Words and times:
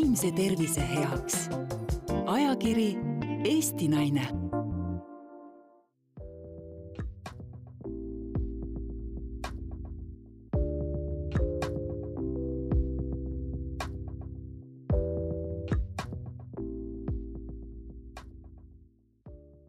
vaimse 0.00 0.32
tervise 0.32 0.80
heaks. 0.80 1.50
ajakiri 2.26 2.96
Eesti 3.44 3.88
Naine 3.88 4.22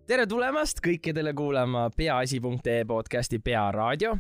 tere 0.07 0.27
tulemast 0.27 0.79
kõikidele 0.79 1.33
kuulama 1.33 1.89
peaasi.ee 1.97 2.85
podcasti 2.85 3.39
Pearaadio. 3.39 4.15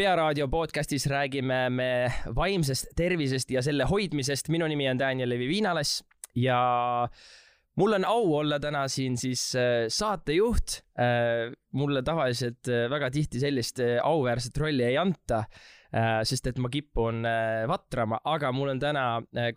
Pearaadio 0.00 0.46
podcastis 0.48 1.04
räägime 1.10 1.56
me 1.70 1.88
vaimsest 2.34 2.94
tervisest 2.96 3.50
ja 3.52 3.60
selle 3.62 3.84
hoidmisest. 3.84 4.48
minu 4.48 4.64
nimi 4.70 4.86
on 4.88 4.98
Daniel 4.98 5.28
Levi 5.28 5.48
Viinales 5.48 5.98
ja 6.34 6.60
mul 7.76 7.98
on 7.98 8.06
au 8.08 8.32
olla 8.38 8.56
täna 8.60 8.86
siin 8.88 9.18
siis 9.20 9.42
äh, 9.56 9.84
saatejuht. 9.92 10.80
Äh, 10.96 11.52
mulle 11.76 12.02
tavaliselt 12.02 12.68
äh, 12.68 12.86
väga 12.90 13.10
tihti 13.10 13.42
sellist 13.44 13.82
auväärset 14.02 14.56
rolli 14.56 14.88
ei 14.88 14.96
anta 14.98 15.44
sest 16.24 16.46
et 16.46 16.58
ma 16.62 16.68
kipun 16.70 17.24
vatrama, 17.66 18.20
aga 18.30 18.52
mul 18.54 18.68
on 18.70 18.78
täna 18.78 19.00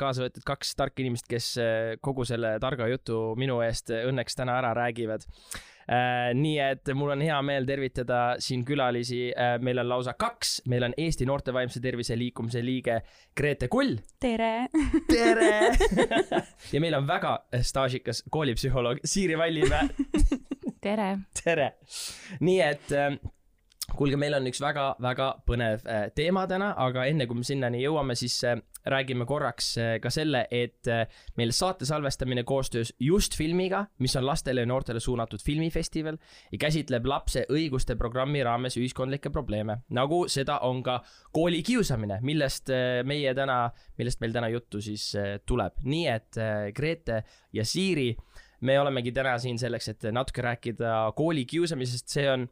kaasa 0.01 0.23
võetud 0.23 0.41
kaks 0.47 0.71
tarka 0.73 1.03
inimest, 1.03 1.27
kes 1.29 1.51
kogu 2.01 2.25
selle 2.25 2.55
targa 2.57 2.87
jutu 2.89 3.19
minu 3.37 3.59
eest 3.61 3.93
õnneks 3.93 4.39
täna 4.39 4.55
ära 4.57 4.71
räägivad. 4.73 5.27
Nii 6.33 6.57
et 6.63 6.91
mul 6.95 7.11
on 7.15 7.21
hea 7.25 7.37
meel 7.45 7.65
tervitada 7.67 8.21
siin 8.39 8.63
külalisi, 8.65 9.33
meil 9.61 9.81
on 9.83 9.89
lausa 9.89 10.13
kaks, 10.19 10.61
meil 10.71 10.87
on 10.87 10.95
Eesti 10.97 11.27
Noorte 11.27 11.53
Vaimse 11.53 11.81
Tervise 11.83 12.15
Liikumise 12.17 12.63
liige 12.63 13.01
Grete 13.35 13.67
Kull. 13.67 13.97
tere 14.19 14.69
tere 15.09 15.51
ja 16.73 16.81
meil 16.83 16.95
on 16.95 17.07
väga 17.07 17.35
staažikas 17.61 18.23
koolipsühholoog 18.31 19.03
Siiri 19.03 19.37
Vallimäe 19.37 19.89
tere. 20.85 21.09
tere. 21.43 21.71
nii 22.39 22.59
et 22.63 22.93
kuulge, 23.97 24.17
meil 24.19 24.37
on 24.37 24.47
üks 24.49 24.61
väga-väga 24.63 25.29
põnev 25.47 25.83
äh, 25.89 26.05
teema 26.15 26.45
täna, 26.49 26.71
aga 26.79 27.07
enne 27.09 27.27
kui 27.29 27.39
me 27.39 27.47
sinnani 27.47 27.83
jõuame, 27.83 28.15
siis 28.19 28.37
äh, 28.47 28.61
räägime 28.85 29.25
korraks 29.25 29.73
äh, 29.77 29.91
ka 30.03 30.11
selle, 30.13 30.45
et 30.51 30.89
meil 31.37 31.53
saate 31.55 31.85
salvestamine 31.85 32.43
koostöös 32.43 32.93
Just 32.99 33.37
filmiga, 33.37 33.85
mis 33.99 34.15
on 34.19 34.25
lastele 34.25 34.63
ja 34.63 34.69
noortele 34.69 34.99
suunatud 34.99 35.39
filmifestival 35.45 36.17
ja 36.51 36.57
käsitleb 36.61 37.05
lapse 37.05 37.45
õiguste 37.49 37.95
programmi 37.99 38.43
raames 38.43 38.77
ühiskondlikke 38.77 39.31
probleeme, 39.33 39.79
nagu 39.95 40.23
seda 40.31 40.59
on 40.67 40.83
ka 40.83 40.99
koolikiusamine, 41.33 42.19
millest 42.21 42.71
meie 43.07 43.33
täna, 43.37 43.57
millest 43.97 44.21
meil 44.21 44.35
täna 44.35 44.49
juttu 44.53 44.81
siis 44.81 45.11
tuleb. 45.45 45.79
nii 45.83 46.05
et 46.11 46.41
Grete 46.75 47.23
ja 47.53 47.65
Siiri, 47.65 48.11
me 48.61 48.79
olemegi 48.79 49.11
täna 49.11 49.37
siin 49.39 49.59
selleks, 49.59 49.89
et 49.89 50.05
natuke 50.11 50.43
rääkida 50.45 51.13
koolikiusamisest, 51.15 52.07
see 52.09 52.29
on 52.31 52.47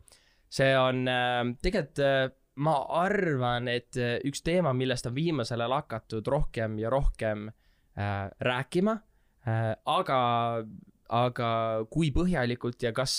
see 0.52 0.72
on 0.78 1.08
äh, 1.08 1.44
tegelikult 1.64 2.00
äh, 2.04 2.30
ma 2.62 2.78
arvan, 3.02 3.70
et 3.72 3.98
äh, 4.00 4.20
üks 4.28 4.44
teema, 4.46 4.74
millest 4.78 5.10
on 5.10 5.16
viimasel 5.18 5.64
ajal 5.64 5.80
hakatud 5.80 6.28
rohkem 6.30 6.78
ja 6.82 6.92
rohkem 6.94 7.50
äh, 7.50 8.30
rääkima 8.44 8.98
äh,, 9.48 9.72
aga, 9.90 10.20
aga 11.12 11.50
kui 11.92 12.12
põhjalikult 12.16 12.86
ja 12.86 12.94
kas, 12.96 13.18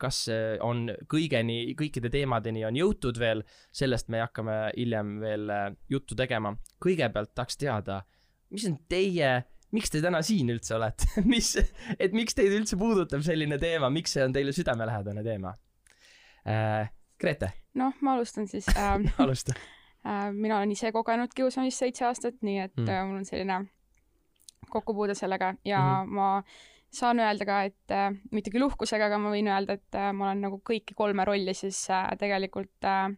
kas 0.00 0.24
on 0.64 0.88
kõigeni, 1.10 1.60
kõikide 1.78 2.10
teemadeni 2.10 2.64
on 2.66 2.78
jõutud 2.78 3.20
veel, 3.20 3.44
sellest 3.70 4.10
me 4.10 4.24
hakkame 4.24 4.56
hiljem 4.76 5.18
veel 5.22 5.52
äh, 5.52 5.68
juttu 5.92 6.18
tegema. 6.18 6.56
kõigepealt 6.82 7.34
tahaks 7.34 7.60
teada, 7.60 8.02
mis 8.50 8.66
on 8.70 8.80
teie 8.88 9.38
miks 9.74 9.92
te 9.92 10.00
täna 10.00 10.22
siin 10.24 10.48
üldse 10.48 10.78
olete 10.78 11.20
mis, 11.32 11.54
et 11.98 12.14
miks 12.16 12.36
teid 12.36 12.54
üldse 12.56 12.78
puudutab 12.80 13.24
selline 13.26 13.60
teema, 13.60 13.90
miks 13.92 14.16
see 14.16 14.24
on 14.24 14.32
teile 14.32 14.54
südamelähedane 14.56 15.24
teema? 15.26 15.58
äh,. 16.48 16.88
Grete. 17.20 17.50
noh, 17.74 17.92
ma 18.00 18.14
alustan 18.14 18.48
siis 18.48 18.68
äh, 18.76 18.96
alusta 19.18 19.52
äh,. 20.06 20.32
mina 20.32 20.58
olen 20.58 20.72
ise 20.72 20.92
kogenud 20.92 21.34
kiusamist 21.34 21.78
seitse 21.78 22.06
aastat, 22.06 22.40
nii 22.42 22.58
et 22.58 22.76
mm. 22.76 22.88
äh, 22.88 23.04
mul 23.06 23.22
on 23.22 23.28
selline 23.28 23.60
kokkupuude 24.70 25.14
sellega 25.14 25.54
ja 25.64 25.80
mm 25.80 26.10
-hmm. 26.10 26.14
ma 26.14 26.42
saan 26.90 27.20
öelda 27.20 27.44
ka, 27.44 27.62
et 27.62 27.90
äh, 27.90 28.10
mitte 28.32 28.50
küll 28.50 28.66
uhkusega, 28.66 29.06
aga 29.06 29.18
ma 29.18 29.32
võin 29.32 29.48
öelda, 29.48 29.78
et 29.78 29.94
äh, 29.94 30.12
ma 30.12 30.30
olen 30.30 30.44
nagu 30.48 30.60
kõiki 30.70 30.96
kolme 30.96 31.24
rolli 31.24 31.54
siis 31.54 31.90
äh, 31.90 32.08
tegelikult 32.18 32.84
äh, 32.84 33.08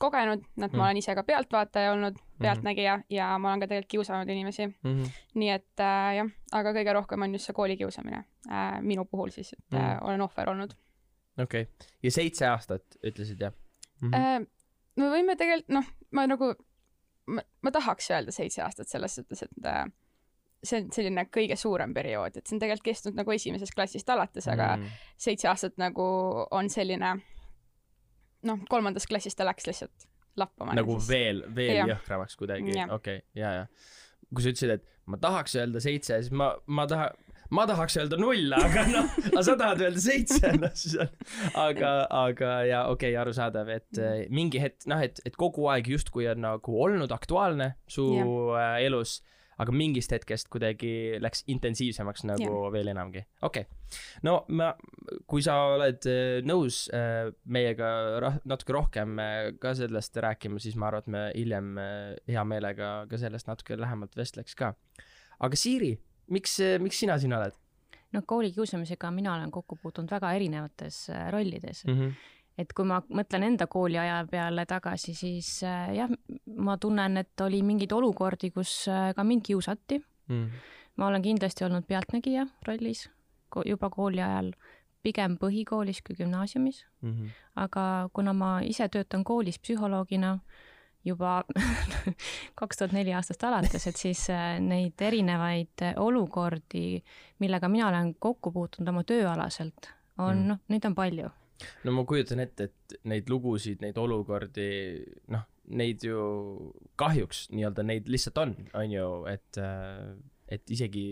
kogenud, 0.00 0.44
et 0.56 0.72
mm. 0.72 0.76
ma 0.78 0.86
olen 0.86 1.00
ise 1.00 1.14
ka 1.14 1.24
pealtvaataja 1.28 1.92
olnud, 1.92 2.16
mhm. 2.16 2.42
pealtnägija 2.42 2.96
mm 2.96 3.02
-hmm. 3.02 3.16
ja 3.16 3.38
ma 3.38 3.48
olen 3.48 3.60
ka 3.60 3.66
tegelikult 3.66 3.90
kiusanud 3.90 4.28
inimesi 4.28 4.66
mm. 4.66 4.74
-hmm. 4.82 5.10
nii 5.34 5.50
et 5.50 5.80
äh, 5.80 6.14
jah, 6.16 6.30
aga 6.52 6.72
kõige 6.72 6.92
rohkem 6.92 7.22
on 7.22 7.34
just 7.34 7.46
see 7.46 7.54
koolikiusamine 7.54 8.24
äh, 8.50 8.80
minu 8.80 9.04
puhul 9.04 9.30
siis, 9.30 9.52
et 9.52 9.64
mm 9.70 9.78
-hmm. 9.78 9.90
äh, 9.92 9.98
olen 10.02 10.20
ohver 10.20 10.50
olnud 10.50 10.72
okei 11.38 11.62
okay., 11.62 11.90
ja 12.02 12.12
seitse 12.14 12.48
aastat 12.48 12.98
ütlesid 13.06 13.40
jah 13.40 13.54
mm? 14.00 14.10
-hmm. 14.10 14.46
me 14.96 15.10
võime 15.14 15.36
tegelikult, 15.38 15.74
noh, 15.74 15.90
ma 16.16 16.26
nagu, 16.30 16.52
ma, 17.30 17.72
tahaks 17.72 18.10
öelda 18.10 18.34
seitse 18.34 18.62
aastat 18.64 18.88
selles 18.88 19.14
suhtes, 19.20 19.42
et 19.46 19.66
äh, 19.70 19.84
see 20.64 20.82
on 20.82 20.92
selline 20.92 21.24
kõige 21.32 21.56
suurem 21.56 21.94
periood, 21.96 22.36
et 22.36 22.46
see 22.46 22.56
on 22.56 22.62
tegelikult 22.62 22.90
kestnud 22.90 23.18
nagu 23.18 23.32
esimesest 23.32 23.74
klassist 23.74 24.10
alates, 24.12 24.48
aga 24.50 24.74
mm. 24.76 25.02
seitse 25.28 25.48
aastat 25.48 25.78
nagu 25.80 26.06
on 26.50 26.70
selline 26.72 27.14
noh, 28.48 28.62
kolmandast 28.68 29.08
klassist 29.08 29.38
ta 29.38 29.46
läks 29.48 29.68
lihtsalt 29.68 30.08
lappama. 30.40 30.76
nagu 30.76 30.98
siis. 30.98 31.08
veel, 31.08 31.42
veel 31.56 31.82
ja. 31.82 31.88
jõhkramaks 31.94 32.38
kuidagi, 32.40 32.76
okei 32.76 32.92
okay,, 32.96 33.20
ja, 33.38 33.52
ja. 33.60 33.66
kui 34.30 34.44
sa 34.44 34.52
ütlesid, 34.52 34.76
et 34.78 34.86
ma 35.10 35.18
tahaks 35.20 35.56
öelda 35.58 35.82
seitse, 35.82 36.20
siis 36.22 36.32
ma, 36.36 36.52
ma 36.70 36.86
tahan, 36.90 37.16
ma 37.54 37.66
tahaks 37.68 37.98
öelda 38.00 38.18
null, 38.20 38.52
aga 38.54 38.84
noh, 38.90 39.08
aga 39.30 39.42
sa 39.46 39.56
tahad 39.58 39.82
öelda 39.86 40.02
seitse, 40.02 40.52
noh 40.62 40.76
siis 40.76 40.96
on, 41.02 41.10
aga, 41.58 41.94
aga 42.22 42.52
ja 42.68 42.84
okei 42.90 43.12
okay,, 43.12 43.18
arusaadav, 43.22 43.72
et 43.74 44.00
äh, 44.00 44.22
mingi 44.32 44.62
hetk, 44.62 44.86
noh, 44.90 45.02
et, 45.02 45.20
et 45.26 45.36
kogu 45.38 45.66
aeg 45.72 45.90
justkui 45.90 46.28
on 46.30 46.44
nagu 46.46 46.78
olnud 46.86 47.12
aktuaalne 47.14 47.74
su 47.90 48.06
ja. 48.14 48.26
äh, 48.60 48.76
elus, 48.86 49.18
aga 49.60 49.74
mingist 49.76 50.14
hetkest 50.14 50.48
kuidagi 50.52 51.18
läks 51.20 51.42
intensiivsemaks 51.52 52.22
nagu 52.30 52.46
ja. 52.46 52.70
veel 52.72 52.92
enamgi, 52.94 53.24
okei 53.42 53.66
okay.. 53.66 53.98
no 54.24 54.38
ma, 54.56 54.70
kui 55.28 55.42
sa 55.44 55.58
oled 55.74 56.06
äh, 56.08 56.38
nõus 56.46 56.84
meiega 57.50 57.90
rah, 58.22 58.38
natuke 58.48 58.76
rohkem 58.78 59.18
ka 59.60 59.74
sellest 59.76 60.22
rääkima, 60.22 60.62
siis 60.62 60.78
ma 60.78 60.88
arvan, 60.92 61.02
et 61.02 61.14
me 61.16 61.24
hiljem 61.34 61.74
hea 62.30 62.46
meelega 62.46 62.94
ka 63.10 63.20
sellest 63.20 63.50
natuke 63.50 63.78
lähemalt 63.80 64.14
vestleks 64.16 64.54
ka. 64.58 64.76
aga 65.40 65.58
Siiri 65.58 65.96
miks, 66.30 66.58
miks 66.82 67.02
sina 67.04 67.18
siin 67.18 67.34
oled? 67.36 67.56
noh, 68.12 68.24
koolikiusamisega 68.26 69.10
mina 69.14 69.34
olen 69.34 69.50
kokku 69.54 69.78
puutunud 69.82 70.10
väga 70.10 70.32
erinevates 70.38 71.10
äh, 71.10 71.28
rollides 71.32 71.84
mm. 71.86 71.98
-hmm. 71.98 72.12
et 72.58 72.72
kui 72.76 72.84
ma 72.84 73.00
mõtlen 73.08 73.46
enda 73.46 73.66
kooliaja 73.66 74.24
peale 74.30 74.66
tagasi, 74.66 75.14
siis 75.14 75.62
äh, 75.64 75.94
jah, 75.94 76.10
ma 76.56 76.76
tunnen, 76.76 77.16
et 77.16 77.40
oli 77.40 77.62
mingeid 77.62 77.92
olukordi, 77.92 78.50
kus 78.50 78.88
äh, 78.88 79.14
ka 79.14 79.24
mind 79.24 79.42
kiusati 79.46 79.98
mm. 79.98 80.44
-hmm. 80.44 80.50
ma 80.96 81.06
olen 81.06 81.22
kindlasti 81.22 81.64
olnud 81.64 81.86
pealtnägija 81.86 82.46
rollis 82.66 83.08
juba 83.66 83.90
kooli 83.90 84.22
ajal, 84.22 84.52
pigem 85.02 85.36
põhikoolis 85.38 86.02
kui 86.06 86.16
gümnaasiumis 86.16 86.86
mm. 87.02 87.10
-hmm. 87.10 87.28
aga 87.56 88.08
kuna 88.12 88.32
ma 88.32 88.60
ise 88.62 88.88
töötan 88.88 89.24
koolis 89.24 89.58
psühholoogina, 89.58 90.38
juba 91.04 91.40
kaks 92.60 92.80
tuhat 92.80 92.94
neli 92.96 93.14
aastast 93.16 93.44
alates, 93.48 93.86
et 93.88 94.00
siis 94.00 94.26
äh, 94.32 94.58
neid 94.62 95.00
erinevaid 95.00 95.84
äh, 95.86 95.94
olukordi, 96.00 97.00
millega 97.40 97.70
mina 97.72 97.88
olen 97.88 98.14
kokku 98.18 98.52
puutunud 98.52 98.92
oma 98.92 99.04
tööalaselt, 99.08 99.92
on 100.18 100.34
mm. 100.36 100.48
noh, 100.52 100.64
neid 100.68 100.88
on 100.88 100.96
palju. 100.98 101.30
no 101.84 101.94
ma 101.96 102.04
kujutan 102.08 102.44
ette, 102.44 102.70
et 102.70 102.98
neid 103.08 103.30
lugusid, 103.32 103.80
neid 103.84 103.98
olukordi, 104.00 104.68
noh, 105.32 105.46
neid 105.70 106.04
ju 106.04 106.20
kahjuks 106.98 107.46
nii-öelda 107.54 107.84
neid 107.86 108.08
lihtsalt 108.10 108.40
on, 108.42 108.54
on 108.74 108.92
ju, 108.92 109.08
et 109.30 109.60
äh, 109.62 110.12
et 110.50 110.70
isegi, 110.70 111.04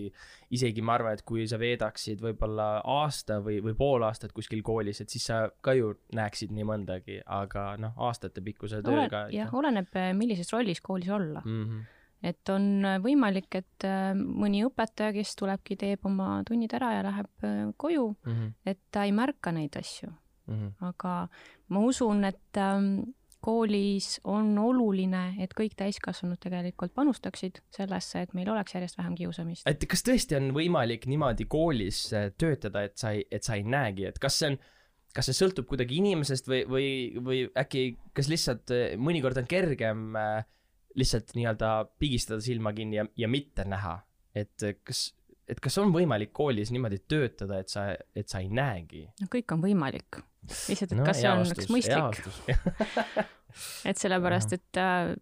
isegi 0.54 0.82
ma 0.84 0.96
arvan, 0.98 1.18
et 1.18 1.24
kui 1.26 1.46
sa 1.50 1.58
veedaksid 1.60 2.22
võib-olla 2.24 2.68
aasta 2.84 3.40
või, 3.44 3.60
või 3.64 3.76
pool 3.78 4.06
aastat 4.06 4.34
kuskil 4.36 4.62
koolis, 4.66 5.02
et 5.04 5.10
siis 5.10 5.28
sa 5.30 5.44
ka 5.64 5.74
ju 5.78 5.92
näeksid 6.16 6.54
nii 6.54 6.66
mõndagi, 6.68 7.20
aga 7.24 7.70
noh, 7.80 7.94
aastatepikkuse 8.08 8.82
tööga. 8.86 9.28
jah, 9.34 9.54
oleneb, 9.54 9.94
millises 10.18 10.52
rollis 10.52 10.82
koolis 10.84 11.14
olla 11.14 11.44
mm. 11.44 11.62
-hmm 11.64 11.86
et 12.22 12.50
on 12.50 12.82
võimalik, 13.02 13.46
et 13.60 13.86
äh, 13.86 14.10
mõni 14.14 14.64
õpetaja, 14.66 15.14
kes 15.14 15.36
tulebki, 15.38 15.76
teeb 15.78 16.06
oma 16.08 16.40
tunnid 16.46 16.74
ära 16.74 16.92
ja 16.96 17.04
läheb 17.06 17.46
äh, 17.46 17.60
koju 17.78 18.08
mm, 18.10 18.32
-hmm. 18.32 18.54
et 18.66 18.80
ta 18.90 19.04
ei 19.06 19.12
märka 19.14 19.52
neid 19.54 19.76
asju 19.78 20.10
mm. 20.10 20.54
-hmm. 20.54 20.72
aga 20.88 21.28
ma 21.68 21.80
usun, 21.80 22.24
et 22.24 22.56
ähm, 22.56 23.14
koolis 23.44 24.18
on 24.28 24.50
oluline, 24.58 25.22
et 25.42 25.54
kõik 25.56 25.76
täiskasvanud 25.78 26.40
tegelikult 26.42 26.94
panustaksid 26.96 27.60
sellesse, 27.74 28.24
et 28.24 28.34
meil 28.34 28.50
oleks 28.52 28.74
järjest 28.74 28.98
vähem 28.98 29.14
kiusamist. 29.18 29.66
et 29.68 29.86
kas 29.90 30.04
tõesti 30.06 30.38
on 30.38 30.50
võimalik 30.56 31.06
niimoodi 31.10 31.46
koolis 31.50 32.08
äh, 32.12 32.32
töötada, 32.38 32.82
et 32.88 32.98
sa 32.98 33.14
ei, 33.16 33.24
et 33.30 33.46
sa 33.46 33.58
ei 33.58 33.64
näegi, 33.66 34.08
et 34.10 34.18
kas 34.18 34.40
see 34.40 34.52
on, 34.52 34.58
kas 35.14 35.30
see 35.30 35.38
sõltub 35.38 35.68
kuidagi 35.70 36.00
inimesest 36.02 36.50
või, 36.50 36.64
või, 36.68 36.90
või 37.24 37.46
äkki, 37.58 37.86
kas 38.16 38.30
lihtsalt 38.32 38.74
äh, 38.74 38.98
mõnikord 38.98 39.40
on 39.40 39.48
kergem 39.50 40.10
äh, 40.18 40.42
lihtsalt 40.98 41.34
nii-öelda 41.38 41.72
pigistada 41.98 42.42
silma 42.42 42.74
kinni 42.74 42.98
ja, 42.98 43.06
ja 43.16 43.30
mitte 43.30 43.64
näha 43.68 44.00
et 44.36 44.66
kas, 44.86 45.08
et 45.48 45.60
kas 45.62 45.78
on 45.80 45.92
võimalik 45.94 46.32
koolis 46.36 46.72
niimoodi 46.74 47.00
töötada, 47.08 47.60
et 47.62 47.72
sa, 47.72 47.90
et 48.16 48.28
sa 48.28 48.42
ei 48.44 48.50
näegi? 48.52 49.06
no 49.22 49.30
kõik 49.32 49.56
on 49.56 49.64
võimalik. 49.64 50.20
Lihtsalt, 50.48 50.92
et 50.92 50.98
no, 50.98 51.06
kas 51.06 51.20
see 51.22 51.30
on 51.30 51.44
üks 51.54 51.70
mõistlik. 51.72 52.20
et 53.90 54.00
sellepärast, 54.00 54.54
et 54.58 54.80
äh, 54.80 55.14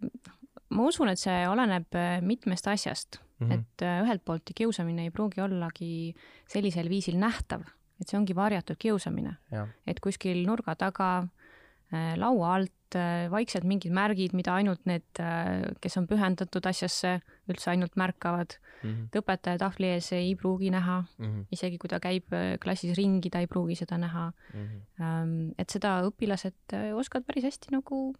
ma 0.74 0.88
usun, 0.88 1.10
et 1.12 1.20
see 1.20 1.38
oleneb 1.48 1.96
äh, 1.98 2.18
mitmest 2.24 2.68
asjast 2.70 3.20
mm, 3.20 3.46
-hmm. 3.46 3.54
et 3.54 3.86
äh, 3.86 4.02
ühelt 4.04 4.24
poolt 4.24 4.52
kiusamine 4.54 5.06
ei 5.06 5.14
pruugi 5.14 5.40
ollagi 5.40 6.14
sellisel 6.48 6.88
viisil 6.92 7.18
nähtav, 7.20 7.66
et 8.00 8.08
see 8.08 8.18
ongi 8.18 8.36
varjatud 8.36 8.76
kiusamine. 8.78 9.36
et 9.86 10.00
kuskil 10.00 10.46
nurga 10.46 10.74
taga 10.74 11.28
laua 11.92 12.54
alt 12.56 12.96
vaikselt 13.30 13.66
mingid 13.66 13.92
märgid, 13.94 14.32
mida 14.34 14.54
ainult 14.56 14.84
need, 14.86 15.20
kes 15.82 15.98
on 15.98 16.06
pühendatud 16.06 16.66
asjasse, 16.66 17.16
üldse 17.50 17.70
ainult 17.72 17.96
märkavad 17.98 18.54
mm. 18.56 18.90
-hmm. 18.90 19.06
et 19.06 19.18
õpetaja 19.20 19.58
tahvli 19.58 19.90
ees 19.94 20.12
ei 20.16 20.34
pruugi 20.38 20.70
näha 20.70 21.00
mm, 21.02 21.24
-hmm. 21.24 21.44
isegi 21.52 21.78
kui 21.78 21.90
ta 21.90 22.00
käib 22.00 22.30
klassis 22.62 22.96
ringi, 22.96 23.30
ta 23.30 23.42
ei 23.42 23.46
pruugi 23.46 23.74
seda 23.74 23.98
näha 23.98 24.30
mm. 24.54 24.68
-hmm. 24.98 25.54
et 25.58 25.70
seda 25.70 25.98
õpilased 26.10 26.78
oskavad 26.94 27.26
päris 27.26 27.44
hästi 27.44 27.74
nagu 27.74 28.14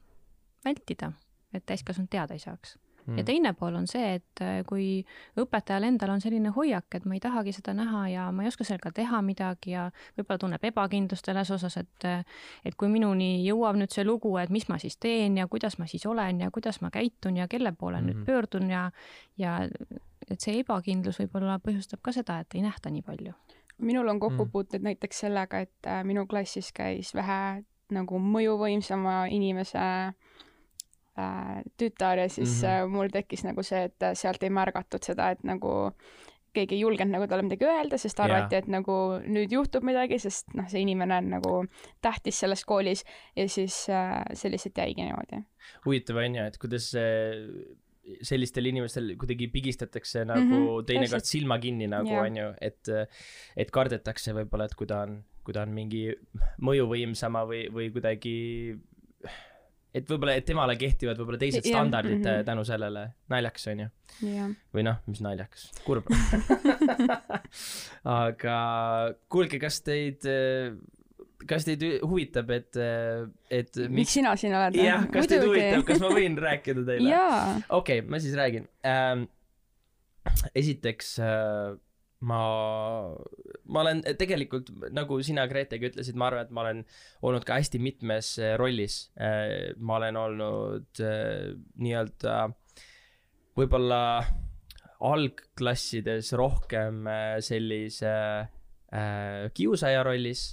vältida 0.64 1.12
et 1.54 1.66
täiskasvanud 1.66 2.10
teada 2.10 2.36
ei 2.36 2.42
saaks 2.42 2.76
mm.. 3.06 3.19
ja 3.19 3.25
teine 3.25 3.53
pool 3.58 3.75
on 3.79 3.87
see, 3.91 4.17
et 4.19 4.43
äh, 4.44 4.61
kui 4.69 5.05
õpetajal 5.41 5.88
endal 5.88 6.14
on 6.17 6.23
selline 6.23 6.53
hoiak, 6.56 6.88
et 6.99 7.06
ma 7.08 7.17
ei 7.17 7.23
tahagi 7.23 7.55
seda 7.56 7.75
näha 7.76 8.03
ja 8.12 8.26
ma 8.35 8.44
ei 8.44 8.50
oska 8.50 8.67
sellega 8.67 8.93
teha 8.97 9.23
midagi 9.26 9.75
ja 9.75 9.88
võib-olla 10.19 10.43
tunneb 10.43 10.67
ebakindlust 10.70 11.31
selles 11.31 11.50
osas, 11.55 11.79
et 11.82 12.08
äh, 12.08 12.25
et 12.64 12.76
kui 12.79 12.91
minuni 12.93 13.47
jõuab 13.47 13.79
nüüd 13.81 13.94
see 13.94 14.06
lugu, 14.06 14.37
et 14.43 14.53
mis 14.55 14.69
ma 14.69 14.81
siis 14.82 14.99
teen 15.03 15.38
ja 15.41 15.49
kuidas 15.50 15.79
ma 15.79 15.88
siis 15.91 16.06
olen 16.06 16.41
ja 16.44 16.50
kuidas 16.55 16.81
ma 16.85 16.91
käitun 16.94 17.41
ja 17.43 17.49
kelle 17.49 17.73
poole 17.73 18.00
mm 18.00 18.06
nüüd 18.06 18.19
mhm. 18.20 18.26
pöördun 18.29 18.70
ja 18.70 18.91
ja 19.41 19.56
et 20.31 20.43
see 20.43 20.61
ebakindlus 20.61 21.19
võib-olla 21.23 21.56
põhjustab 21.62 22.02
ka 22.02 22.12
seda, 22.14 22.41
et 22.43 22.55
ei 22.55 22.62
nähta 22.62 22.91
nii 22.91 23.02
palju. 23.02 23.32
minul 23.79 24.09
on 24.09 24.20
kokkupuuted 24.20 24.81
mm. 24.81 24.85
näiteks 24.85 25.19
sellega, 25.26 25.61
et 25.61 25.87
äh, 25.87 26.05
minu 26.05 26.26
klassis 26.26 26.73
käis 26.73 27.14
vähe 27.14 27.64
nagu 27.93 28.19
mõjuvõimsama 28.19 29.26
inimese 29.31 29.79
äh, 29.79 30.14
tütar 31.80 32.18
ja 32.18 32.28
siis 32.28 32.62
mm 32.62 32.68
-hmm. 32.68 32.88
mul 32.92 33.08
tekkis 33.12 33.44
nagu 33.44 33.62
see, 33.62 33.84
et 33.88 34.02
äh, 34.02 34.14
sealt 34.14 34.42
ei 34.42 34.50
märgatud 34.50 35.02
seda, 35.02 35.30
et 35.30 35.44
nagu 35.44 35.92
keegi 36.56 36.74
ei 36.74 36.80
julgenud 36.80 37.12
nagu 37.12 37.26
talle 37.28 37.44
midagi 37.44 37.64
öelda, 37.68 37.98
sest 38.00 38.20
arvati 38.20 38.54
yeah., 38.56 38.64
et 38.64 38.68
nagu 38.72 38.92
nüüd 39.28 39.52
juhtub 39.52 39.84
midagi, 39.84 40.18
sest 40.18 40.54
noh, 40.56 40.68
see 40.68 40.80
inimene 40.80 41.18
on 41.20 41.28
nagu 41.36 41.56
tähtis 42.04 42.38
selles 42.40 42.64
koolis 42.64 43.04
ja 43.36 43.48
siis 43.48 43.88
äh, 43.92 44.22
see 44.32 44.50
lihtsalt 44.50 44.78
jäigi 44.78 45.04
niimoodi. 45.04 45.42
huvitav 45.84 46.16
on 46.16 46.34
ju, 46.34 46.44
et 46.44 46.58
kuidas 46.58 46.92
sellistel 48.22 48.66
inimestel 48.70 49.16
kuidagi 49.18 49.48
pigistatakse 49.48 50.24
nagu 50.24 50.44
mm 50.44 50.52
-hmm, 50.52 50.84
teinekord 50.86 51.24
silma 51.24 51.58
kinni 51.58 51.88
nagu 51.90 52.08
yeah. 52.08 52.24
on 52.24 52.36
ju, 52.36 52.52
et, 52.60 52.88
et 53.56 53.70
kardetakse 53.70 54.32
võib-olla, 54.32 54.64
et 54.64 54.74
kui 54.74 54.86
ta 54.86 55.02
on, 55.02 55.24
kui 55.44 55.54
ta 55.54 55.62
on 55.62 55.74
mingi 55.74 56.14
mõjuvõimsama 56.62 57.44
või, 57.50 57.66
või 57.72 57.90
kuidagi 57.90 58.36
et 59.94 60.11
võib-olla, 60.11 60.35
et 60.37 60.47
temale 60.47 60.77
kehtivad 60.81 61.19
võib-olla 61.21 61.41
teised 61.41 61.65
ja, 61.65 61.73
standardid 61.75 62.19
mm 62.19 62.27
-hmm. 62.27 62.49
tänu 62.49 62.65
sellele, 62.69 63.06
naljakas 63.33 63.69
on 63.73 63.85
ju. 63.85 63.88
või 64.75 64.85
noh, 64.87 64.99
mis 65.06 65.23
naljakas, 65.25 65.71
kurb 65.85 66.11
aga 68.25 68.59
kuulge, 69.33 69.61
kas 69.62 69.81
teid, 69.87 70.27
kas 71.47 71.69
teid 71.69 71.87
huvitab, 72.03 72.50
et, 72.50 72.77
et 73.50 73.73
miks, 73.77 73.97
miks 74.00 74.19
sina 74.19 74.37
siin 74.37 74.55
oled? 74.56 74.77
jah, 74.81 75.06
kas 75.06 75.25
Muidugi. 75.25 75.33
teid 75.33 75.49
huvitab, 75.49 75.88
kas 75.93 76.05
ma 76.05 76.12
võin 76.21 76.38
rääkida 76.49 76.87
teile? 76.91 77.25
okei 77.81 78.00
okay,, 78.03 78.11
ma 78.11 78.21
siis 78.21 78.37
räägin 78.37 78.69
ähm,. 78.85 79.27
esiteks 80.55 81.19
äh, 81.23 81.77
ma, 82.26 82.40
ma 83.70 83.82
olen 83.82 84.02
tegelikult, 84.19 84.70
nagu 84.94 85.19
sina, 85.25 85.46
Gretega 85.50 85.90
ütlesid, 85.90 86.19
ma 86.19 86.31
arvan, 86.31 86.46
et 86.46 86.55
ma 86.55 86.64
olen 86.64 86.82
olnud 87.26 87.46
ka 87.46 87.58
hästi 87.61 87.81
mitmes 87.82 88.34
äh, 88.43 88.55
rollis. 88.61 89.06
Äh, 89.19 89.75
ma 89.78 90.00
olen 90.00 90.19
olnud 90.20 91.02
äh, 91.02 91.55
nii-öelda 91.82 92.38
võib-olla 93.56 94.00
algklassides 95.06 96.32
rohkem 96.37 97.05
sellise 97.44 98.12
äh, 98.12 99.46
kiusaja 99.56 100.02
rollis, 100.06 100.49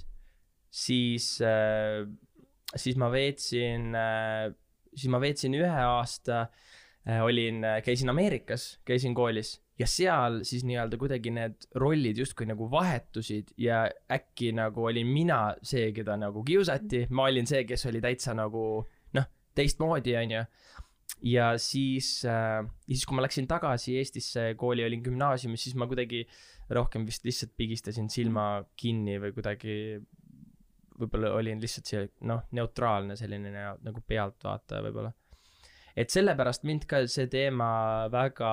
siis 0.68 1.38
äh,, 1.44 2.04
siis 2.76 2.98
ma 3.00 3.08
veetsin 3.12 3.92
äh,, 3.96 4.52
siis 4.92 5.10
ma 5.12 5.20
veetsin 5.22 5.56
ühe 5.56 5.84
aasta 5.88 6.44
äh,, 6.44 7.20
olin, 7.24 7.64
käisin 7.84 8.12
Ameerikas, 8.12 8.74
käisin 8.84 9.16
koolis 9.16 9.58
ja 9.78 9.86
seal 9.90 10.42
siis 10.46 10.62
nii-öelda 10.68 10.98
kuidagi 11.00 11.32
need 11.34 11.66
rollid 11.82 12.18
justkui 12.20 12.46
nagu 12.46 12.68
vahetusid 12.70 13.50
ja 13.58 13.84
äkki 14.12 14.52
nagu 14.54 14.86
olin 14.86 15.08
mina 15.10 15.40
see, 15.62 15.90
keda 15.96 16.16
nagu 16.20 16.44
kiusati, 16.46 17.06
ma 17.10 17.26
olin 17.30 17.48
see, 17.50 17.64
kes 17.66 17.86
oli 17.90 18.02
täitsa 18.04 18.36
nagu 18.38 18.64
noh, 19.18 19.28
teistmoodi, 19.58 20.14
onju. 20.20 20.44
ja 21.30 21.50
siis 21.58 22.20
äh,, 22.28 22.62
ja 22.62 22.94
siis, 22.94 23.06
kui 23.06 23.18
ma 23.18 23.26
läksin 23.26 23.50
tagasi 23.50 23.98
Eestisse 23.98 24.52
kooli, 24.60 24.86
olin 24.86 25.02
gümnaasiumis, 25.02 25.66
siis 25.66 25.78
ma 25.78 25.90
kuidagi 25.90 26.22
rohkem 26.74 27.04
vist 27.06 27.26
lihtsalt 27.26 27.56
pigistasin 27.58 28.06
silma 28.10 28.64
kinni 28.78 29.18
või 29.20 29.34
kuidagi 29.36 29.74
võib-olla 30.94 31.34
olin 31.34 31.60
lihtsalt 31.60 31.90
see 31.90 32.06
noh, 32.30 32.46
neutraalne 32.54 33.18
selline 33.18 33.50
nagu 33.82 34.02
pealtvaataja 34.06 34.86
võib-olla. 34.86 35.10
et 35.96 36.10
sellepärast 36.10 36.62
mind 36.62 36.86
ka 36.86 37.02
see 37.10 37.26
teema 37.26 38.06
väga 38.12 38.50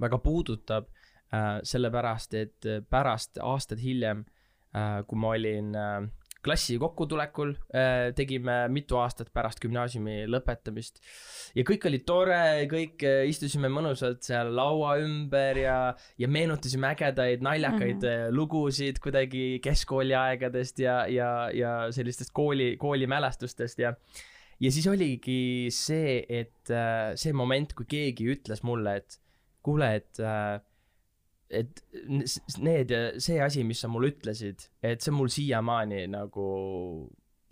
väga 0.00 0.18
puudutab 0.18 0.88
äh,, 1.32 1.60
sellepärast 1.62 2.34
et 2.34 2.66
äh, 2.66 2.82
pärast 2.90 3.38
aastaid 3.42 3.82
hiljem 3.82 4.24
äh,, 4.74 5.02
kui 5.06 5.18
ma 5.18 5.34
olin 5.36 5.74
äh, 5.76 6.10
klassi 6.42 6.78
kokkutulekul 6.78 7.52
äh, 7.74 8.10
tegime 8.18 8.66
mitu 8.72 8.98
aastat 8.98 9.30
pärast 9.34 9.60
gümnaasiumi 9.62 10.24
lõpetamist 10.30 10.98
ja 11.54 11.64
kõik 11.66 11.86
oli 11.90 12.02
tore, 12.06 12.66
kõik 12.70 13.04
äh, 13.06 13.22
istusime 13.30 13.70
mõnusalt 13.72 14.26
seal 14.26 14.50
laua 14.56 14.96
ümber 15.02 15.62
ja, 15.62 15.76
ja 16.18 16.30
meenutasime 16.30 16.90
ägedaid 16.90 17.44
naljakaid 17.46 18.00
mm 18.00 18.08
-hmm. 18.08 18.34
lugusid 18.34 18.98
kuidagi 19.02 19.60
keskkooliaegadest 19.62 20.82
ja, 20.82 21.06
ja, 21.06 21.30
ja 21.54 21.72
sellistest 21.94 22.34
kooli, 22.34 22.76
koolimälestustest 22.76 23.78
ja 23.78 23.94
ja 24.62 24.70
siis 24.70 24.86
oligi 24.86 25.68
see, 25.70 26.22
et 26.28 26.70
äh, 26.70 27.14
see 27.14 27.32
moment, 27.32 27.74
kui 27.74 27.86
keegi 27.86 28.28
ütles 28.34 28.62
mulle, 28.62 28.96
et 28.96 29.21
kuule, 29.62 29.94
et 30.00 30.20
äh, 30.20 30.60
et 31.52 31.82
need, 32.58 32.92
see 33.20 33.40
asi, 33.44 33.64
mis 33.66 33.82
sa 33.84 33.90
mulle 33.92 34.12
ütlesid, 34.14 34.64
et 34.84 35.04
see 35.04 35.12
mul 35.14 35.28
siiamaani 35.32 36.06
nagu, 36.12 36.46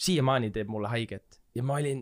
siiamaani 0.00 0.48
teeb 0.54 0.70
mulle 0.72 0.88
haiget. 0.92 1.40
Ja 1.54 1.64
ma 1.66 1.76
olin, 1.80 2.00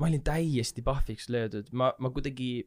ma 0.00 0.08
olin 0.08 0.24
täiesti 0.26 0.82
pahviks 0.86 1.30
löödud, 1.32 1.70
ma, 1.72 1.92
ma 2.02 2.10
kuidagi, 2.10 2.66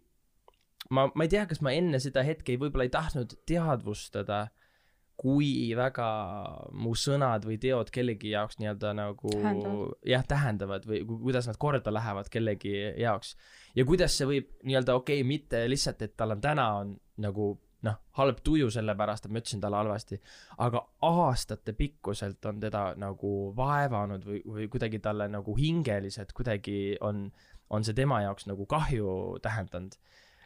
ma, 0.96 1.10
ma 1.12 1.28
ei 1.28 1.34
tea, 1.34 1.44
kas 1.50 1.60
ma 1.66 1.76
enne 1.76 2.00
seda 2.02 2.24
hetke 2.26 2.56
võib-olla 2.62 2.88
ei 2.88 2.96
tahtnud 2.96 3.36
teadvustada, 3.50 4.46
kui 5.20 5.76
väga 5.76 6.10
mu 6.80 6.94
sõnad 6.96 7.44
või 7.48 7.58
teod 7.60 7.92
kellegi 7.92 8.32
jaoks 8.32 8.60
nii-öelda 8.62 8.94
nagu 8.96 9.32
tähendavad. 9.34 9.96
jah, 10.08 10.28
tähendavad 10.28 10.86
või 10.88 11.02
kuidas 11.10 11.50
nad 11.50 11.60
korda 11.60 11.92
lähevad 11.92 12.30
kellegi 12.32 12.76
jaoks 13.02 13.36
ja 13.76 13.86
kuidas 13.86 14.16
see 14.16 14.30
võib 14.30 14.54
nii-öelda 14.64 14.96
okei 14.96 15.20
okay,, 15.20 15.28
mitte 15.28 15.66
lihtsalt, 15.68 16.06
et 16.08 16.16
tal 16.16 16.38
on 16.38 16.44
täna 16.44 16.70
on 16.80 16.96
nagu 17.20 17.52
noh, 17.86 18.00
halb 18.20 18.42
tuju 18.44 18.70
sellepärast, 18.74 19.26
et 19.26 19.34
ma 19.34 19.42
ütlesin 19.42 19.62
talle 19.64 19.80
halvasti, 19.80 20.20
aga 20.66 20.82
aastatepikkuselt 21.08 22.46
on 22.52 22.60
teda 22.64 22.84
nagu 23.00 23.34
vaevanud 23.56 24.26
või, 24.28 24.42
või 24.48 24.68
kuidagi 24.72 25.00
talle 25.04 25.30
nagu 25.32 25.56
hingeliselt 25.56 26.34
kuidagi 26.36 26.98
on, 27.06 27.28
on 27.70 27.88
see 27.88 27.96
tema 27.96 28.22
jaoks 28.26 28.50
nagu 28.52 28.68
kahju 28.70 29.40
tähendanud. 29.44 29.96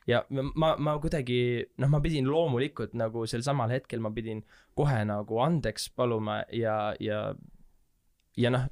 Ja 0.08 0.24
ma, 0.30 0.74
ma 0.76 0.98
kuidagi, 1.02 1.64
noh, 1.80 1.92
ma 1.92 2.02
pidin 2.04 2.28
loomulikult 2.30 2.96
nagu 3.00 3.26
sel 3.30 3.44
samal 3.46 3.72
hetkel 3.74 4.04
ma 4.04 4.12
pidin 4.14 4.44
kohe 4.78 5.00
nagu 5.08 5.40
andeks 5.44 5.90
paluma 5.96 6.42
ja, 6.52 6.94
ja 7.00 7.32
ja 8.38 8.50
noh, 8.54 8.68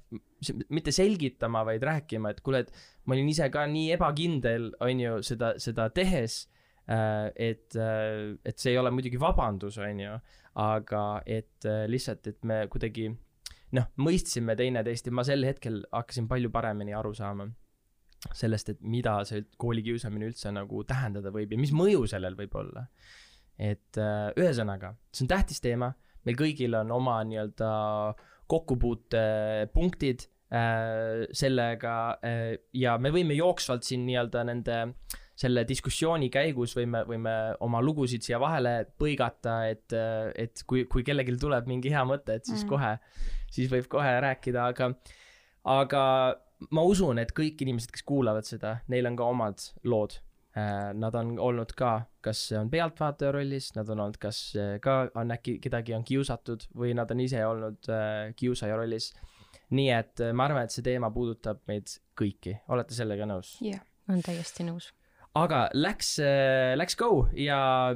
mitte 0.74 0.94
selgitama, 0.96 1.64
vaid 1.68 1.84
rääkima, 1.86 2.32
et 2.34 2.42
kuule, 2.42 2.64
et 2.66 2.72
ma 3.06 3.16
olin 3.16 3.30
ise 3.30 3.46
ka 3.54 3.68
nii 3.70 3.92
ebakindel, 3.96 4.72
on 4.82 5.04
ju, 5.04 5.18
seda, 5.26 5.54
seda 5.62 5.88
tehes, 5.94 6.44
äh, 6.90 7.30
et, 7.36 7.68
äh, 7.78 8.34
et 8.46 8.58
see 8.58 8.74
ei 8.74 8.80
ole 8.82 8.94
muidugi 8.94 9.22
vabandus, 9.22 9.78
on 9.82 10.02
ju, 10.02 10.16
aga 10.62 11.04
et 11.30 11.70
äh, 11.70 11.86
lihtsalt, 11.92 12.26
et 12.34 12.42
me 12.48 12.64
kuidagi 12.72 13.12
noh, 13.78 13.88
mõistsime 14.02 14.58
teineteist 14.60 15.08
ja 15.08 15.16
ma 15.16 15.24
sel 15.28 15.46
hetkel 15.48 15.84
hakkasin 15.94 16.28
palju 16.32 16.52
paremini 16.52 16.98
aru 16.98 17.14
saama 17.16 17.52
sellest, 18.38 18.70
et 18.70 18.82
mida 18.86 19.18
see 19.26 19.44
koolikiusamine 19.58 20.30
üldse 20.30 20.52
nagu 20.54 20.84
tähendada 20.88 21.32
võib 21.34 21.56
ja 21.56 21.60
mis 21.60 21.74
mõju 21.74 22.06
sellel 22.12 22.38
võib 22.38 22.56
olla. 22.60 22.86
et 23.62 23.98
ühesõnaga, 23.98 24.96
see 25.14 25.26
on 25.26 25.30
tähtis 25.30 25.62
teema, 25.62 25.92
meil 26.28 26.38
kõigil 26.38 26.76
on 26.78 26.94
oma 26.96 27.22
nii-öelda 27.28 27.72
äh, 28.12 28.30
kokkupuutepunktid 28.52 30.26
äh, 30.54 31.26
sellega 31.38 31.96
äh, 32.26 32.46
ja 32.78 32.98
me 33.02 33.14
võime 33.14 33.38
jooksvalt 33.38 33.88
siin 33.88 34.06
nii-öelda 34.10 34.46
nende 34.50 34.80
selle 35.42 35.64
diskussiooni 35.66 36.30
käigus 36.30 36.76
võime, 36.78 37.02
võime 37.08 37.34
oma 37.66 37.80
lugusid 37.82 38.22
siia 38.22 38.38
vahele 38.42 38.76
põigata, 39.00 39.64
et, 39.72 39.96
et 40.38 40.62
kui, 40.70 40.84
kui 40.92 41.02
kellelgi 41.08 41.34
tuleb 41.42 41.66
mingi 41.72 41.90
hea 41.90 42.04
mõte, 42.06 42.36
et 42.38 42.46
siis 42.46 42.62
mm. 42.62 42.70
kohe, 42.70 42.92
siis 43.50 43.72
võib 43.72 43.88
kohe 43.90 44.12
rääkida, 44.22 44.68
aga, 44.70 44.92
aga 45.74 46.04
ma 46.70 46.84
usun, 46.86 47.22
et 47.22 47.32
kõik 47.36 47.64
inimesed, 47.66 47.92
kes 47.94 48.04
kuulavad 48.08 48.48
seda, 48.48 48.78
neil 48.92 49.10
on 49.10 49.18
ka 49.20 49.30
omad 49.34 49.66
lood. 49.88 50.20
Äh, 50.52 50.92
nad 51.00 51.16
on 51.16 51.38
olnud 51.40 51.72
ka, 51.80 51.94
kas 52.24 52.44
on 52.60 52.70
pealtvaataja 52.72 53.32
rollis, 53.32 53.70
nad 53.78 53.90
on 53.94 54.04
olnud, 54.04 54.18
kas 54.20 54.42
ka 54.84 54.96
on 55.16 55.32
äkki 55.32 55.56
kedagi 55.64 55.96
on 55.96 56.04
kiusatud 56.04 56.68
või 56.76 56.92
nad 56.98 57.12
on 57.14 57.24
ise 57.24 57.46
olnud 57.48 57.88
äh, 57.88 58.34
kiusaja 58.36 58.76
rollis. 58.76 59.14
nii 59.72 59.88
et 59.96 60.20
äh, 60.20 60.34
ma 60.36 60.50
arvan, 60.50 60.68
et 60.68 60.76
see 60.76 60.84
teema 60.84 61.08
puudutab 61.16 61.62
meid 61.72 61.96
kõiki, 62.20 62.58
olete 62.68 62.98
sellega 62.98 63.26
nõus? 63.30 63.56
jah 63.64 63.78
yeah., 63.80 63.88
olen 64.10 64.24
täiesti 64.26 64.68
nõus. 64.68 64.92
aga 65.40 65.70
läks 65.74 66.18
äh,, 66.20 66.76
läks 66.76 67.00
go 67.00 67.30
ja, 67.32 67.96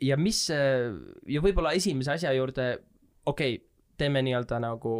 ja 0.00 0.16
mis 0.16 0.46
äh, 0.54 0.88
ja 1.28 1.44
võib-olla 1.44 1.74
esimese 1.76 2.16
asja 2.16 2.32
juurde, 2.32 2.72
okei 3.26 3.58
okay,, 3.58 3.66
teeme 4.00 4.22
nii-öelda 4.24 4.62
nagu 4.64 4.94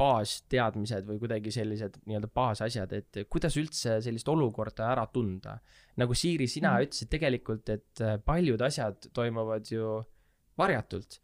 baasteadmised 0.00 1.08
või 1.08 1.20
kuidagi 1.20 1.52
sellised 1.54 2.00
nii-öelda 2.08 2.30
baasasjad, 2.34 2.92
et 2.96 3.22
kuidas 3.32 3.56
üldse 3.60 3.98
sellist 4.04 4.28
olukorda 4.32 4.88
ära 4.94 5.06
tunda. 5.12 5.58
nagu 6.00 6.16
Siiri, 6.16 6.46
sina 6.48 6.74
mm. 6.74 6.86
ütlesid 6.86 7.10
tegelikult, 7.12 7.68
et 7.68 8.04
äh, 8.04 8.16
paljud 8.24 8.62
asjad 8.64 9.10
toimuvad 9.16 9.68
ju 9.68 9.98
varjatult 10.60 11.20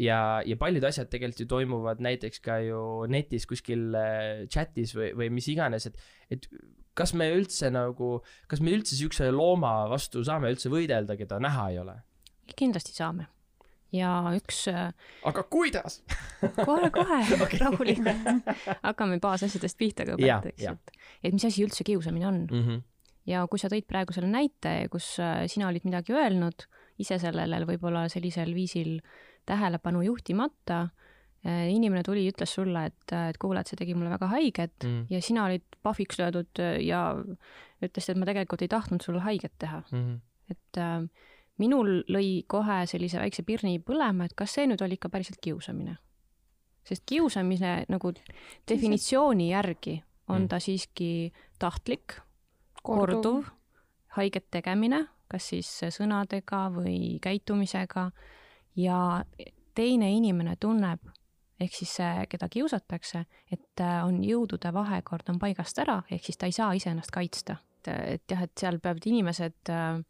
ja, 0.00 0.42
ja 0.46 0.56
paljud 0.60 0.84
asjad 0.84 1.10
tegelikult 1.12 1.44
ju 1.44 1.50
toimuvad 1.50 2.00
näiteks 2.04 2.40
ka 2.44 2.58
ju 2.64 2.80
netis 3.10 3.46
kuskil 3.50 3.92
äh, 3.98 4.46
chat'is 4.50 4.94
või, 4.96 5.12
või 5.18 5.30
mis 5.34 5.48
iganes, 5.52 5.88
et, 5.90 6.00
et 6.34 6.48
kas 6.96 7.14
me 7.18 7.28
üldse 7.34 7.70
nagu, 7.74 8.16
kas 8.50 8.62
me 8.64 8.74
üldse 8.74 8.96
siukse 8.98 9.30
looma 9.34 9.76
vastu 9.90 10.24
saame 10.26 10.52
üldse 10.54 10.72
võidelda, 10.72 11.18
keda 11.20 11.40
näha 11.42 11.70
ei 11.74 11.80
ole? 11.82 12.00
kindlasti 12.54 12.92
saame 12.92 13.28
ja 13.94 14.10
üks. 14.34 14.64
Äh, 14.70 14.90
aga 15.28 15.44
kuidas 15.50 16.00
kohe-kohe 16.64 17.20
okay. 17.44 17.60
rahulikult. 17.60 18.48
hakkame 18.82 19.20
baasasjadest 19.22 19.78
pihta 19.80 20.08
kõigepealt, 20.08 20.50
eks, 20.52 20.66
et, 20.72 20.98
et 21.22 21.36
mis 21.36 21.46
asi 21.46 21.64
üldse 21.66 21.86
kiusamine 21.86 22.28
on 22.28 22.40
mm. 22.46 22.64
-hmm. 22.64 22.82
ja 23.30 23.44
kui 23.50 23.62
sa 23.62 23.70
tõid 23.72 23.86
praegu 23.90 24.16
selle 24.16 24.30
näite, 24.30 24.76
kus 24.92 25.14
äh, 25.22 25.44
sina 25.50 25.68
olid 25.70 25.86
midagi 25.86 26.16
öelnud, 26.16 26.66
ise 26.98 27.18
sellele 27.22 27.64
võib-olla 27.68 28.06
sellisel 28.12 28.54
viisil 28.54 28.98
tähelepanu 29.46 30.02
juhtimata, 30.06 30.88
äh, 31.46 31.68
inimene 31.72 32.02
tuli, 32.06 32.26
ütles 32.30 32.54
sulle, 32.54 32.86
et, 32.90 33.16
et 33.30 33.38
kuule, 33.38 33.60
et 33.60 33.70
see 33.70 33.80
tegi 33.80 33.94
mulle 33.94 34.12
väga 34.14 34.30
haiget 34.32 34.84
mm. 34.84 35.06
ja 35.10 35.20
sina 35.22 35.46
olid 35.48 35.66
pahviks 35.82 36.18
löödud 36.18 36.62
ja 36.80 37.06
ütlesid, 37.82 38.14
et 38.14 38.20
ma 38.20 38.26
tegelikult 38.30 38.62
ei 38.64 38.72
tahtnud 38.72 39.04
sulle 39.04 39.20
haiget 39.20 39.54
teha 39.58 39.82
mm. 39.90 40.02
-hmm. 40.02 40.18
et 40.50 40.78
äh, 40.78 41.30
minul 41.58 42.02
lõi 42.10 42.42
kohe 42.50 42.82
sellise 42.90 43.20
väikse 43.20 43.44
pirni 43.46 43.78
põlema, 43.78 44.26
et 44.26 44.34
kas 44.36 44.56
see 44.56 44.66
nüüd 44.66 44.82
oli 44.82 44.98
ikka 44.98 45.08
päriselt 45.12 45.40
kiusamine. 45.42 45.96
sest 46.84 47.02
kiusamise 47.06 47.84
nagu 47.88 48.12
definitsiooni 48.68 49.50
järgi 49.50 50.02
on 50.28 50.42
mm. 50.42 50.48
ta 50.48 50.58
siiski 50.60 51.32
tahtlik, 51.58 52.18
korduv, 52.82 53.44
haiget 54.16 54.50
tegemine, 54.50 55.06
kas 55.28 55.48
siis 55.54 55.70
sõnadega 55.96 56.66
või 56.74 57.18
käitumisega 57.22 58.10
ja 58.76 59.24
teine 59.74 60.10
inimene 60.12 60.56
tunneb, 60.60 61.00
ehk 61.60 61.74
siis 61.74 61.96
see, 62.00 62.26
keda 62.28 62.48
kiusatakse, 62.52 63.24
et 63.52 63.84
on 64.04 64.20
jõudude 64.24 64.72
vahekord 64.74 65.30
on 65.32 65.40
paigast 65.40 65.78
ära, 65.82 66.02
ehk 66.10 66.24
siis 66.26 66.38
ta 66.38 66.50
ei 66.50 66.56
saa 66.56 66.72
iseennast 66.76 67.14
kaitsta. 67.14 67.56
et 67.84 68.22
jah, 68.30 68.42
et 68.42 68.52
seal 68.56 68.78
peavad 68.80 69.04
inimesed 69.06 69.68
äh, 69.68 70.00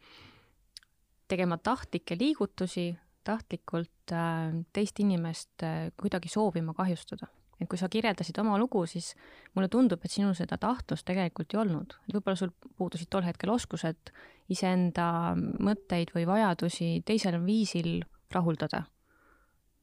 tegema 1.28 1.58
tahtlikke 1.58 2.16
liigutusi, 2.20 2.92
tahtlikult 3.24 4.12
äh, 4.12 4.52
teist 4.76 5.00
inimest 5.00 5.64
äh, 5.64 5.88
kuidagi 6.00 6.28
soovima 6.28 6.74
kahjustada. 6.76 7.30
et 7.62 7.68
kui 7.70 7.78
sa 7.78 7.86
kirjeldasid 7.88 8.36
oma 8.42 8.56
lugu, 8.58 8.82
siis 8.90 9.12
mulle 9.54 9.68
tundub, 9.70 10.02
et 10.04 10.10
sinul 10.10 10.34
seda 10.34 10.58
tahtlust 10.60 11.06
tegelikult 11.06 11.54
ei 11.54 11.60
olnud. 11.62 11.94
et 12.08 12.16
võib-olla 12.16 12.36
sul 12.36 12.50
puudusid 12.76 13.08
tol 13.10 13.24
hetkel 13.24 13.52
oskused 13.54 14.10
iseenda 14.52 15.06
mõtteid 15.36 16.12
või 16.16 16.26
vajadusi 16.28 16.98
teisel 17.06 17.38
viisil 17.46 18.02
rahuldada. 18.34 18.84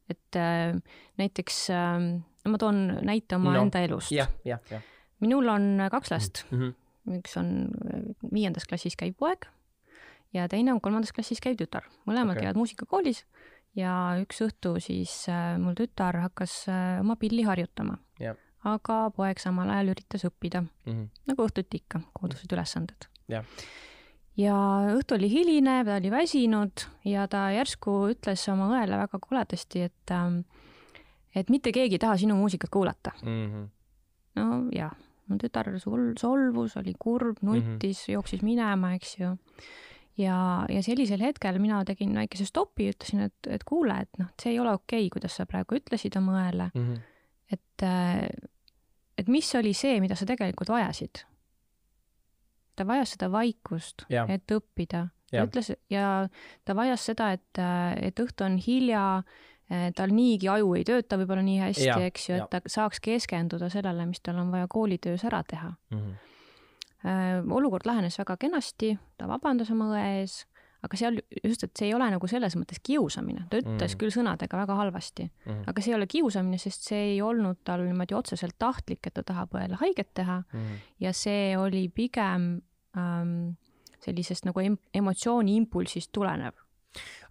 et 0.09 0.37
äh, 0.37 0.75
näiteks 1.17 1.63
äh,, 1.73 1.97
no 2.45 2.53
ma 2.53 2.61
toon 2.61 2.83
näite 3.07 3.39
oma 3.39 3.55
no, 3.55 3.65
enda 3.65 3.81
elust. 3.81 4.11
jah, 4.11 4.29
jah, 4.45 4.61
jah. 4.69 4.85
minul 5.19 5.49
on 5.49 5.87
kaks 5.89 6.11
last 6.11 6.45
mm. 6.51 6.59
-hmm. 6.59 7.17
üks 7.17 7.37
on 7.39 7.49
viiendas 8.33 8.67
klassis 8.69 8.99
käiv 8.99 9.17
poeg 9.17 9.49
ja 10.33 10.47
teine 10.51 10.73
on 10.73 10.81
kolmandas 10.81 11.13
klassis 11.15 11.41
käiv 11.43 11.59
tütar, 11.59 11.87
mõlemad 12.07 12.35
okay. 12.35 12.45
käivad 12.45 12.59
muusikakoolis 12.59 13.25
ja 13.77 13.91
üks 14.21 14.41
õhtu 14.43 14.75
siis 14.83 15.13
äh, 15.31 15.55
mul 15.61 15.75
tütar 15.77 16.17
hakkas 16.25 16.63
äh, 16.71 16.99
oma 17.03 17.15
pilli 17.19 17.45
harjutama 17.47 17.97
yep.. 18.21 18.39
aga 18.67 19.03
poeg 19.15 19.39
samal 19.39 19.69
ajal 19.71 19.93
üritas 19.95 20.25
õppida 20.27 20.63
mm, 20.63 20.91
-hmm. 20.91 21.07
nagu 21.31 21.47
õhtuti 21.47 21.83
ikka, 21.83 22.03
kodused 22.17 22.51
ülesanded 22.51 23.07
yep. 23.31 23.47
ja 24.39 24.55
õhtu 24.97 25.15
oli 25.15 25.31
hiline, 25.31 25.81
ta 25.87 25.99
oli 25.99 26.11
väsinud 26.11 26.87
ja 27.07 27.27
ta 27.31 27.49
järsku 27.55 28.11
ütles 28.15 28.47
oma 28.51 28.71
õele 28.75 28.99
väga 29.05 29.21
koledasti, 29.23 29.87
et 29.87 30.15
äh, 30.15 30.41
et 31.35 31.49
mitte 31.49 31.71
keegi 31.71 31.95
ei 31.95 32.03
taha 32.03 32.17
sinu 32.19 32.35
muusikat 32.35 32.69
kuulata 32.69 33.13
mm. 33.23 33.47
-hmm. 33.47 33.69
no 34.35 34.67
jah, 34.75 34.91
mu 35.27 35.37
tütar 35.37 35.71
sol-, 35.79 36.13
solvus, 36.19 36.75
oli 36.77 36.93
kurb, 36.99 37.37
nuttis 37.41 37.63
mm, 37.67 37.79
-hmm. 37.79 38.13
jooksis 38.13 38.41
minema, 38.41 38.93
eks 38.93 39.17
ju 39.19 39.37
ja, 40.19 40.65
ja 40.69 40.83
sellisel 40.83 41.21
hetkel 41.23 41.59
mina 41.61 41.81
tegin 41.87 42.15
väikese 42.17 42.45
stopi, 42.49 42.89
ütlesin, 42.91 43.25
et, 43.29 43.49
et 43.49 43.63
kuule, 43.67 43.95
et 44.05 44.21
noh, 44.21 44.31
see 44.41 44.55
ei 44.55 44.59
ole 44.59 44.73
okei 44.75 45.05
okay,, 45.05 45.13
kuidas 45.13 45.37
sa 45.39 45.47
praegu 45.49 45.77
ütlesid 45.79 46.17
oma 46.19 46.37
õele 46.41 46.69
mm. 46.73 46.87
-hmm. 46.87 47.03
et, 47.57 47.85
äh, 47.87 48.27
et 49.17 49.27
mis 49.31 49.55
oli 49.55 49.73
see, 49.77 49.99
mida 50.03 50.15
sa 50.15 50.27
tegelikult 50.29 50.73
vajasid? 50.73 51.25
ta 52.75 52.87
vajas 52.87 53.15
seda 53.15 53.27
vaikust, 53.31 54.05
et 54.09 54.51
õppida. 54.51 55.07
ta 55.31 55.43
ütles 55.45 55.73
ja 55.91 56.27
ta 56.65 56.75
vajas 56.75 57.05
seda, 57.05 57.31
et, 57.35 57.59
et 58.01 58.19
õhtu 58.19 58.45
on 58.47 58.57
hilja, 58.57 59.23
äh, 59.71 59.91
tal 59.95 60.15
niigi 60.15 60.49
aju 60.49 60.73
ei 60.79 60.83
tööta 60.87 61.19
võib-olla 61.19 61.43
nii 61.45 61.59
hästi, 61.59 61.91
eks 62.07 62.29
ju, 62.29 62.39
et 62.41 62.49
ta 62.49 62.61
saaks 62.65 62.99
keskenduda 62.99 63.69
sellele, 63.69 64.05
mis 64.05 64.23
tal 64.23 64.39
on 64.41 64.51
vaja 64.51 64.67
koolitöös 64.67 65.23
ära 65.27 65.43
teha 65.43 65.73
mm. 65.91 65.97
-hmm 65.97 66.30
olukord 67.03 67.87
lähenes 67.89 68.19
väga 68.21 68.37
kenasti, 68.37 68.93
ta 69.17 69.27
vabandas 69.29 69.71
oma 69.73 69.89
õe 69.95 70.05
ees, 70.21 70.41
aga 70.85 70.97
seal 70.97 71.19
just, 71.43 71.65
et 71.65 71.73
see 71.77 71.89
ei 71.89 71.95
ole 71.95 72.07
nagu 72.13 72.29
selles 72.29 72.55
mõttes 72.57 72.81
kiusamine, 72.83 73.45
ta 73.51 73.59
ütles 73.61 73.93
mm. 73.93 73.99
küll 74.01 74.13
sõnadega 74.13 74.61
väga 74.63 74.77
halvasti 74.79 75.27
mm., 75.27 75.63
aga 75.69 75.83
see 75.83 75.93
ei 75.93 75.97
ole 75.97 76.07
kiusamine, 76.09 76.57
sest 76.61 76.89
see 76.89 77.01
ei 77.13 77.19
olnud 77.25 77.61
tal 77.67 77.85
niimoodi 77.85 78.17
otseselt 78.17 78.57
tahtlik, 78.61 79.03
et 79.05 79.15
ta 79.17 79.25
tahab 79.25 79.53
õele 79.57 79.77
haiget 79.81 80.13
teha 80.17 80.41
mm. 80.41 80.79
ja 81.05 81.13
see 81.17 81.53
oli 81.59 81.85
pigem 81.93 82.49
ähm, 82.97 83.53
sellisest 84.01 84.49
nagu 84.49 84.63
em 84.63 84.79
emotsiooni 84.97 85.55
impulsist 85.61 86.09
tulenev. 86.15 86.57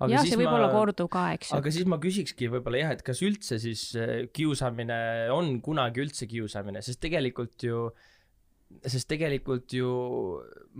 Aga 0.00 0.14
jah, 0.14 0.24
see 0.24 0.38
võib 0.40 0.48
ma, 0.48 0.54
olla 0.56 0.70
korduv 0.72 1.10
ka, 1.12 1.26
eks 1.36 1.50
ju. 1.50 1.58
aga 1.58 1.72
siis 1.74 1.88
ma 1.90 1.98
küsikski 2.00 2.46
võib-olla 2.48 2.78
jah, 2.80 2.94
et 2.96 3.02
kas 3.04 3.18
üldse 3.26 3.58
siis 3.60 3.90
äh, 3.98 4.14
kiusamine 4.32 5.00
on 5.34 5.58
kunagi 5.60 6.00
üldse 6.06 6.30
kiusamine, 6.30 6.80
sest 6.86 7.02
tegelikult 7.02 7.66
ju 7.66 7.82
äh, 7.90 8.06
sest 8.86 9.08
tegelikult 9.10 9.72
ju 9.74 9.90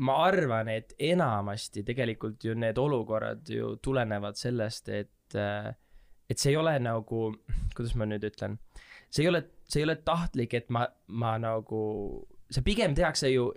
ma 0.00 0.20
arvan, 0.26 0.70
et 0.72 0.94
enamasti 1.10 1.82
tegelikult 1.86 2.44
ju 2.44 2.54
need 2.58 2.78
olukorrad 2.78 3.48
ju 3.50 3.74
tulenevad 3.82 4.38
sellest, 4.38 4.88
et, 4.94 5.36
et 5.36 6.38
see 6.38 6.52
ei 6.52 6.60
ole 6.60 6.76
nagu, 6.82 7.24
kuidas 7.76 7.96
ma 7.98 8.08
nüüd 8.08 8.24
ütlen, 8.30 8.56
see 9.10 9.24
ei 9.24 9.32
ole, 9.32 9.42
see 9.68 9.82
ei 9.82 9.88
ole 9.88 9.98
tahtlik, 10.06 10.54
et 10.56 10.70
ma, 10.72 10.86
ma 11.08 11.34
nagu, 11.42 11.82
see 12.50 12.64
pigem 12.66 12.94
tehakse 12.96 13.32
ju 13.32 13.50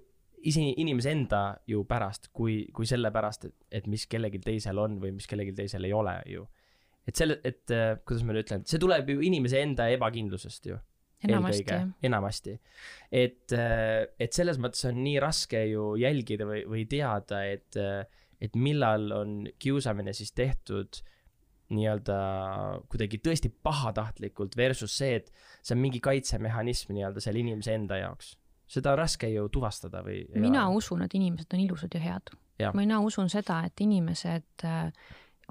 isi-, 0.50 0.74
inimese 0.82 1.14
enda 1.14 1.44
ju 1.70 1.86
pärast, 1.90 2.32
kui, 2.36 2.64
kui 2.76 2.90
selle 2.90 3.14
pärast, 3.16 3.48
et, 3.50 3.58
et 3.82 3.88
mis 3.92 4.08
kellelgi 4.10 4.42
teisel 4.44 4.82
on 4.82 5.00
või 5.02 5.14
mis 5.16 5.30
kellelgi 5.30 5.56
teisel 5.62 5.88
ei 5.88 5.94
ole 5.96 6.18
ju. 6.32 6.48
et 7.08 7.20
selle, 7.20 7.40
et 7.44 7.68
kuidas 8.08 8.24
ma 8.24 8.34
nüüd 8.34 8.46
ütlen, 8.46 8.66
see 8.68 8.80
tuleb 8.80 9.10
ju 9.12 9.24
inimese 9.28 9.62
enda 9.62 9.90
ebakindlusest 9.92 10.72
ju 10.72 10.80
enamasti, 11.28 11.80
enamasti. 12.04 12.58
et, 13.12 13.54
äh, 13.56 14.04
et 14.20 14.36
selles 14.36 14.60
mõttes 14.62 14.86
on 14.90 15.00
nii 15.04 15.18
raske 15.24 15.64
ju 15.70 15.94
jälgida 16.00 16.48
või, 16.50 16.64
või 16.70 16.86
teada, 16.90 17.44
et, 17.50 17.78
äh, 17.80 18.06
et 18.42 18.56
millal 18.60 19.12
on 19.16 19.42
kiusamine 19.60 20.14
siis 20.14 20.34
tehtud 20.36 21.02
nii-öelda 21.74 22.18
kuidagi 22.92 23.20
tõesti 23.24 23.50
pahatahtlikult 23.64 24.58
versus 24.58 24.94
see, 25.00 25.18
et 25.22 25.32
see 25.62 25.76
on 25.76 25.82
mingi 25.82 26.02
kaitsemehhanism 26.04 26.94
nii-öelda 26.94 27.24
selle 27.24 27.42
inimese 27.42 27.76
enda 27.78 27.98
jaoks. 28.04 28.36
seda 28.68 28.94
on 28.94 28.98
raske 28.98 29.30
ju 29.30 29.48
tuvastada 29.54 30.04
või? 30.06 30.24
mina 30.40 30.68
usun, 30.74 31.04
et 31.06 31.14
inimesed 31.14 31.54
on 31.54 31.60
ilusad 31.64 31.96
ja 31.96 32.02
head. 32.04 32.34
mina 32.74 33.00
usun 33.02 33.30
seda, 33.30 33.64
et 33.68 33.82
inimesed 33.82 34.66
äh, 34.68 34.92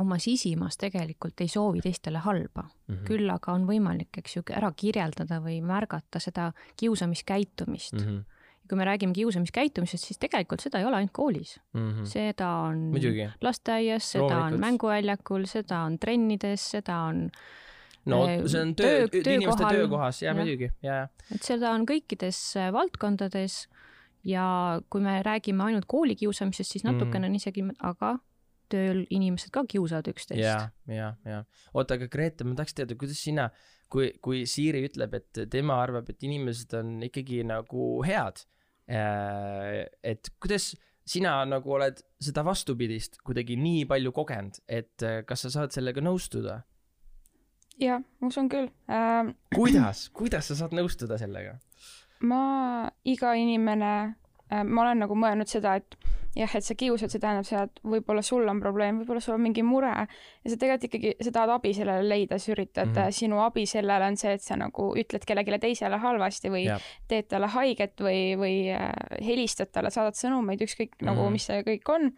oma 0.00 0.18
sisimas 0.18 0.78
tegelikult 0.80 1.40
ei 1.44 1.50
soovi 1.52 1.82
teistele 1.84 2.22
halba 2.24 2.62
mm. 2.62 2.94
-hmm. 2.94 3.06
küll 3.08 3.30
aga 3.30 3.52
on 3.52 3.66
võimalik, 3.68 4.18
eks 4.18 4.36
ju, 4.36 4.44
ära 4.50 4.72
kirjeldada 4.76 5.40
või 5.44 5.60
märgata 5.64 6.20
seda 6.20 6.52
kiusamiskäitumist 6.80 7.98
mm. 7.98 8.06
-hmm. 8.06 8.22
kui 8.68 8.78
me 8.78 8.84
räägime 8.88 9.12
kiusamiskäitumisest, 9.12 10.04
siis 10.04 10.18
tegelikult 10.18 10.60
seda 10.60 10.78
ei 10.78 10.84
ole 10.84 10.96
ainult 10.96 11.12
koolis 11.12 11.60
mm. 11.72 11.90
-hmm. 11.90 12.04
seda 12.04 12.48
on 12.68 12.92
lasteaias, 13.40 14.12
seda 14.12 14.44
on 14.44 14.60
mänguväljakul, 14.60 15.44
seda 15.46 15.84
on 15.88 15.98
trennides, 15.98 16.70
seda 16.70 16.98
on 17.10 17.28
no 18.06 18.24
see 18.46 18.60
on 18.60 18.74
töö, 18.74 19.08
töö, 19.08 19.34
inimeste 19.34 19.64
töökohas 19.68 20.22
ja, 20.22 20.30
ja 20.30 20.34
muidugi, 20.34 20.72
ja, 20.82 20.94
ja. 20.94 21.08
et 21.34 21.42
seda 21.42 21.70
on 21.70 21.86
kõikides 21.86 22.40
valdkondades 22.72 23.68
ja 24.24 24.80
kui 24.90 25.00
me 25.00 25.22
räägime 25.22 25.62
ainult 25.62 25.84
koolikiusamisest, 25.86 26.70
siis 26.70 26.84
natukene 26.84 27.26
mm. 27.26 27.30
on 27.30 27.34
isegi, 27.34 27.64
aga 27.82 28.18
tööl 28.72 29.02
inimesed 29.12 29.52
ka 29.54 29.64
kiusavad 29.68 30.08
üksteist. 30.12 30.42
ja, 30.42 30.70
ja, 30.90 31.12
ja 31.28 31.42
oota, 31.72 31.98
aga 31.98 32.08
Grete, 32.12 32.46
ma 32.48 32.56
tahaks 32.58 32.76
teada, 32.78 32.96
kuidas 32.98 33.20
sina, 33.22 33.48
kui, 33.92 34.12
kui 34.24 34.46
Siiri 34.48 34.84
ütleb, 34.88 35.18
et 35.20 35.44
tema 35.52 35.78
arvab, 35.82 36.08
et 36.12 36.24
inimesed 36.26 36.72
on 36.78 36.96
ikkagi 37.08 37.42
nagu 37.48 37.92
head. 38.06 38.44
Äh, 38.92 39.84
et 40.02 40.32
kuidas 40.42 40.72
sina 41.08 41.36
nagu 41.48 41.74
oled 41.76 42.00
seda 42.22 42.44
vastupidist 42.46 43.18
kuidagi 43.26 43.56
nii 43.58 43.86
palju 43.90 44.12
kogenud, 44.14 44.60
et 44.70 45.02
äh, 45.06 45.22
kas 45.26 45.46
sa 45.46 45.52
saad 45.58 45.74
sellega 45.74 46.02
nõustuda? 46.04 46.62
jah, 47.80 48.02
ma 48.20 48.28
usun 48.28 48.50
küll 48.52 48.68
ähm.... 48.92 49.32
kuidas, 49.58 50.06
kuidas 50.14 50.50
sa 50.50 50.58
saad 50.58 50.74
nõustuda 50.76 51.18
sellega? 51.20 51.56
ma, 52.28 52.42
iga 53.08 53.34
inimene 53.38 53.92
äh,, 54.52 54.62
ma 54.62 54.84
olen 54.84 55.02
nagu 55.06 55.16
mõelnud 55.18 55.50
seda, 55.50 55.76
et 55.80 55.96
jah, 56.36 56.54
et 56.56 56.64
sa 56.64 56.76
kiusad, 56.78 57.12
see 57.12 57.20
tähendab 57.20 57.46
seda, 57.46 57.66
et 57.68 57.80
võib-olla 57.84 58.22
sul 58.24 58.46
on 58.48 58.60
probleem, 58.62 59.02
võib-olla 59.02 59.20
sul 59.24 59.36
on 59.36 59.42
mingi 59.44 59.64
mure 59.66 59.90
ja 59.92 60.06
sa 60.52 60.56
tegelikult 60.56 60.86
ikkagi, 60.88 61.12
sa 61.26 61.32
tahad 61.34 61.52
abi 61.58 61.74
sellele 61.76 62.08
leida, 62.08 62.38
sa 62.40 62.54
üritad 62.54 62.88
mm, 62.88 62.96
-hmm. 62.96 63.18
sinu 63.18 63.42
abi 63.44 63.66
sellele 63.68 64.08
on 64.08 64.16
see, 64.20 64.32
et 64.38 64.44
sa 64.44 64.56
nagu 64.56 64.88
ütled 64.98 65.26
kellelegi 65.28 65.60
teisele 65.66 65.98
halvasti 66.00 66.52
või 66.52 66.64
ja. 66.66 66.78
teed 67.08 67.28
talle 67.28 67.52
haiget 67.52 68.00
või, 68.00 68.22
või 68.40 68.56
äh, 68.72 68.88
helistad 69.20 69.72
talle, 69.72 69.92
saadad 69.92 70.16
sõnumeid, 70.16 70.64
ükskõik 70.64 70.96
mm 70.96 70.98
-hmm. 71.04 71.12
nagu, 71.12 71.30
mis 71.30 71.46
see 71.46 71.60
kõik 71.68 71.92
on, 71.92 72.10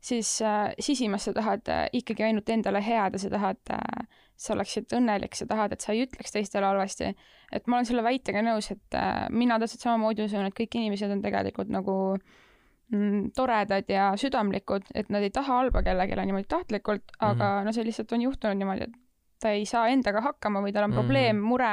siis 0.00 0.38
äh, 0.42 0.70
sisimas 0.78 1.24
sa 1.24 1.34
tahad 1.34 1.68
äh, 1.68 1.86
ikkagi 1.92 2.30
ainult 2.30 2.48
endale 2.48 2.82
head 2.82 3.18
ja 3.18 3.18
sa 3.18 3.30
tahad 3.30 3.74
äh, 3.74 4.06
sa 4.38 4.54
oleksid 4.54 4.92
õnnelik, 4.94 5.34
sa 5.34 5.46
tahad, 5.46 5.72
et 5.72 5.82
sa 5.82 5.92
ei 5.92 6.06
ütleks 6.06 6.30
teistele 6.30 6.66
halvasti. 6.66 7.14
et 7.52 7.66
ma 7.66 7.76
olen 7.76 7.86
selle 7.86 8.02
väitega 8.02 8.42
nõus, 8.42 8.70
et 8.70 8.94
äh, 8.94 9.26
mina 9.30 9.58
täpselt 9.58 9.80
samamoodi 9.80 10.22
usun, 10.22 10.46
et 10.46 10.54
kõik 10.54 10.78
inimesed 10.78 11.10
on 11.10 11.22
tegelikult 11.22 11.68
nagu 11.68 12.14
äh, 12.14 12.36
toredad 13.36 13.90
ja 13.92 14.12
südamlikud, 14.16 14.86
et 14.94 15.10
nad 15.12 15.22
ei 15.22 15.30
taha 15.34 15.60
halba 15.62 15.82
kellelegi 15.84 16.16
niimoodi 16.16 16.48
tahtlikult, 16.48 17.12
aga 17.18 17.58
mm. 17.58 17.68
no 17.68 17.76
see 17.76 17.84
lihtsalt 17.84 18.14
on 18.16 18.24
juhtunud 18.24 18.56
niimoodi, 18.56 18.88
et 18.88 18.96
ta 19.38 19.52
ei 19.54 19.66
saa 19.68 19.86
endaga 19.92 20.22
hakkama 20.24 20.62
või 20.64 20.72
tal 20.74 20.86
on 20.88 20.92
mm. 20.92 20.98
probleem, 20.98 21.42
mure, 21.44 21.72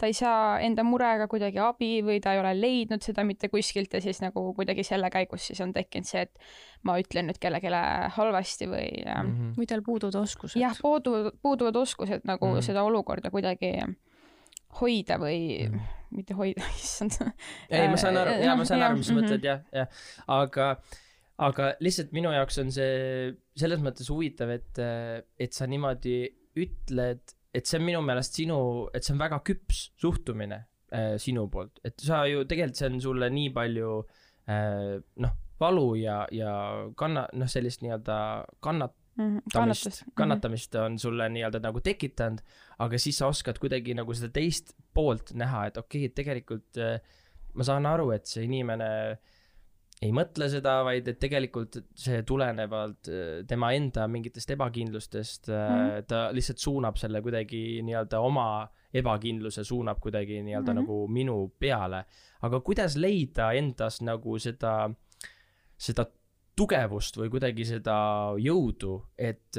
ta 0.00 0.08
ei 0.10 0.16
saa 0.16 0.56
enda 0.64 0.84
murega 0.86 1.28
kuidagi 1.30 1.60
abi 1.62 1.90
või 2.06 2.20
ta 2.22 2.34
ei 2.34 2.40
ole 2.42 2.54
leidnud 2.58 3.04
seda 3.04 3.24
mitte 3.26 3.50
kuskilt 3.52 3.94
ja 3.94 4.00
siis 4.02 4.20
nagu 4.24 4.46
kuidagi 4.56 4.86
selle 4.86 5.10
käigus 5.14 5.46
siis 5.50 5.60
on 5.64 5.74
tekkinud 5.76 6.08
see, 6.08 6.24
et 6.26 6.48
ma 6.82 6.96
ütlen 7.00 7.28
nüüd 7.30 7.38
kellelegi 7.42 7.70
halvasti 8.16 8.70
või 8.70 8.88
mm. 9.04 9.12
-hmm. 9.12 9.52
või 9.60 9.70
tal 9.70 9.84
puuduvad 9.86 10.18
oskused. 10.24 10.60
jah, 10.60 10.74
puuduvad, 10.82 11.38
puuduvad 11.42 11.76
oskused 11.84 12.26
nagu 12.26 12.54
mm. 12.54 12.66
seda 12.66 12.82
olukorda 12.88 13.30
kuidagi 13.34 13.76
hoida 14.80 15.18
või 15.22 15.38
mm. 15.68 15.86
mitte 16.18 16.36
hoida, 16.38 16.66
issand. 16.82 17.18
ei, 17.70 17.88
ma 17.90 17.98
saan 18.00 18.20
aru, 18.20 18.36
jaa, 18.42 18.58
ma 18.58 18.68
saan 18.68 18.84
aru, 18.86 19.00
mis 19.00 19.10
sa 19.10 19.16
mõtled, 19.18 19.46
jah, 19.46 19.64
jah. 19.74 20.04
aga, 20.34 20.68
aga 21.48 21.70
lihtsalt 21.84 22.14
minu 22.16 22.32
jaoks 22.34 22.60
on 22.62 22.74
see 22.74 23.32
selles 23.58 23.82
mõttes 23.84 24.10
huvitav, 24.12 24.52
et, 24.54 24.82
et 25.38 25.56
sa 25.56 25.68
niimoodi 25.70 26.18
ütled, 26.60 27.34
et 27.54 27.66
see 27.70 27.78
on 27.80 27.86
minu 27.86 28.02
meelest 28.04 28.38
sinu, 28.40 28.58
et 28.94 29.06
see 29.06 29.14
on 29.14 29.22
väga 29.22 29.40
küps 29.46 29.88
suhtumine 30.00 30.64
äh, 30.94 31.14
sinu 31.22 31.46
poolt, 31.52 31.80
et 31.86 31.98
sa 32.02 32.24
ju 32.30 32.44
tegelikult 32.50 32.80
see 32.80 32.90
on 32.90 33.00
sulle 33.02 33.30
nii 33.34 33.54
palju 33.54 33.96
äh, 34.50 34.92
noh, 35.22 35.40
valu 35.60 35.88
ja, 36.00 36.24
ja 36.34 36.52
kanna-, 36.98 37.28
noh, 37.38 37.50
sellist 37.50 37.84
nii-öelda 37.84 38.18
kannat-, 38.64 38.96
mm 39.16 39.28
-hmm. 39.28 39.52
kannatamist, 39.52 40.02
mhm. 40.02 40.14
kannatamist 40.14 40.74
on 40.74 40.98
sulle 40.98 41.28
nii-öelda 41.28 41.62
nagu 41.62 41.80
tekitanud, 41.80 42.40
aga 42.82 42.98
siis 42.98 43.18
sa 43.20 43.28
oskad 43.30 43.60
kuidagi 43.62 43.94
nagu 43.94 44.14
seda 44.16 44.32
teist 44.34 44.74
poolt 44.94 45.34
näha, 45.38 45.68
et 45.68 45.78
okei 45.78 46.04
okay,, 46.04 46.10
et 46.10 46.18
tegelikult 46.18 46.80
äh, 46.82 46.98
ma 47.54 47.66
saan 47.66 47.86
aru, 47.86 48.10
et 48.14 48.26
see 48.30 48.46
inimene 48.48 48.90
ei 50.04 50.10
mõtle 50.12 50.48
seda, 50.50 50.80
vaid 50.84 51.06
et 51.08 51.18
tegelikult 51.22 51.78
see 51.98 52.22
tulenevalt 52.26 53.10
äh, 53.10 53.44
tema 53.48 53.70
enda 53.76 54.08
mingitest 54.10 54.50
ebakindlustest 54.56 55.50
mm, 55.52 56.08
ta 56.10 56.26
lihtsalt 56.34 56.62
suunab 56.62 56.98
selle 57.00 57.22
kuidagi 57.24 57.82
nii-öelda 57.86 58.20
oma 58.24 58.48
ebakindluse 58.94 59.64
suunab 59.66 60.02
kuidagi 60.02 60.42
nii-öelda 60.42 60.72
mm 60.72 60.78
-hmm. 60.78 60.82
nagu 60.82 61.08
minu 61.08 61.38
peale. 61.58 62.04
aga 62.42 62.60
kuidas 62.60 62.96
leida 62.96 63.52
endas 63.52 64.02
nagu 64.02 64.38
seda, 64.38 64.90
seda 65.78 66.06
tugevust 66.56 67.16
või 67.16 67.30
kuidagi 67.30 67.64
seda 67.64 67.96
jõudu, 68.38 68.98
et, 69.18 69.56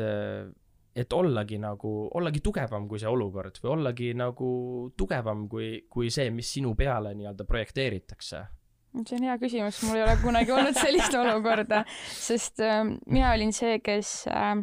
et 0.96 1.14
ollagi 1.14 1.60
nagu, 1.60 1.94
ollagi 2.16 2.42
tugevam 2.44 2.88
kui 2.88 3.02
see 3.02 3.12
olukord 3.12 3.60
või 3.64 3.74
ollagi 3.74 4.14
nagu 4.18 4.50
tugevam 4.98 5.48
kui, 5.52 5.86
kui 5.92 6.12
see, 6.14 6.30
mis 6.32 6.54
sinu 6.58 6.76
peale 6.76 7.12
nii-öelda 7.18 7.48
projekteeritakse? 7.50 8.46
See 8.96 9.18
on 9.18 9.26
hea 9.28 9.34
küsimus, 9.42 9.82
mul 9.84 9.98
ei 9.98 10.04
ole 10.06 10.14
kunagi 10.22 10.54
olnud 10.56 10.78
sellist 10.80 11.16
olukorda, 11.20 11.82
sest 12.16 12.62
äh, 12.64 12.78
mina 13.12 13.34
olin 13.34 13.52
see, 13.56 13.82
kes 13.84 14.12
äh, 14.32 14.54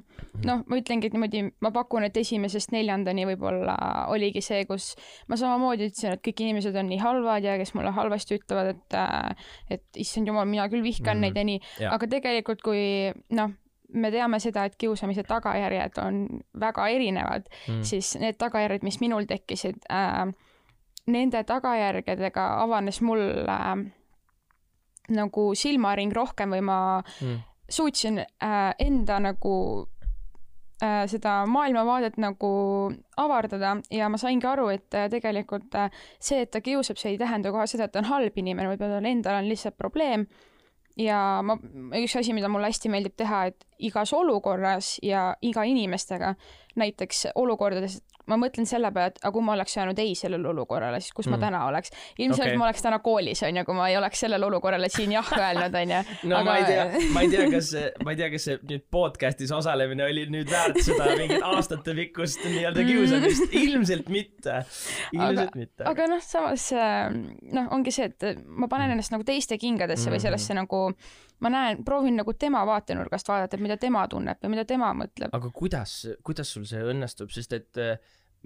noh, 0.47 0.63
ma 0.65 0.79
ütlengi, 0.81 1.11
et 1.11 1.17
niimoodi, 1.17 1.43
ma 1.61 1.73
pakun, 1.75 2.07
et 2.09 2.17
esimesest 2.17 2.73
neljandani 2.73 3.27
võib-olla 3.29 3.77
oligi 4.13 4.41
see, 4.45 4.65
kus 4.71 4.95
ma 5.29 5.37
samamoodi 5.37 5.91
ütlesin, 5.91 6.17
et 6.17 6.25
kõik 6.25 6.41
inimesed 6.47 6.79
on 6.81 6.89
nii 6.89 7.03
halvad 7.03 7.45
ja 7.45 7.59
kes 7.61 7.75
mulle 7.77 7.93
halvasti 7.93 8.41
ütlevad, 8.41 8.73
et 8.73 8.97
äh, 8.97 9.51
et 9.77 10.01
issand 10.01 10.33
jumal, 10.33 10.49
mina 10.49 10.65
küll 10.73 10.85
vihkan 10.87 11.19
mm 11.19 11.29
-hmm. 11.29 11.29
neid 11.29 11.37
ja 11.37 11.45
nii, 11.51 11.93
aga 11.93 12.09
tegelikult, 12.17 12.65
kui 12.65 13.13
noh, 13.37 13.53
me 13.95 14.11
teame 14.11 14.41
seda, 14.41 14.65
et 14.65 14.77
kiusamise 14.81 15.25
tagajärjed 15.29 15.99
on 16.03 16.23
väga 16.61 16.89
erinevad 16.89 17.49
mm., 17.69 17.83
siis 17.87 18.15
need 18.21 18.39
tagajärjed, 18.41 18.85
mis 18.87 19.01
minul 19.01 19.27
tekkisid 19.29 19.85
äh,, 19.93 20.27
nende 21.13 21.45
tagajärgedega 21.45 22.47
avanes 22.63 23.01
mul 23.03 23.23
äh, 23.43 23.73
nagu 25.13 25.49
silmaring 25.59 26.13
rohkem 26.15 26.55
või 26.55 26.63
ma 26.67 26.79
mm. 27.01 27.41
suutsin 27.69 28.23
äh, 28.23 28.61
enda 28.79 29.19
nagu 29.23 29.55
äh, 30.83 31.03
seda 31.11 31.43
maailmavaadet 31.51 32.21
nagu 32.23 32.53
avardada 33.17 33.77
ja 33.91 34.09
ma 34.09 34.21
saingi 34.21 34.47
aru, 34.49 34.69
et 34.77 34.95
äh, 34.95 35.09
tegelikult 35.13 35.75
äh, 35.79 35.91
see, 36.19 36.45
et 36.45 36.53
ta 36.55 36.63
kiusab, 36.63 37.01
see 37.01 37.17
ei 37.17 37.21
tähenda 37.21 37.53
kohe 37.55 37.67
seda, 37.71 37.89
et 37.89 37.95
ta 37.97 38.03
on 38.03 38.11
halb 38.13 38.39
inimene, 38.39 38.71
võib-olla 38.73 39.01
tal 39.01 39.11
endal 39.11 39.43
on 39.43 39.51
lihtsalt 39.51 39.79
probleem 39.79 40.29
ja 40.97 41.19
ma, 41.45 41.57
üks 41.99 42.17
asi, 42.19 42.35
mida 42.37 42.51
mulle 42.53 42.71
hästi 42.71 42.91
meeldib 42.93 43.15
teha, 43.17 43.47
et 43.53 43.67
igas 43.83 44.13
olukorras 44.17 44.97
ja 45.03 45.33
iga 45.43 45.65
inimestega, 45.69 46.35
näiteks 46.79 47.27
olukordades, 47.35 48.01
ma 48.31 48.39
mõtlen 48.39 48.67
selle 48.69 48.91
peale, 48.95 49.13
et 49.13 49.21
aga 49.23 49.33
kui 49.35 49.45
ma 49.45 49.55
oleks 49.57 49.75
öelnud 49.79 49.99
ei 50.03 50.15
sellele 50.19 50.49
olukorrale, 50.53 51.01
siis 51.03 51.15
kus 51.17 51.29
mm. 51.29 51.35
ma 51.35 51.47
täna 51.47 51.63
oleks. 51.69 51.93
ilmselt 52.19 52.49
okay. 52.49 52.59
ma 52.61 52.69
oleks 52.69 52.85
täna 52.85 52.99
koolis, 53.05 53.43
onju, 53.47 53.65
kui 53.67 53.77
ma 53.79 53.89
ei 53.91 53.97
oleks 53.99 54.23
sellele 54.25 54.47
olukorrale 54.47 54.91
siin 54.93 55.15
jah 55.17 55.33
öelnud, 55.39 55.79
onju. 55.83 56.03
no 56.31 56.39
aga... 56.39 56.45
ma 56.51 56.57
ei 56.61 56.69
tea, 56.69 56.85
ma 57.15 57.25
ei 57.25 57.33
tea, 57.33 57.49
kas, 57.53 57.73
ma 58.05 58.15
ei 58.15 58.21
tea, 58.21 58.31
kas 58.35 58.47
see 58.49 58.61
nüüd 58.71 58.87
podcast'is 58.95 59.55
osalemine 59.57 60.07
oli 60.07 60.27
nüüd 60.33 60.53
väärt 60.53 60.81
seda 60.87 61.11
mingit 61.19 61.49
aastatepikkust 61.49 62.47
nii-öelda 62.47 62.87
kiusamist, 62.87 63.59
ilmselt 63.63 64.13
mitte. 64.13 64.63
ilmselt 65.17 65.45
aga, 65.49 65.59
mitte. 65.59 65.89
aga 65.91 66.09
noh, 66.15 66.23
samas 66.25 66.71
noh, 66.73 67.69
ongi 67.75 67.95
see, 67.95 68.11
et 68.13 68.43
ma 68.47 68.71
panen 68.71 68.95
ennast 68.95 69.15
nagu 69.15 69.27
teiste 69.27 69.59
kingadesse 69.61 70.09
mm. 70.09 70.17
või 70.17 70.27
sellesse 70.27 70.59
nagu 70.59 70.87
ma 71.43 71.51
näen, 71.53 71.85
proovin 71.85 72.21
nagu 72.21 72.35
tema 72.39 72.63
vaatenurgast 72.69 73.29
vaadata, 73.29 73.59
mida 73.61 73.77
tema 73.81 74.05
tunneb 74.11 74.43
ja 74.43 74.51
mida 74.53 74.65
tema 74.69 74.93
mõtleb. 74.97 75.33
aga 75.33 75.51
kuidas, 75.55 75.97
kuidas 76.25 76.53
sul 76.55 76.67
see 76.69 76.83
õnnestub, 76.95 77.33
sest 77.35 77.57
et 77.59 77.81
äh, 77.83 77.97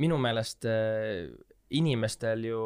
minu 0.03 0.19
meelest 0.21 0.67
äh, 0.69 1.29
inimestel 1.77 2.47
ju 2.49 2.63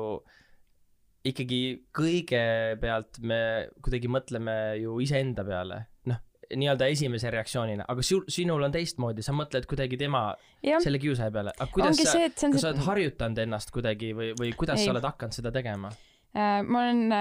ikkagi 1.26 1.62
kõigepealt 1.96 3.20
me 3.26 3.40
kuidagi 3.84 4.08
mõtleme 4.08 4.56
ju 4.80 4.96
iseenda 5.04 5.44
peale, 5.44 5.82
noh, 6.08 6.20
nii-öelda 6.50 6.88
esimese 6.90 7.32
reaktsioonina, 7.32 7.84
aga 7.92 8.04
sul, 8.04 8.22
sinul 8.32 8.64
on 8.64 8.72
teistmoodi, 8.74 9.24
sa 9.24 9.34
mõtled 9.36 9.68
kuidagi 9.68 9.98
tema, 10.00 10.30
selle 10.62 11.00
kiusaja 11.02 11.32
peale, 11.34 11.52
aga 11.58 11.74
kuidas 11.74 11.98
Ongi 11.98 12.08
sa, 12.08 12.22
kas 12.30 12.46
see... 12.46 12.62
sa 12.62 12.70
oled 12.72 12.86
harjutanud 12.86 13.42
ennast 13.44 13.74
kuidagi 13.74 14.14
või, 14.16 14.32
või 14.38 14.54
kuidas 14.56 14.80
Ei. 14.80 14.88
sa 14.88 14.94
oled 14.94 15.10
hakanud 15.10 15.36
seda 15.36 15.52
tegema? 15.54 15.92
Äh, 16.30 16.60
ma 16.62 16.84
olen 16.86 17.14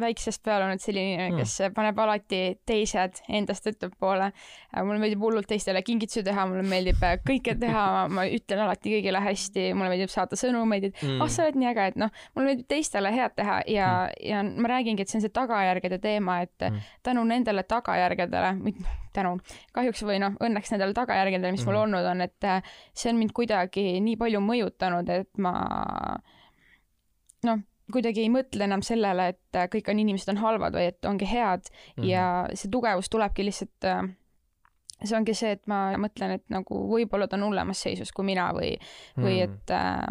väiksest 0.00 0.42
peale 0.46 0.66
olnud 0.66 0.82
selline 0.82 1.14
inimene, 1.14 1.40
kes 1.40 1.56
mm. 1.60 1.74
paneb 1.76 1.98
alati 2.02 2.40
teised 2.66 3.20
endast 3.28 3.66
ettepoole. 3.70 4.30
Äh, 4.30 4.84
mulle 4.86 4.98
meeldib 5.02 5.22
hullult 5.24 5.48
teistele 5.50 5.82
kingitusi 5.86 6.24
teha, 6.26 6.46
mulle 6.50 6.64
meeldib 6.66 7.02
kõike 7.26 7.56
teha, 7.60 7.84
ma 8.12 8.26
ütlen 8.30 8.64
alati 8.64 8.94
kõigile 8.96 9.22
hästi, 9.24 9.70
mulle 9.76 9.92
meeldib 9.92 10.12
saata 10.12 10.38
sõnumeid, 10.40 10.90
et 10.90 11.02
mm. 11.02 11.20
ah 11.20 11.26
oh,, 11.26 11.32
sa 11.32 11.46
oled 11.46 11.60
nii 11.60 11.70
äge, 11.72 11.86
et 11.92 12.00
noh, 12.00 12.12
mulle 12.34 12.52
meeldib 12.52 12.70
teistele 12.70 13.12
head 13.14 13.36
teha 13.38 13.60
ja 13.70 13.90
mm., 14.08 14.26
ja 14.30 14.42
ma 14.64 14.72
räägingi, 14.74 15.04
et 15.04 15.12
see 15.12 15.20
on 15.20 15.26
see 15.26 15.34
tagajärgede 15.34 16.00
teema, 16.02 16.40
et 16.46 16.66
mm. 16.66 16.90
tänu 17.06 17.24
nendele 17.28 17.64
tagajärgedele, 17.68 18.52
tänu, 19.16 19.36
kahjuks 19.76 20.04
või 20.06 20.20
noh, 20.22 20.36
õnneks 20.42 20.74
nendele 20.74 20.96
tagajärgedele, 20.96 21.54
mis 21.54 21.64
mm. 21.64 21.70
mul 21.70 21.82
olnud 21.84 22.10
on, 22.12 22.26
et 22.26 22.50
see 22.94 23.12
on 23.12 23.18
mind 23.20 23.34
kuidagi 23.36 23.92
nii 24.04 24.18
palju 24.20 24.42
mõjutanud, 24.44 25.10
et 25.20 25.42
ma 25.42 25.54
noh 27.48 27.66
kuidagi 27.94 28.24
ei 28.24 28.30
mõtle 28.32 28.66
enam 28.66 28.82
sellele, 28.86 29.30
et 29.34 29.58
äh, 29.58 29.68
kõik 29.72 29.90
on 29.92 30.00
inimesed 30.02 30.32
on 30.34 30.40
halvad 30.42 30.76
või 30.76 30.88
et 30.92 31.06
ongi 31.08 31.28
head 31.28 31.68
mm 31.70 32.02
-hmm. 32.02 32.08
ja 32.08 32.24
see 32.54 32.70
tugevus 32.70 33.10
tulebki 33.12 33.44
lihtsalt 33.44 33.88
äh, 33.88 34.02
see 35.04 35.16
ongi 35.16 35.34
see, 35.36 35.54
et 35.56 35.66
ma 35.70 35.90
mõtlen, 36.00 36.36
et 36.36 36.44
nagu 36.52 36.84
võib-olla 36.90 37.28
ta 37.28 37.38
on 37.38 37.48
hullemas 37.48 37.82
seisus 37.86 38.12
kui 38.12 38.24
mina 38.24 38.50
või 38.56 38.74
mm., 38.76 39.24
või 39.24 39.40
et 39.46 39.74
äh, 39.74 40.06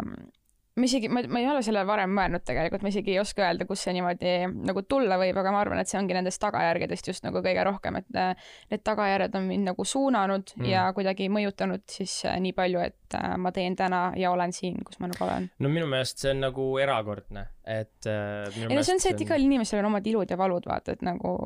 ma 0.80 0.88
isegi, 0.88 1.08
ma, 1.12 1.22
ma 1.28 1.40
ei 1.42 1.48
ole 1.50 1.62
sellele 1.64 1.86
varem 1.88 2.12
mõelnud 2.16 2.44
tegelikult, 2.46 2.84
ma 2.84 2.90
isegi 2.92 3.14
ei 3.14 3.20
oska 3.20 3.44
öelda, 3.44 3.66
kust 3.68 3.86
see 3.86 3.94
niimoodi 3.96 4.32
nagu 4.68 4.82
tulla 4.88 5.18
võib, 5.20 5.36
aga 5.40 5.52
ma 5.54 5.62
arvan, 5.62 5.80
et 5.82 5.90
see 5.90 5.98
ongi 6.00 6.16
nendest 6.16 6.40
tagajärgedest 6.42 7.10
just 7.12 7.26
nagu 7.26 7.42
kõige 7.44 7.64
rohkem, 7.68 8.00
et 8.00 8.18
äh, 8.18 8.50
need 8.72 8.84
tagajärjed 8.86 9.38
on 9.38 9.48
mind 9.50 9.70
nagu 9.70 9.86
suunanud 9.86 10.54
mm. 10.56 10.68
ja 10.70 10.88
kuidagi 10.96 11.30
mõjutanud 11.32 11.84
siis 11.90 12.16
äh, 12.28 12.38
nii 12.42 12.54
palju, 12.56 12.82
et 12.90 13.18
äh, 13.18 13.32
ma 13.40 13.52
teen 13.56 13.76
täna 13.78 14.02
ja 14.20 14.32
olen 14.34 14.54
siin, 14.56 14.80
kus 14.86 15.00
ma 15.02 15.10
nagu 15.10 15.26
olen. 15.26 15.50
no 15.60 15.72
minu 15.72 15.88
meelest 15.90 16.24
see 16.24 16.34
on 16.34 16.44
nagu 16.48 16.68
erakordne, 16.82 17.46
et 17.64 18.10
ei 18.10 18.74
no 18.74 18.84
see 18.84 18.96
on 18.96 19.02
see, 19.02 19.14
et 19.14 19.26
igal 19.26 19.42
inimesel 19.42 19.82
on 19.82 19.90
omad 19.92 20.06
ilud 20.06 20.30
ja 20.30 20.38
valud, 20.40 20.68
vaata, 20.70 20.96
et 20.96 21.04
nagu 21.06 21.36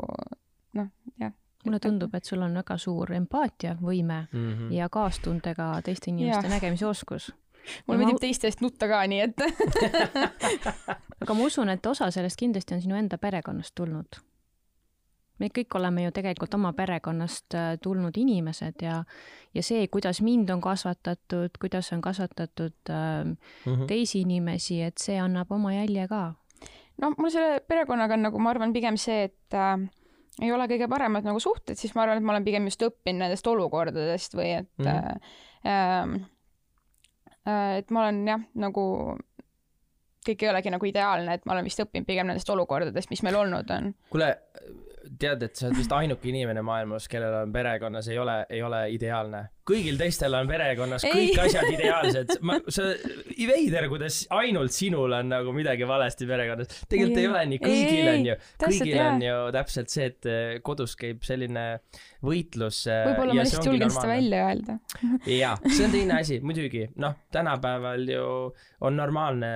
noh, 0.79 0.93
jah 1.21 1.35
mulle 1.65 1.79
tundub, 1.81 2.13
et 2.13 2.29
sul 2.29 2.43
on 2.45 2.53
väga 2.59 2.75
suur 2.77 3.09
empaatiavõime 3.17 4.19
mm 4.27 4.51
-hmm. 4.53 4.73
ja 4.77 4.89
kaastundega 4.93 5.71
teiste 5.85 6.11
inimeste 6.11 6.49
nägemise 6.53 6.85
oskus 6.87 7.31
mulle 7.87 8.01
meeldib 8.01 8.19
ma... 8.19 8.23
teiste 8.23 8.49
eest 8.51 8.63
nutta 8.65 8.89
ka, 8.91 9.01
nii 9.11 9.21
et 9.25 9.43
aga 11.23 11.37
ma 11.37 11.49
usun, 11.49 11.73
et 11.73 11.87
osa 11.87 12.11
sellest 12.15 12.41
kindlasti 12.41 12.77
on 12.77 12.85
sinu 12.85 12.99
enda 12.99 13.19
perekonnast 13.21 13.75
tulnud. 13.79 14.21
me 15.43 15.51
kõik 15.51 15.75
oleme 15.79 16.05
ju 16.05 16.13
tegelikult 16.15 16.55
oma 16.55 16.73
perekonnast 16.77 17.57
äh, 17.59 17.73
tulnud 17.83 18.17
inimesed 18.21 18.85
ja, 18.87 19.01
ja 19.55 19.65
see, 19.67 19.89
kuidas 19.89 20.23
mind 20.23 20.51
on 20.55 20.63
kasvatatud, 20.63 21.59
kuidas 21.61 21.93
on 21.97 22.05
kasvatatud 22.05 22.77
äh, 22.91 23.25
mm 23.25 23.37
-hmm. 23.67 23.87
teisi 23.91 24.21
inimesi, 24.21 24.83
et 24.83 24.99
see 24.99 25.19
annab 25.21 25.53
oma 25.53 25.75
jälje 25.75 26.09
ka. 26.09 26.35
no 27.03 27.15
mul 27.19 27.31
selle 27.31 27.61
perekonnaga 27.61 28.15
on 28.15 28.23
nagu, 28.23 28.39
ma 28.39 28.51
arvan, 28.51 28.73
pigem 28.73 28.97
see, 28.97 29.25
et 29.25 29.55
äh, 29.55 29.89
ei 30.43 30.53
ole 30.53 30.67
kõige 30.67 30.89
paremad 30.89 31.25
nagu 31.25 31.41
suhted, 31.41 31.79
siis 31.79 31.95
ma 31.95 32.03
arvan, 32.03 32.19
et 32.19 32.25
ma 32.25 32.33
olen 32.33 32.45
pigem 32.45 32.65
just 32.65 32.83
õppinud 32.83 33.19
nendest 33.19 33.47
olukordadest 33.47 34.35
või 34.35 34.51
et 34.59 34.71
mm 34.79 34.85
-hmm. 34.85 34.89
äh, 34.89 35.05
äh, 35.11 35.15
Äh, 35.65 36.07
et 37.47 37.91
ma 37.91 38.05
olen 38.05 38.21
jah, 38.29 38.45
nagu 38.55 38.85
kõik 40.25 40.43
ei 40.43 40.51
olegi 40.51 40.73
nagu 40.73 40.89
ideaalne, 40.89 41.37
et 41.37 41.45
ma 41.45 41.57
olen 41.57 41.67
vist 41.67 41.83
õppinud 41.85 42.09
pigem 42.09 42.31
nendest 42.31 42.51
olukordadest, 42.51 43.11
mis 43.13 43.23
meil 43.27 43.37
olnud 43.37 43.71
on. 43.75 43.91
kuule, 44.13 44.31
tead, 45.21 45.43
et 45.45 45.57
sa 45.57 45.69
oled 45.69 45.79
vist 45.79 45.93
ainuke 45.93 46.29
inimene 46.31 46.63
maailmas, 46.65 47.09
kellel 47.13 47.43
on 47.43 47.53
perekonnas, 47.53 48.09
ei 48.09 48.19
ole, 48.19 48.39
ei 48.49 48.63
ole 48.65 48.81
ideaalne. 48.95 49.45
Kõigil 49.69 49.97
teistel 50.01 50.35
on 50.37 50.49
perekonnas 50.49 51.05
kõik 51.07 51.33
ei. 51.33 51.39
asjad 51.47 51.71
ideaalsed. 51.73 52.33
ma, 52.45 52.59
see 52.73 53.47
veider, 53.49 53.89
kuidas 53.93 54.21
ainult 54.35 54.75
sinul 54.77 55.15
on 55.17 55.31
nagu 55.33 55.55
midagi 55.57 55.89
valesti 55.89 56.29
perekonnas. 56.29 56.83
tegelikult 56.91 57.21
ei, 57.21 57.25
ei 57.25 57.31
ole 57.31 57.45
nii, 57.53 57.61
kõigil 57.63 57.95
ei, 57.95 58.11
on 58.13 58.29
ju, 58.29 58.37
kõigil 58.65 59.01
on 59.05 59.25
ju 59.25 59.39
täpselt 59.57 59.95
see, 59.95 60.11
et 60.13 60.29
eh, 60.29 60.43
kodus 60.65 60.97
käib 61.01 61.25
selline 61.25 61.65
võitlus. 62.25 62.83
Eh, 62.93 63.07
võib-olla 63.09 63.39
ma 63.39 63.47
lihtsalt 63.47 63.71
julgen 63.71 63.95
seda 63.95 64.11
välja 64.11 64.43
öelda. 64.51 64.77
jaa, 65.33 65.55
see 65.65 65.89
on 65.89 65.97
teine 65.97 66.19
asi, 66.21 66.39
muidugi. 66.45 66.85
noh, 67.01 67.17
tänapäeval 67.33 68.05
ju 68.13 68.29
on 68.85 69.01
normaalne 69.01 69.53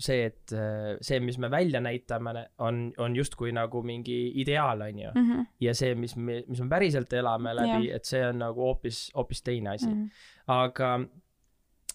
see, 0.00 0.30
et 0.30 0.56
eh, 0.56 0.96
see, 1.04 1.20
mis 1.24 1.36
me 1.40 1.52
välja 1.52 1.84
näitame, 1.84 2.46
on, 2.64 2.86
on 3.00 3.16
justkui 3.16 3.52
nagu 3.56 3.84
mingi 3.84 4.18
ideaal, 4.40 4.88
on 4.88 5.04
ju. 5.04 5.12
-hmm. 5.12 5.46
ja 5.60 5.76
see, 5.76 5.94
mis 5.94 6.16
me, 6.16 6.40
mis 6.48 6.64
me 6.64 6.68
päriselt 6.72 7.12
elame 7.12 7.52
läbi, 7.56 7.92
et 7.92 8.08
see 8.08 8.24
on 8.24 8.40
nagu 8.40 8.64
hoopis, 8.70 9.10
hoopis 9.16 9.42
teine 9.42 9.49
asi 9.74 9.88
mm. 9.88 9.92
-hmm. 9.92 10.10
aga 10.46 10.90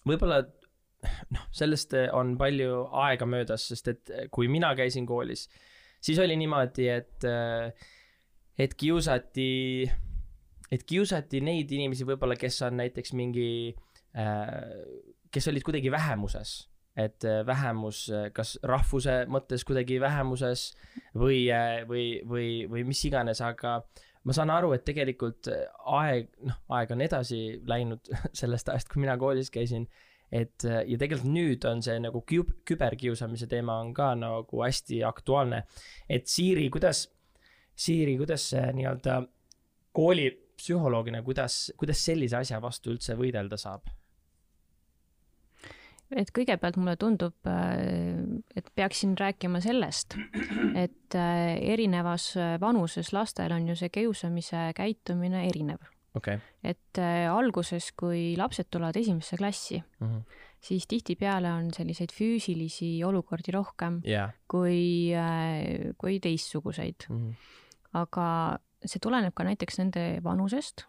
võib-olla 0.06 0.42
noh, 1.34 1.46
sellest 1.54 1.94
on 2.12 2.36
palju 2.38 2.86
aega 3.06 3.26
möödas, 3.26 3.68
sest 3.68 3.88
et 3.88 4.12
kui 4.30 4.48
mina 4.48 4.74
käisin 4.74 5.06
koolis, 5.06 5.48
siis 6.00 6.18
oli 6.18 6.36
niimoodi, 6.36 6.88
et, 6.88 7.26
et 8.58 8.74
kiusati, 8.74 9.50
et 10.72 10.82
kiusati 10.82 11.40
neid 11.40 11.70
inimesi 11.70 12.06
võib-olla, 12.08 12.36
kes 12.36 12.62
on 12.62 12.80
näiteks 12.82 13.12
mingi, 13.12 13.74
kes 15.30 15.48
olid 15.52 15.62
kuidagi 15.62 15.90
vähemuses 15.90 16.56
et 16.96 17.24
äh, 17.24 17.46
vähemus 17.46 18.06
äh, 18.10 18.30
kas 18.32 18.56
rahvuse 18.64 19.24
mõttes 19.28 19.66
kuidagi 19.68 19.98
vähemuses 20.00 20.70
või, 21.12 21.44
või, 21.88 22.06
või, 22.24 22.48
või 22.70 22.84
mis 22.88 23.02
iganes, 23.04 23.42
aga 23.44 23.82
ma 24.26 24.34
saan 24.34 24.50
aru, 24.50 24.72
et 24.74 24.84
tegelikult 24.86 25.48
aeg, 25.94 26.28
noh, 26.48 26.58
aeg 26.74 26.92
on 26.94 27.04
edasi 27.06 27.40
läinud 27.68 28.10
sellest 28.40 28.72
ajast, 28.72 28.90
kui 28.92 29.04
mina 29.04 29.16
koolis 29.20 29.52
käisin. 29.54 29.86
et 30.34 30.64
ja 30.66 30.96
tegelikult 30.98 31.30
nüüd 31.30 31.64
on 31.70 31.82
see 31.86 32.00
nagu 32.02 32.24
küb-, 32.26 32.56
küberkiusamise 32.66 33.46
teema 33.46 33.76
on 33.78 33.92
ka 33.94 34.14
nagu 34.18 34.62
hästi 34.64 35.04
aktuaalne. 35.06 35.62
et 36.08 36.26
Siiri, 36.26 36.68
kuidas, 36.70 37.06
Siiri, 37.76 38.16
kuidas 38.18 38.50
see 38.50 38.64
nii-öelda 38.80 39.20
koolipsühholoogina, 39.96 41.22
kuidas, 41.22 41.70
kuidas 41.78 42.02
sellise 42.04 42.40
asja 42.42 42.60
vastu 42.62 42.90
üldse 42.94 43.14
võidelda 43.16 43.56
saab? 43.60 43.86
Et 46.14 46.30
kõigepealt 46.34 46.78
mulle 46.78 46.94
tundub, 47.00 47.34
äh, 47.50 48.22
et 48.56 48.68
peaksin 48.78 49.16
rääkima 49.18 49.60
sellest, 49.64 50.16
et 50.84 51.16
äh, 51.18 51.56
erinevas 51.74 52.32
äh, 52.38 52.56
vanuses 52.62 53.12
lastel 53.16 53.54
on 53.56 53.68
ju 53.70 53.76
see 53.78 53.90
kiusamise 53.94 54.68
käitumine 54.76 55.46
erinev 55.48 55.82
okay.. 56.14 56.38
et 56.62 57.00
alguses, 57.30 57.90
kui 57.98 58.34
lapsed 58.38 58.70
tulevad 58.70 58.96
esimesse 58.96 59.36
klassi 59.36 59.82
mm, 59.82 60.06
-hmm. 60.06 60.22
siis 60.60 60.86
tihtipeale 60.86 61.52
on 61.52 61.70
selliseid 61.74 62.14
füüsilisi 62.14 63.04
olukordi 63.04 63.52
rohkem 63.52 64.00
yeah. 64.06 64.30
kui, 64.48 65.12
kui 65.98 66.20
teistsuguseid 66.20 67.08
mm. 67.08 67.16
-hmm. 67.16 67.34
aga 67.94 68.58
see 68.84 69.00
tuleneb 69.02 69.34
ka 69.34 69.44
näiteks 69.44 69.78
nende 69.78 70.20
vanusest 70.24 70.86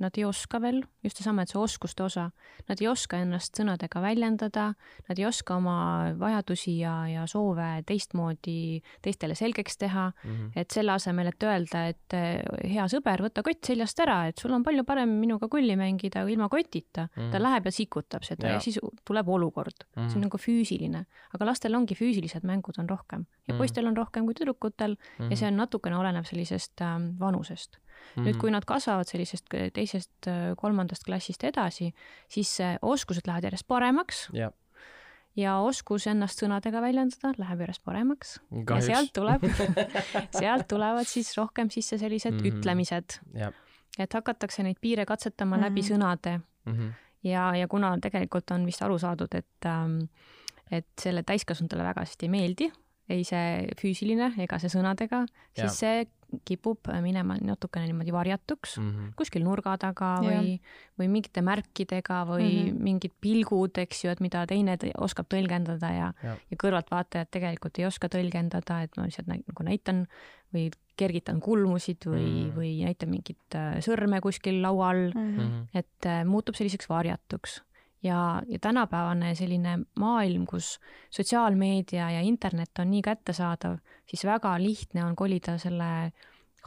nad 0.00 0.16
ei 0.18 0.24
oska 0.24 0.60
veel, 0.62 0.80
just 1.04 1.20
seesama, 1.20 1.44
et 1.44 1.52
see 1.52 1.60
oskuste 1.60 2.04
osa, 2.04 2.26
nad 2.68 2.80
ei 2.80 2.88
oska 2.90 3.20
ennast 3.20 3.58
sõnadega 3.58 4.02
väljendada, 4.02 4.66
nad 5.08 5.20
ei 5.20 5.26
oska 5.28 5.56
oma 5.60 5.76
vajadusi 6.18 6.78
ja, 6.80 6.94
ja 7.10 7.26
soove 7.30 7.68
teistmoodi 7.88 8.80
teistele 9.04 9.36
selgeks 9.38 9.78
teha 9.80 10.06
mm, 10.10 10.30
-hmm. 10.30 10.50
et 10.62 10.70
selle 10.70 10.92
asemel, 10.92 11.30
et 11.32 11.46
öelda, 11.46 11.84
et 11.92 12.16
eh, 12.16 12.40
hea 12.74 12.86
sõber, 12.92 13.24
võta 13.28 13.44
kott 13.46 13.64
seljast 13.66 14.00
ära, 14.00 14.22
et 14.30 14.38
sul 14.38 14.54
on 14.56 14.64
palju 14.66 14.84
parem 14.88 15.12
minuga 15.20 15.48
kulli 15.48 15.76
mängida 15.76 16.24
ilma 16.28 16.48
kotita 16.48 17.08
mm, 17.08 17.22
-hmm. 17.22 17.30
ta 17.32 17.42
läheb 17.42 17.66
ja 17.66 17.72
sikutab 17.72 18.24
seda 18.24 18.48
ja, 18.48 18.54
ja 18.54 18.60
siis 18.60 18.80
tuleb 19.04 19.28
olukord 19.28 19.84
mm, 19.84 20.02
-hmm. 20.02 20.08
see 20.08 20.16
on 20.16 20.20
mhm. 20.20 20.28
nagu 20.28 20.38
füüsiline, 20.38 21.04
aga 21.34 21.46
lastel 21.46 21.74
ongi 21.74 21.94
füüsilised 21.94 22.44
mängud 22.44 22.78
on 22.78 22.88
rohkem 22.88 23.20
ja 23.20 23.26
mm 23.26 23.54
-hmm. 23.54 23.58
poistel 23.58 23.86
on 23.86 23.96
rohkem 23.96 24.24
kui 24.24 24.34
tüdrukutel 24.34 24.96
mm 24.96 25.26
-hmm. 25.26 25.30
ja 25.30 25.36
see 25.36 25.48
on 25.48 25.56
natukene 25.56 25.96
oleneb 25.96 26.24
sellisest 26.24 26.80
äh, 26.80 26.98
vanusest 27.20 27.78
-hmm. 28.00 28.24
nüüd, 28.26 28.38
kui 28.40 28.50
nad 28.50 28.64
kasvavad 28.68 29.08
sellisest 29.08 29.50
teisest, 29.74 30.30
kolmandast 30.56 31.04
klassist 31.04 31.44
edasi, 31.44 31.92
siis 32.28 32.58
oskused 32.82 33.26
lähevad 33.26 33.50
järjest 33.50 33.66
paremaks 33.68 34.28
yeah. 34.34 34.52
ja 35.36 35.58
oskus 35.64 36.06
ennast 36.10 36.42
sõnadega 36.42 36.82
väljendada 36.82 37.34
läheb 37.38 37.60
järjest 37.66 37.84
paremaks. 37.84 38.40
ja 38.70 38.80
sealt 38.80 39.12
tuleb 39.12 39.46
sealt 40.40 40.68
tulevad 40.68 41.06
siis 41.06 41.36
rohkem 41.36 41.70
sisse 41.70 41.98
sellised 41.98 42.34
mm 42.34 42.38
-hmm. 42.38 42.58
ütlemised 42.58 43.20
yeah.. 43.36 43.52
et 43.98 44.12
hakatakse 44.12 44.62
neid 44.62 44.76
piire 44.80 45.06
katsetama 45.06 45.56
mm 45.56 45.62
-hmm. 45.62 45.66
läbi 45.66 45.82
sõnade 45.82 46.40
mm. 46.64 46.72
-hmm. 46.72 46.92
ja, 47.22 47.56
ja 47.56 47.68
kuna 47.68 47.98
tegelikult 47.98 48.50
on 48.50 48.66
vist 48.66 48.82
aru 48.82 48.98
saadud, 48.98 49.34
et 49.34 49.66
ähm, 49.66 49.98
et 50.70 50.86
selle 51.00 51.22
täiskasvanutele 51.26 51.84
väga 51.84 52.04
hästi 52.06 52.26
ei 52.26 52.32
meeldi, 52.32 52.70
ei 53.10 53.26
see 53.26 53.68
füüsiline 53.80 54.32
ega 54.42 54.58
see 54.62 54.72
sõnadega, 54.72 55.24
siis 55.58 55.78
see 55.82 56.06
kipub 56.46 56.86
minema 57.02 57.34
natukene 57.42 57.88
niimoodi 57.88 58.12
varjatuks 58.14 58.76
mm 58.78 58.90
-hmm. 58.90 59.14
kuskil 59.18 59.42
nurga 59.42 59.76
taga 59.82 60.10
või, 60.22 60.60
või 60.98 61.08
mingite 61.10 61.42
märkidega 61.42 62.20
või 62.28 62.46
mm 62.46 62.68
-hmm. 62.68 62.82
mingid 62.88 63.14
pilgud, 63.20 63.78
eks 63.82 64.04
ju, 64.04 64.10
et 64.10 64.20
mida 64.20 64.44
teine 64.46 64.76
oskab 64.98 65.26
tõlgendada 65.34 65.90
ja, 65.94 66.12
ja., 66.22 66.36
ja 66.50 66.60
kõrvaltvaatajad 66.62 67.30
tegelikult 67.30 67.78
ei 67.78 67.86
oska 67.86 68.08
tõlgendada, 68.08 68.82
et 68.82 68.96
ma 68.96 69.08
lihtsalt 69.08 69.26
nagu 69.26 69.66
näitan 69.66 70.06
või 70.54 70.70
kergitan 70.96 71.40
kulmusid 71.40 72.06
või 72.06 72.26
mm, 72.26 72.44
-hmm. 72.44 72.56
või 72.56 72.72
näitan 72.84 73.10
mingit 73.10 73.56
äh, 73.56 73.80
sõrme 73.80 74.20
kuskil 74.20 74.62
laua 74.62 74.90
all 74.90 75.10
mm, 75.14 75.36
-hmm. 75.38 75.66
et 75.74 76.06
äh, 76.06 76.24
muutub 76.24 76.54
selliseks 76.54 76.88
varjatuks 76.88 77.62
ja, 78.02 78.42
ja 78.48 78.58
tänapäevane 78.58 79.34
selline 79.34 79.78
maailm, 79.98 80.46
kus 80.46 80.78
sotsiaalmeedia 81.10 82.10
ja 82.10 82.20
internet 82.20 82.78
on 82.78 82.90
nii 82.90 83.02
kättesaadav, 83.02 83.78
siis 84.06 84.24
väga 84.24 84.54
lihtne 84.62 85.04
on 85.04 85.16
kolida 85.16 85.58
selle 85.58 86.12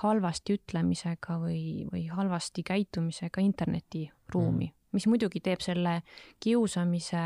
halvasti 0.03 0.57
ütlemisega 0.57 1.37
või, 1.41 1.85
või 1.91 2.07
halvasti 2.09 2.63
käitumisega 2.65 3.41
internetiruumi 3.41 4.65
mm., 4.65 4.79
mis 4.93 5.07
muidugi 5.09 5.39
teeb 5.41 5.61
selle 5.61 6.01
kiusamise 6.43 7.21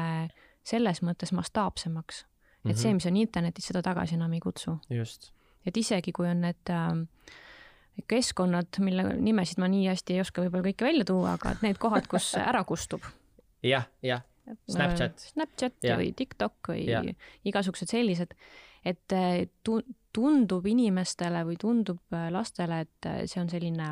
selles 0.67 1.01
mõttes 1.03 1.33
mastaapsemaks. 1.35 2.21
et 2.21 2.63
mm 2.63 2.71
-hmm. 2.71 2.81
see, 2.81 2.93
mis 2.93 3.05
on 3.05 3.17
internetis, 3.17 3.67
seda 3.67 3.81
tagasi 3.81 4.15
enam 4.15 4.33
ei 4.33 4.39
kutsu. 4.39 4.79
et 5.65 5.77
isegi, 5.77 6.11
kui 6.11 6.27
on 6.27 6.41
need 6.41 6.69
äh, 6.69 7.05
keskkonnad, 8.07 8.67
mille 8.79 9.03
nimesid 9.03 9.59
ma 9.59 9.67
nii 9.67 9.87
hästi 9.87 10.13
ei 10.13 10.21
oska 10.21 10.41
võib-olla 10.41 10.63
kõike 10.63 10.85
välja 10.85 11.05
tuua, 11.05 11.33
aga 11.33 11.51
et 11.51 11.61
need 11.61 11.77
kohad, 11.77 12.07
kus 12.07 12.35
ära 12.35 12.63
kustub 12.63 13.01
jah, 13.63 13.87
jah. 14.05 14.25
Snapchat. 14.71 15.19
Snapchat 15.33 15.83
ja. 15.83 15.97
või 15.99 16.13
TikTok 16.15 16.69
või 16.71 16.85
ja. 16.87 17.01
igasugused 17.43 17.89
sellised, 17.91 18.31
et 18.87 19.15
äh, 19.15 19.49
tu-, 19.63 19.83
tundub 20.15 20.65
inimestele 20.65 21.43
või 21.47 21.57
tundub 21.59 21.99
äh, 22.15 22.29
lastele, 22.31 22.85
et 22.85 23.09
see 23.27 23.41
on 23.41 23.51
selline 23.51 23.89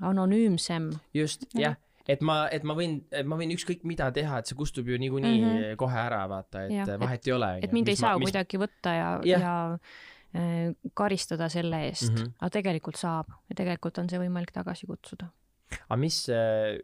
anonüümsem. 0.00 0.90
just, 1.14 1.46
jah 1.54 1.78
et 2.10 2.22
ma, 2.24 2.46
et 2.52 2.64
ma 2.66 2.74
võin, 2.76 2.96
ma 3.28 3.38
võin 3.38 3.52
ükskõik 3.54 3.84
mida 3.88 4.08
teha, 4.14 4.40
et 4.40 4.50
see 4.50 4.58
kustub 4.58 4.88
ju 4.90 4.98
niikuinii 5.00 5.36
mm 5.38 5.50
-hmm. 5.50 5.76
kohe 5.80 5.98
ära, 5.98 6.22
vaata, 6.30 6.64
et 6.66 6.74
ja, 6.74 6.86
vahet 6.98 7.20
et, 7.20 7.28
ei 7.28 7.34
ole. 7.36 7.50
et 7.62 7.72
mind 7.72 7.92
ei 7.92 7.96
saa 7.96 8.14
ma, 8.14 8.22
mis... 8.22 8.30
kuidagi 8.30 8.58
võtta 8.58 8.94
ja, 8.96 9.10
ja, 9.24 9.38
ja 9.38 9.54
äh, 10.34 10.74
karistada 10.94 11.48
selle 11.48 11.84
eest 11.86 12.10
mm, 12.10 12.16
-hmm. 12.16 12.32
aga 12.40 12.50
tegelikult 12.58 12.98
saab 12.98 13.30
ja 13.48 13.54
tegelikult 13.54 13.98
on 13.98 14.10
see 14.10 14.18
võimalik 14.18 14.52
tagasi 14.52 14.86
kutsuda. 14.86 15.30
aga 15.88 16.00
mis 16.00 16.24
äh,, 16.28 16.78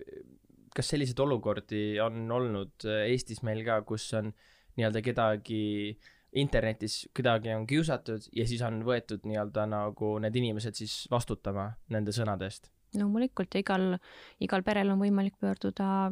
kas 0.74 0.92
selliseid 0.94 1.18
olukordi 1.24 1.82
on 2.04 2.30
olnud 2.32 2.86
äh, 2.86 3.08
Eestis 3.12 3.42
meil 3.46 3.64
ka, 3.66 3.80
kus 3.88 4.06
on 4.18 4.32
nii-öelda 4.78 5.02
kedagi 5.02 5.98
internetis 6.38 7.06
kedagi 7.16 7.54
on 7.56 7.66
kiusatud 7.66 8.28
ja 8.36 8.44
siis 8.46 8.62
on 8.62 8.82
võetud 8.84 9.24
nii-öelda 9.24 9.64
nagu 9.70 10.18
need 10.22 10.36
inimesed 10.36 10.76
siis 10.76 11.06
vastutama 11.10 11.70
nende 11.94 12.12
sõnade 12.12 12.50
eest 12.50 12.68
loomulikult 12.96 13.54
ja 13.54 13.62
igal, 13.64 13.96
igal 14.44 14.64
perel 14.64 14.92
on 14.94 15.00
võimalik 15.02 15.36
pöörduda 15.40 16.10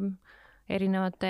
erinevate 0.67 1.29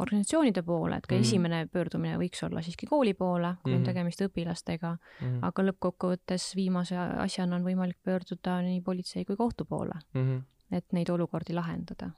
organisatsioonide 0.00 0.62
poole, 0.64 0.96
et 0.96 1.06
ka 1.06 1.14
mm. 1.14 1.26
esimene 1.26 1.58
pöördumine 1.72 2.16
võiks 2.20 2.40
olla 2.46 2.62
siiski 2.64 2.88
kooli 2.88 3.12
poole, 3.14 3.52
kui 3.60 3.74
mm. 3.74 3.76
on 3.76 3.82
mhm. 3.82 3.88
tegemist 3.90 4.22
õpilastega 4.24 4.94
mm., 4.96 5.42
aga 5.50 5.66
lõppkokkuvõttes 5.66 6.46
viimase 6.56 6.96
asjana 6.96 7.58
on 7.58 7.66
võimalik 7.66 7.98
pöörduda 8.04 8.60
nii 8.64 8.80
politsei 8.86 9.26
kui 9.28 9.36
kohtu 9.36 9.68
poole 9.68 9.98
mm, 10.14 10.22
-hmm. 10.22 10.76
et 10.78 10.96
neid 10.96 11.12
olukordi 11.12 11.56
lahendada. 11.56 12.10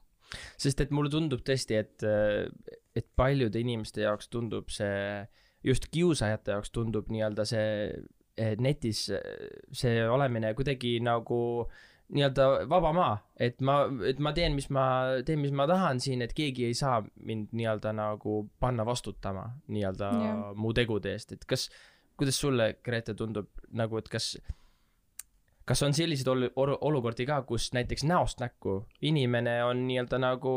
Sest 0.61 0.81
et 0.85 0.95
mulle 0.95 1.13
tundub 1.13 1.45
tõesti, 1.47 1.79
et, 1.79 2.07
et 2.97 3.07
paljude 3.17 3.61
inimeste 3.61 4.05
jaoks 4.07 4.31
tundub 4.33 4.73
see, 4.73 5.23
just 5.67 5.89
kiusajate 5.93 6.57
jaoks 6.57 6.75
tundub 6.75 7.11
nii-öelda 7.13 7.47
see 7.49 8.53
netis 8.59 9.07
see 9.77 9.97
olemine 10.09 10.55
kuidagi 10.57 10.97
nagu 11.05 11.41
äh, 11.67 11.81
nii-öelda 12.13 12.47
vaba 12.69 12.93
maa, 12.93 13.13
et 13.41 13.61
ma, 13.65 13.77
et 14.09 14.21
ma 14.23 14.33
teen, 14.37 14.55
mis 14.57 14.69
ma, 14.75 14.85
teen, 15.27 15.41
mis 15.41 15.53
ma 15.57 15.67
tahan 15.71 16.01
siin, 16.03 16.23
et 16.25 16.35
keegi 16.37 16.67
ei 16.69 16.77
saa 16.77 17.01
mind 17.25 17.55
nii-öelda 17.57 17.95
nagu 17.97 18.43
panna 18.61 18.85
vastutama 18.87 19.47
nii-öelda 19.73 20.11
yeah. 20.19 20.43
mu 20.57 20.75
tegude 20.77 21.15
eest, 21.15 21.33
et 21.37 21.47
kas, 21.49 21.69
kuidas 22.21 22.41
sulle, 22.41 22.75
Grete, 22.85 23.17
tundub 23.19 23.49
nagu, 23.73 24.01
et 24.01 24.11
kas, 24.13 24.35
kas 25.69 25.83
on 25.87 25.95
selliseid 25.95 26.29
ol-, 26.29 26.51
ol-, 26.57 26.79
olukordi 26.91 27.27
ka, 27.29 27.43
kus 27.49 27.71
näiteks 27.77 28.05
näost 28.09 28.43
näkku 28.43 28.83
inimene 29.09 29.61
on 29.65 29.87
nii-öelda 29.89 30.21
nagu 30.23 30.55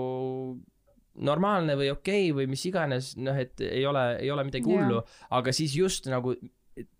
normaalne 1.15 1.77
või 1.79 1.91
okei 1.93 2.29
okay 2.31 2.37
või 2.39 2.49
mis 2.51 2.65
iganes, 2.67 3.13
noh, 3.17 3.37
et 3.39 3.61
ei 3.63 3.85
ole, 3.87 4.05
ei 4.19 4.31
ole 4.31 4.43
midagi 4.47 4.67
hullu 4.67 4.99
aga 5.37 5.53
siis 5.55 5.75
just 5.77 6.09
nagu 6.11 6.35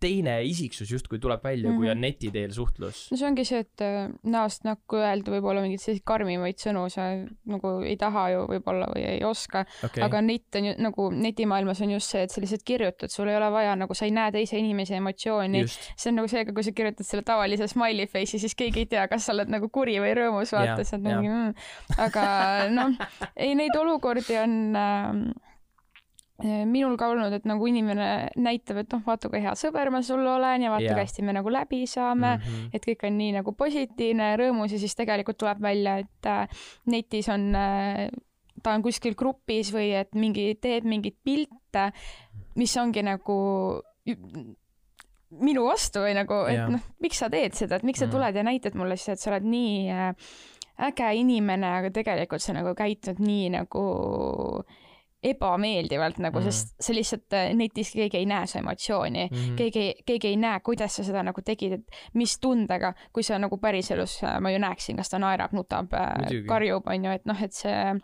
teine 0.00 0.38
isiksus 0.48 0.90
justkui 0.90 1.18
tuleb 1.20 1.42
välja 1.44 1.68
mm, 1.68 1.74
-hmm. 1.74 1.78
kui 1.78 1.90
on 1.90 1.96
mhm. 1.96 2.00
neti 2.00 2.30
teel 2.32 2.52
suhtlus. 2.52 3.08
no 3.10 3.16
see 3.16 3.28
ongi 3.28 3.44
see, 3.44 3.60
et 3.64 3.84
äh, 3.84 4.08
näost 4.24 4.64
näkku 4.64 5.00
öelda 5.00 5.34
võib-olla 5.34 5.64
mingeid 5.64 5.82
selliseid 5.82 6.06
karmimaid 6.08 6.60
sõnu, 6.62 6.86
sa 6.92 7.08
nagu 7.44 7.72
ei 7.84 7.96
taha 8.00 8.28
ju 8.32 8.46
võib-olla 8.50 8.88
või 8.94 9.04
ei 9.04 9.24
oska 9.24 9.64
okay., 9.84 10.04
aga 10.04 10.22
net 10.24 10.60
on 10.60 10.70
ju 10.70 10.74
nagu 10.78 11.08
netimaailmas 11.10 11.82
on 11.84 11.96
just 11.96 12.14
see, 12.14 12.22
et 12.24 12.32
sa 12.32 12.40
lihtsalt 12.40 12.64
kirjutad, 12.64 13.12
sul 13.12 13.28
ei 13.28 13.36
ole 13.36 13.50
vaja 13.52 13.76
nagu, 13.76 13.94
sa 13.94 14.08
ei 14.08 14.14
näe 14.16 14.32
teise 14.32 14.58
inimese 14.58 14.96
emotsiooni. 14.96 15.64
see 15.68 16.10
on 16.10 16.20
nagu 16.22 16.28
see, 16.28 16.44
kui 16.48 16.64
sa 16.64 16.72
kirjutad 16.72 17.06
selle 17.06 17.26
tavalise 17.26 17.68
smiley 17.68 18.06
face'i, 18.06 18.40
siis 18.40 18.54
keegi 18.54 18.86
ei 18.86 18.90
tea, 18.96 19.08
kas 19.08 19.28
sa 19.28 19.36
oled 19.36 19.52
nagu 19.52 19.68
kuri 19.68 19.98
või 20.00 20.14
rõõmus, 20.16 20.52
vaata, 20.56 20.84
sa 20.84 20.96
oled 20.96 21.06
mingi 21.10 21.28
mm. 21.28 21.54
aga 22.08 22.26
noh, 22.72 22.96
ei 23.36 23.54
neid 23.58 23.76
olukordi 23.76 24.40
on 24.40 24.56
Äh, 24.76 25.12
minul 26.44 26.98
ka 27.00 27.08
olnud, 27.14 27.32
et 27.32 27.46
nagu 27.48 27.66
inimene 27.68 28.28
näitab, 28.36 28.82
et 28.82 28.92
noh, 28.92 29.00
vaata 29.06 29.30
kui 29.32 29.40
hea 29.40 29.54
sõber 29.56 29.88
ma 29.92 30.02
sul 30.04 30.20
olen 30.20 30.66
ja 30.66 30.72
vaata 30.72 30.90
kui 30.90 31.00
hästi 31.00 31.24
me 31.24 31.32
nagu 31.36 31.52
läbi 31.52 31.86
saame. 31.88 32.36
Mm, 32.36 32.42
-hmm. 32.42 32.70
et 32.76 32.86
kõik 32.86 33.06
on 33.08 33.16
nii 33.16 33.32
nagu 33.38 33.52
positiivne 33.52 34.36
rõõmus 34.36 34.72
ja 34.72 34.78
siis 34.78 34.94
tegelikult 34.94 35.38
tuleb 35.38 35.62
välja, 35.62 35.98
et 35.98 36.26
äh, 36.26 36.48
netis 36.86 37.28
on 37.32 37.54
äh,, 37.54 38.08
ta 38.62 38.74
on 38.74 38.82
kuskil 38.82 39.14
grupis 39.14 39.72
või 39.72 39.94
et 39.96 40.14
mingi, 40.14 40.54
teeb 40.60 40.84
mingeid 40.84 41.16
pilte, 41.24 41.92
mis 42.56 42.76
ongi 42.76 43.02
nagu 43.02 43.82
minu 45.40 45.64
vastu 45.66 46.00
või 46.04 46.14
nagu, 46.14 46.44
et 46.48 46.68
noh, 46.68 46.80
miks 47.00 47.18
sa 47.18 47.30
teed 47.30 47.54
seda, 47.54 47.76
et 47.76 47.82
miks 47.82 47.98
sa 47.98 48.06
mm. 48.06 48.10
tuled 48.10 48.36
ja 48.36 48.42
näitad 48.42 48.74
mulle 48.74 48.96
siis, 48.96 49.16
et 49.16 49.20
sa 49.20 49.30
oled 49.30 49.44
nii 49.44 49.90
äh, 49.90 50.12
äge 50.88 51.14
inimene, 51.16 51.66
aga 51.80 51.90
tegelikult 51.90 52.42
sa 52.42 52.52
nagu 52.52 52.74
käitud 52.76 53.18
nii 53.18 53.48
nagu 53.56 53.86
äh, 54.60 54.82
ebameeldivalt 55.30 56.18
nagu 56.22 56.38
mm, 56.40 56.46
-hmm. 56.46 56.50
sest 56.50 56.74
sa 56.80 56.94
lihtsalt 56.94 57.36
äh, 57.36 57.54
netis 57.54 57.92
keegi 57.92 58.20
ei 58.20 58.26
näe 58.26 58.46
su 58.46 58.58
emotsiooni 58.58 59.28
mm, 59.30 59.36
-hmm. 59.36 59.56
keegi, 59.56 59.86
keegi 60.06 60.28
ei 60.28 60.36
näe, 60.36 60.60
kuidas 60.60 60.96
sa 60.96 61.04
seda 61.04 61.22
nagu 61.22 61.42
tegid, 61.42 61.72
et 61.72 62.00
mis 62.14 62.38
tundega, 62.40 62.92
kui 63.12 63.22
sa 63.22 63.38
nagu 63.38 63.58
päriselus, 63.58 64.22
äh, 64.24 64.40
ma 64.40 64.50
ju 64.50 64.58
näeksin, 64.58 64.96
kas 64.96 65.10
ta 65.10 65.18
naerab, 65.18 65.52
nutab, 65.52 65.92
äh, 65.92 66.42
karjub, 66.48 66.86
onju, 66.86 67.10
et 67.10 67.26
noh, 67.26 67.42
et 67.42 67.52
see 67.52 67.94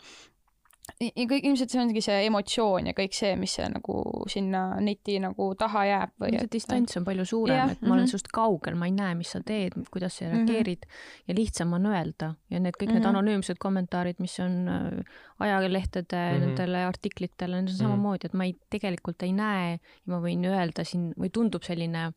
ja 0.82 1.24
kõik 1.30 1.46
ilmselt 1.46 1.70
see 1.70 1.80
ongi 1.80 2.02
see 2.02 2.16
emotsioon 2.26 2.88
ja 2.90 2.94
kõik 2.96 3.14
see, 3.14 3.32
mis 3.38 3.54
see 3.58 3.66
nagu 3.70 3.94
sinna 4.30 4.62
neti 4.82 5.18
nagu 5.22 5.46
taha 5.58 5.84
jääb 5.86 6.14
või 6.22 6.32
see 6.34 6.50
distants 6.50 6.98
on 6.98 7.06
palju 7.06 7.26
suurem, 7.28 7.72
et 7.74 7.82
ma 7.82 7.92
olen 7.92 8.02
mm 8.02 8.04
-hmm. 8.04 8.10
sinust 8.10 8.30
kaugel, 8.34 8.76
ma 8.78 8.88
ei 8.90 8.94
näe, 8.96 9.14
mis 9.18 9.30
sa 9.34 9.40
teed, 9.46 9.76
kuidas 9.94 10.18
sa 10.18 10.30
reageerid 10.30 10.86
mm 10.86 10.90
-hmm. 10.90 11.28
ja 11.28 11.36
lihtsam 11.38 11.72
on 11.78 11.86
öelda 11.86 12.34
ja 12.50 12.60
need 12.60 12.74
kõik 12.74 12.88
mm 12.88 12.90
-hmm. 12.90 12.94
need 12.94 13.06
mhm. 13.06 13.16
anonüümsed 13.16 13.58
kommentaarid, 13.58 14.18
mis 14.18 14.38
on 14.40 14.68
äh, 14.68 15.14
ajalehtede 15.38 16.16
mm 16.16 16.36
-hmm. 16.36 16.46
nendele 16.46 16.84
artiklitele, 16.84 17.56
need 17.56 17.68
on 17.68 17.74
mhm. 17.74 17.82
samamoodi, 17.82 18.26
et 18.26 18.34
ma 18.34 18.44
ei, 18.44 18.58
tegelikult 18.70 19.22
ei 19.22 19.32
näe 19.32 19.72
ja 19.72 20.06
ma 20.06 20.20
võin 20.20 20.44
öelda 20.44 20.84
siin 20.84 21.12
või 21.18 21.30
tundub 21.30 21.62
selline, 21.62 22.12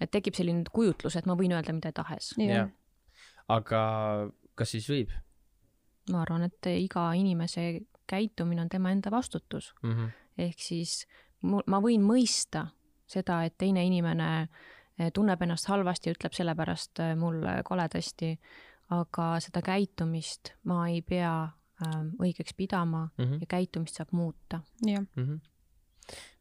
et 0.00 0.10
tekib 0.10 0.34
selline 0.34 0.62
kujutlus, 0.72 1.16
et 1.16 1.26
ma 1.26 1.34
võin 1.34 1.52
öelda 1.52 1.72
mida 1.72 1.92
tahes. 1.92 2.34
jah, 2.38 2.68
aga 3.48 3.82
kas 4.54 4.70
siis 4.70 4.88
võib? 4.88 5.10
Ma 6.10 6.22
arvan, 6.22 6.42
et 6.42 6.66
iga 6.66 7.12
inimese 7.14 7.82
käitumine 8.10 8.62
on 8.62 8.68
tema 8.68 8.90
enda 8.90 9.10
vastutus 9.10 9.74
mm. 9.82 9.92
-hmm. 9.92 10.10
ehk 10.38 10.60
siis 10.60 11.06
ma 11.42 11.80
võin 11.82 12.02
mõista 12.06 12.66
seda, 13.06 13.42
et 13.44 13.56
teine 13.58 13.84
inimene 13.86 14.28
eh, 14.42 15.10
tunneb 15.14 15.42
ennast 15.42 15.68
halvasti 15.68 16.10
ja 16.10 16.16
ütleb 16.16 16.36
sellepärast 16.36 17.02
eh, 17.04 17.14
mulle 17.18 17.60
koledasti, 17.64 18.32
aga 18.92 19.28
seda 19.40 19.62
käitumist 19.64 20.52
ma 20.68 20.84
ei 20.88 21.00
pea 21.02 21.32
äh, 21.86 22.00
õigeks 22.20 22.54
pidama 22.56 23.08
mm 23.16 23.24
-hmm. 23.24 23.40
ja 23.40 23.46
käitumist 23.46 23.96
saab 23.96 24.12
muuta. 24.12 24.60
jah 24.86 25.04
mm 25.16 25.24
-hmm. 25.24 25.38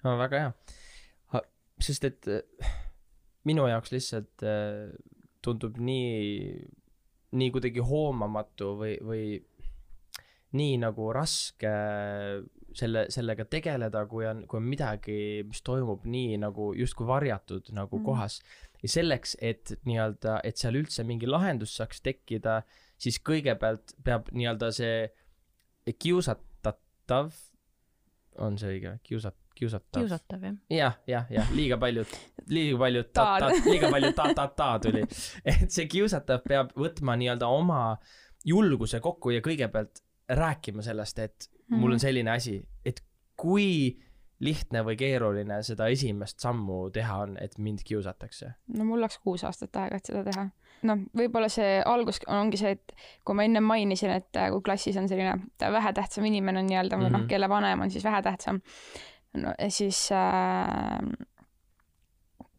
no 0.04 0.18
väga 0.18 0.40
hea. 0.40 0.52
sest 1.80 2.04
et 2.04 2.26
minu 3.44 3.68
jaoks 3.68 3.92
lihtsalt 3.92 4.44
tundub 5.42 5.78
nii, 5.78 6.68
nii 7.32 7.52
kuidagi 7.52 7.80
hoomamatu 7.80 8.76
või, 8.78 8.98
või 9.02 9.24
nii 10.58 10.78
nagu 10.82 11.12
raske 11.16 11.72
selle, 12.76 13.06
sellega 13.12 13.46
tegeleda, 13.52 14.06
kui 14.10 14.26
on, 14.28 14.44
kui 14.50 14.60
on 14.60 14.68
midagi, 14.68 15.18
mis 15.48 15.64
toimub 15.66 16.06
nii 16.10 16.38
nagu 16.42 16.72
justkui 16.78 17.08
varjatud 17.08 17.72
nagu 17.76 18.00
mm. 18.00 18.06
kohas. 18.06 18.40
ja 18.82 18.90
selleks, 18.90 19.36
et 19.42 19.76
nii-öelda, 19.86 20.40
et 20.48 20.58
seal 20.58 20.80
üldse 20.80 21.06
mingi 21.08 21.30
lahendus 21.30 21.76
saaks 21.78 22.02
tekkida, 22.02 22.62
siis 23.02 23.20
kõigepealt 23.22 23.96
peab 24.04 24.32
nii-öelda 24.34 24.72
see 24.76 25.94
kiusatatav, 26.02 27.32
on 28.42 28.58
see 28.58 28.76
õige, 28.78 28.96
kiusat-, 29.06 29.38
kiusatav? 29.58 30.02
kiusatav, 30.02 30.46
jah. 30.48 30.58
jah, 30.72 31.00
jah, 31.10 31.30
jah, 31.36 31.54
liiga 31.56 31.78
palju, 31.82 32.06
liiga 32.50 32.80
palju 32.82 33.04
ta-ta, 33.14 33.52
liiga 33.68 33.92
palju 33.94 34.14
ta-ta-ta 34.18 34.72
tuli. 34.84 35.04
et 35.52 35.68
see 35.70 35.90
kiusatav 35.92 36.44
peab 36.48 36.74
võtma 36.78 37.18
nii-öelda 37.20 37.52
oma 37.52 37.84
julguse 38.48 39.02
kokku 39.04 39.36
ja 39.36 39.44
kõigepealt 39.46 40.02
rääkima 40.32 40.82
sellest, 40.82 41.20
et 41.20 41.50
-hmm. 41.72 41.76
mul 41.76 41.92
on 41.92 41.96
mhm. 41.96 42.02
selline 42.02 42.32
asi, 42.32 42.62
et 42.86 43.04
kui 43.38 43.98
lihtne 44.42 44.82
või 44.86 44.98
keeruline 44.98 45.62
seda 45.64 45.88
esimest 45.94 46.42
sammu 46.42 46.90
teha 46.94 47.18
on, 47.26 47.38
et 47.42 47.58
mind 47.58 47.84
kiusatakse? 47.86 48.54
no 48.78 48.86
mul 48.86 49.02
läks 49.02 49.20
kuus 49.24 49.44
aastat 49.48 49.76
aega, 49.84 50.00
et 50.02 50.10
seda 50.10 50.24
teha. 50.26 50.48
noh, 50.90 51.04
võib-olla 51.18 51.50
see 51.52 51.80
algus 51.86 52.22
ongi 52.28 52.58
see, 52.62 52.76
et 52.78 52.96
kui 53.26 53.38
ma 53.38 53.46
ennem 53.46 53.64
mainisin, 53.64 54.16
et 54.18 54.42
äh, 54.42 54.50
kui 54.54 54.64
klassis 54.66 54.98
on 54.98 55.10
selline 55.12 55.38
vähetähtsam 55.62 56.26
inimene 56.26 56.64
nii-öelda 56.66 56.98
või 56.98 57.06
mm 57.06 57.08
-hmm. 57.08 57.18
noh, 57.18 57.26
mhm. 57.26 57.30
kelle 57.30 57.50
vanem 57.50 57.86
on 57.86 57.92
siis 57.92 58.04
vähetähtsam, 58.04 58.62
no 59.34 59.54
siis 59.70 60.10
äh, 60.12 60.98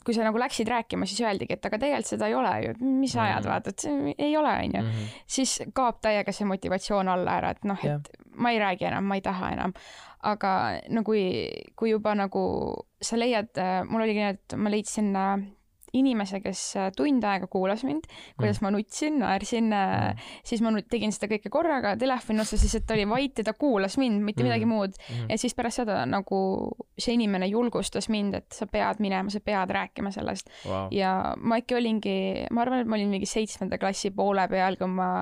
kui 0.04 0.14
sa 0.16 0.24
nagu 0.26 0.40
läksid 0.40 0.68
rääkima, 0.68 1.06
siis 1.08 1.22
öeldigi, 1.24 1.56
et 1.56 1.68
aga 1.68 1.78
tegelikult 1.82 2.10
seda 2.12 2.28
ei 2.30 2.36
ole 2.38 2.52
ju, 2.66 2.74
mis 2.82 3.14
sa 3.14 3.26
ajad, 3.26 3.44
mhm. 3.44 3.50
vaata, 3.52 3.72
et 3.74 3.86
see 3.86 4.14
ei 4.18 4.36
ole, 4.36 4.54
onju. 4.66 4.82
Mhm. 4.82 5.10
siis 5.38 5.58
kaob 5.74 6.00
täiega 6.04 6.34
see 6.34 6.48
motivatsioon 6.48 7.12
alla 7.12 7.38
ära, 7.40 7.52
et 7.56 7.68
noh, 7.68 7.80
et 7.82 8.12
yeah. 8.12 8.24
ma 8.36 8.54
ei 8.54 8.62
räägi 8.62 8.88
enam, 8.90 9.08
ma 9.08 9.18
ei 9.18 9.24
taha 9.24 9.52
enam. 9.56 9.76
aga 10.22 10.50
no 10.94 11.02
kui, 11.02 11.22
kui 11.74 11.90
juba 11.90 12.14
nagu 12.14 12.42
sa 13.02 13.18
leiad, 13.18 13.58
mul 13.88 14.04
oligi 14.04 14.22
nii, 14.22 14.36
et 14.36 14.54
ma 14.54 14.70
leidsin 14.70 15.08
äh, 15.18 15.32
inimese, 15.96 16.40
kes 16.40 16.60
äh, 16.80 16.90
tund 16.96 17.24
aega 17.28 17.48
kuulas 17.52 17.84
mind, 17.84 18.06
kuidas 18.38 18.60
mm. 18.60 18.64
ma 18.64 18.72
nutsin, 18.72 19.18
naersin 19.20 19.68
mm., 19.68 20.22
siis 20.48 20.62
ma 20.64 20.72
tegin 20.80 21.12
seda 21.14 21.28
kõike 21.34 21.52
korraga 21.52 21.94
telefoni 22.00 22.42
otsas, 22.42 22.62
siis 22.64 22.78
et 22.78 22.86
ta 22.88 22.96
oli 22.96 23.06
vait 23.10 23.38
ja 23.38 23.46
ta 23.46 23.54
kuulas 23.58 23.98
mind, 24.00 24.22
mitte 24.24 24.42
mm. 24.42 24.48
midagi 24.50 24.68
muud 24.68 24.96
mm.. 24.96 25.30
ja 25.32 25.40
siis 25.40 25.56
pärast 25.58 25.82
seda 25.82 26.02
nagu 26.08 26.42
see 26.96 27.16
inimene 27.18 27.50
julgustas 27.52 28.08
mind, 28.12 28.40
et 28.40 28.56
sa 28.56 28.68
pead 28.70 29.02
minema, 29.04 29.32
sa 29.32 29.42
pead 29.44 29.72
rääkima 29.76 30.12
sellest 30.14 30.52
wow.. 30.64 30.88
ja 30.94 31.34
ma 31.40 31.60
äkki 31.60 31.76
olingi, 31.78 32.18
ma 32.50 32.64
arvan, 32.64 32.84
et 32.84 32.90
ma 32.90 32.98
olin 32.98 33.12
mingi 33.12 33.28
seitsmenda 33.28 33.80
klassi 33.82 34.12
poole 34.16 34.46
peal, 34.52 34.80
kui 34.80 34.90
ma 34.90 35.12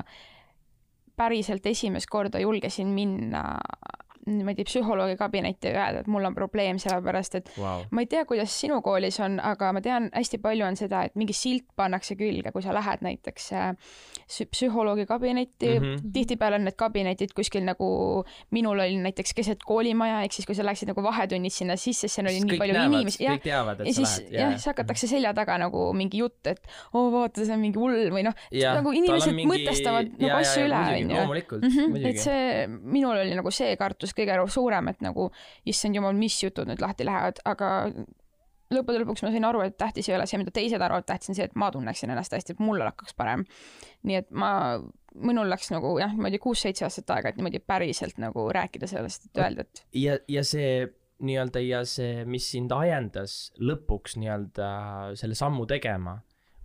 päriselt 1.20 1.66
esimest 1.66 2.08
korda 2.10 2.40
julgesin 2.40 2.94
minna 2.94 3.42
niimoodi 4.26 4.64
psühholoogi 4.68 5.16
kabinetti 5.16 5.70
ja 5.70 5.86
öelda, 5.86 6.02
et 6.04 6.10
mul 6.10 6.24
on 6.28 6.34
probleem, 6.36 6.78
sellepärast 6.82 7.38
et 7.40 7.50
wow. 7.56 7.84
ma 7.90 8.04
ei 8.04 8.08
tea, 8.10 8.24
kuidas 8.28 8.52
sinu 8.60 8.80
koolis 8.84 9.16
on, 9.24 9.38
aga 9.40 9.72
ma 9.76 9.82
tean, 9.84 10.10
hästi 10.12 10.40
palju 10.42 10.66
on 10.66 10.76
seda, 10.76 11.04
et 11.08 11.16
mingi 11.18 11.36
silt 11.36 11.66
pannakse 11.78 12.16
külge, 12.20 12.52
kui 12.52 12.64
sa 12.64 12.74
lähed 12.76 13.04
näiteks 13.06 13.50
äh, 13.56 13.70
psühholoogi 14.52 15.06
kabinetti 15.08 15.72
mm. 15.72 15.84
-hmm. 15.84 16.12
tihtipeale 16.12 16.60
on 16.60 16.64
need 16.68 16.76
kabinetid 16.76 17.32
kuskil 17.36 17.64
nagu, 17.64 17.88
minul 18.50 18.78
oli 18.78 18.98
näiteks 19.00 19.34
keset 19.34 19.64
koolimaja, 19.66 20.22
ehk 20.26 20.36
siis 20.36 20.46
kui 20.46 20.54
sa 20.54 20.66
läksid 20.66 20.92
nagu 20.92 21.02
vahetunnid 21.02 21.52
sinna 21.52 21.76
sisse, 21.76 22.08
siis 22.08 22.14
seal 22.14 22.28
oli 22.30 22.40
nii 22.44 22.58
palju 22.58 22.74
näevad, 22.76 22.94
inimesi. 22.94 23.26
et 23.26 23.46
ja 23.46 23.64
siis, 23.92 24.16
jah, 24.30 24.54
siis 24.54 24.66
hakatakse 24.66 25.06
selja 25.10 25.34
taga 25.34 25.58
nagu 25.58 25.92
mingi 25.96 26.20
jutt, 26.22 26.46
et 26.46 26.60
oo 26.92 27.06
oh, 27.06 27.12
vaata, 27.12 27.44
see 27.44 27.54
on 27.54 27.62
mingi 27.64 27.80
hull 27.80 28.12
või 28.14 28.24
noh, 28.26 28.36
nagu 28.52 28.92
inimesed 28.92 29.34
mingi... 29.34 29.50
mõtestavad 29.52 30.12
nagu 30.16 30.36
asju 30.38 30.66
üle, 30.68 30.80
onju. 30.94 31.16
loomulikult, 31.16 31.66
mhm. 31.66 31.94
muidugi. 31.94 32.12
et 32.12 32.22
see, 32.22 32.68
minul 32.68 33.16
oli 33.24 33.34
nagu 33.38 33.54
see 33.54 33.74
kartus 33.80 34.09
kõige 34.16 34.38
suurem, 34.50 34.88
et 34.92 35.04
nagu 35.04 35.30
issand 35.68 35.96
jumal, 35.96 36.16
mis 36.16 36.38
jutud 36.42 36.68
nüüd 36.70 36.82
lahti 36.82 37.06
lähevad, 37.08 37.42
aga 37.48 37.70
lõppude 38.74 39.02
lõpuks 39.02 39.24
ma 39.24 39.32
sain 39.34 39.46
aru, 39.48 39.64
et 39.66 39.76
tähtis 39.80 40.08
ei 40.10 40.16
ole 40.16 40.26
see, 40.30 40.38
mida 40.40 40.54
teised 40.54 40.82
arvavad, 40.82 41.06
tähtis 41.08 41.32
on 41.32 41.38
see, 41.38 41.48
et 41.50 41.58
ma 41.58 41.70
tunneksin 41.74 42.12
ennast 42.12 42.34
hästi, 42.36 42.54
et 42.54 42.62
mul 42.62 42.82
hakkaks 42.84 43.16
parem. 43.18 43.44
nii 44.06 44.20
et 44.20 44.30
ma, 44.30 44.52
minul 45.14 45.50
läks 45.50 45.72
nagu 45.74 45.96
jah, 46.00 46.14
niimoodi 46.14 46.38
kuus-seitse 46.42 46.86
aastat 46.86 47.10
aega, 47.16 47.32
et 47.32 47.40
niimoodi 47.40 47.62
päriselt 47.66 48.20
nagu 48.22 48.46
rääkida 48.54 48.88
sellest, 48.90 49.30
et 49.30 49.42
öelda, 49.42 49.66
et. 49.66 49.84
ja, 49.98 50.18
ja 50.30 50.44
see 50.46 50.86
nii-öelda 51.20 51.60
ja 51.60 51.82
see, 51.84 52.24
mis 52.24 52.46
sind 52.54 52.72
ajendas 52.72 53.50
lõpuks 53.60 54.16
nii-öelda 54.20 54.70
selle 55.20 55.36
sammu 55.36 55.66
tegema 55.68 56.20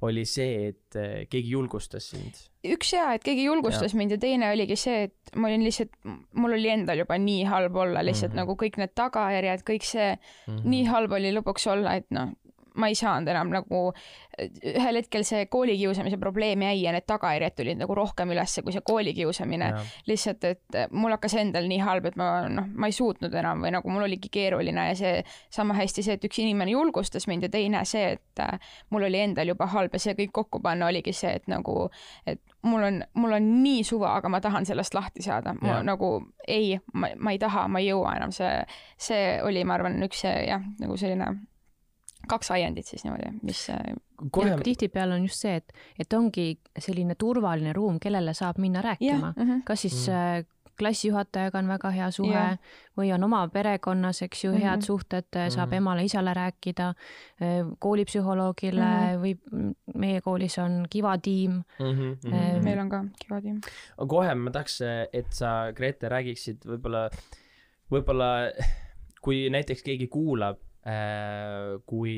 oli 0.05 0.25
see, 0.29 0.69
et 0.71 0.97
eh, 0.99 1.25
keegi 1.31 1.55
julgustas 1.55 2.09
sind? 2.13 2.39
üks 2.65 2.93
jaa, 2.95 3.13
et 3.17 3.25
keegi 3.25 3.45
julgustas 3.45 3.93
ja. 3.93 3.99
mind 3.99 4.15
ja 4.15 4.19
teine 4.21 4.49
oligi 4.53 4.77
see, 4.79 5.09
et 5.09 5.35
ma 5.37 5.51
olin 5.51 5.65
lihtsalt, 5.65 5.93
mul 6.33 6.55
oli 6.57 6.71
endal 6.73 7.03
juba 7.03 7.17
nii 7.21 7.43
halb 7.49 7.75
olla 7.75 8.01
lihtsalt 8.05 8.33
mm 8.33 8.39
-hmm. 8.39 8.41
nagu 8.41 8.57
kõik 8.63 8.79
need 8.81 8.95
tagajärjed, 8.97 9.65
kõik 9.67 9.85
see 9.85 10.09
mm, 10.15 10.55
-hmm. 10.55 10.65
nii 10.73 10.89
halb 10.89 11.17
oli 11.19 11.33
lõpuks 11.35 11.69
olla, 11.71 11.95
et 12.01 12.09
noh, 12.15 12.33
ma 12.75 12.89
ei 12.91 12.95
saanud 12.97 13.29
enam 13.31 13.51
nagu, 13.53 13.81
ühel 14.71 14.99
hetkel 14.99 15.23
see 15.27 15.45
koolikiusamise 15.51 16.17
probleem 16.19 16.65
jäi 16.65 16.81
ja 16.83 16.93
need 16.95 17.05
tagajärjed 17.07 17.55
tulid 17.55 17.79
nagu 17.79 17.95
rohkem 17.95 18.33
ülesse 18.35 18.63
kui 18.65 18.75
see 18.75 18.83
koolikiusamine. 18.85 19.71
lihtsalt, 20.09 20.43
et 20.43 20.79
mul 20.91 21.15
hakkas 21.15 21.37
endal 21.39 21.69
nii 21.69 21.79
halb, 21.83 22.09
et 22.09 22.19
ma 22.19 22.29
noh, 22.51 22.67
ma 22.75 22.89
ei 22.91 22.95
suutnud 22.95 23.33
enam 23.33 23.63
või 23.63 23.73
nagu 23.75 23.91
mul 23.91 24.07
oligi 24.07 24.29
keeruline 24.33 24.89
ja 24.89 24.97
see 24.99 25.15
sama 25.53 25.77
hästi 25.77 26.03
see, 26.05 26.17
et 26.19 26.27
üks 26.27 26.41
inimene 26.43 26.75
julgustas 26.75 27.29
mind 27.31 27.47
ja 27.47 27.51
teine 27.53 27.85
see, 27.87 28.15
et 28.17 28.43
äh, 28.43 28.59
mul 28.89 29.07
oli 29.07 29.21
endal 29.23 29.53
juba 29.53 29.69
halb 29.71 29.95
ja 29.95 30.01
see 30.01 30.17
kõik 30.19 30.35
kokku 30.35 30.61
panna 30.63 30.89
oligi 30.91 31.13
see, 31.15 31.35
et 31.39 31.47
nagu, 31.51 31.89
et 32.27 32.41
mul 32.65 32.83
on, 32.83 33.01
mul 33.13 33.37
on 33.37 33.49
nii 33.63 33.83
suva, 33.87 34.15
aga 34.19 34.29
ma 34.31 34.41
tahan 34.43 34.67
sellest 34.67 34.97
lahti 34.97 35.23
saada. 35.25 35.55
ma 35.61 35.81
nagu 35.85 36.11
ei, 36.47 36.75
ma, 36.93 37.11
ma 37.17 37.31
ei 37.35 37.39
taha, 37.41 37.67
ma 37.71 37.81
ei 37.81 37.91
jõua 37.91 38.15
enam, 38.19 38.33
see, 38.35 38.53
see 38.97 39.35
oli, 39.43 39.63
ma 39.63 39.77
arvan, 39.79 40.01
üks 40.05 40.25
see 40.25 40.47
jah, 40.49 40.63
nagu 40.81 40.97
selline 40.99 41.33
kaks 42.27 42.51
aiandit 42.55 42.87
siis 42.87 43.05
niimoodi, 43.05 43.31
mis 43.45 43.67
äh, 43.73 43.93
kohe... 44.31 44.57
tihtipeale 44.63 45.15
on 45.17 45.27
just 45.27 45.45
see, 45.45 45.55
et, 45.61 45.73
et 45.99 46.17
ongi 46.17 46.55
selline 46.79 47.15
turvaline 47.19 47.73
ruum, 47.75 47.99
kellele 48.01 48.33
saab 48.37 48.59
minna 48.61 48.83
rääkima, 48.85 49.33
uh 49.35 49.47
-huh. 49.47 49.63
kas 49.65 49.81
siis 49.81 50.07
mm 50.07 50.13
-hmm. 50.13 50.51
klassijuhatajaga 50.79 51.59
on 51.59 51.67
väga 51.67 51.89
hea 51.89 52.11
suhe 52.11 52.33
yeah. 52.33 52.57
või 52.97 53.13
on 53.15 53.23
oma 53.23 53.47
perekonnas, 53.47 54.21
eks 54.21 54.43
ju, 54.43 54.51
head 54.51 54.63
mm 54.63 54.79
-hmm. 54.79 54.85
suhted, 54.85 55.25
saab 55.49 55.69
mm 55.69 55.71
-hmm. 55.71 55.77
emale-isale 55.77 56.33
rääkida, 56.33 56.93
koolipsühholoogile 57.79 58.81
mm 58.81 59.15
-hmm. 59.15 59.21
või 59.21 59.73
meie 59.95 60.21
koolis 60.21 60.57
on 60.57 60.85
Kiva 60.89 61.17
tiim 61.17 61.51
mm. 61.51 61.85
-hmm. 61.85 62.17
Mm 62.23 62.31
-hmm. 62.31 62.63
meil 62.63 62.79
on 62.79 62.89
ka 62.89 63.05
Kiva 63.19 63.41
tiim. 63.41 63.61
kohe 64.07 64.35
ma 64.35 64.51
tahaks, 64.51 64.81
et 65.13 65.33
sa, 65.33 65.71
Grete, 65.75 66.09
räägiksid 66.09 66.57
võib-olla, 66.65 67.09
võib-olla 67.91 68.51
kui 69.21 69.49
näiteks 69.49 69.83
keegi 69.83 70.07
kuulab 70.07 70.57
Äh, 70.57 70.74
kui 70.85 72.15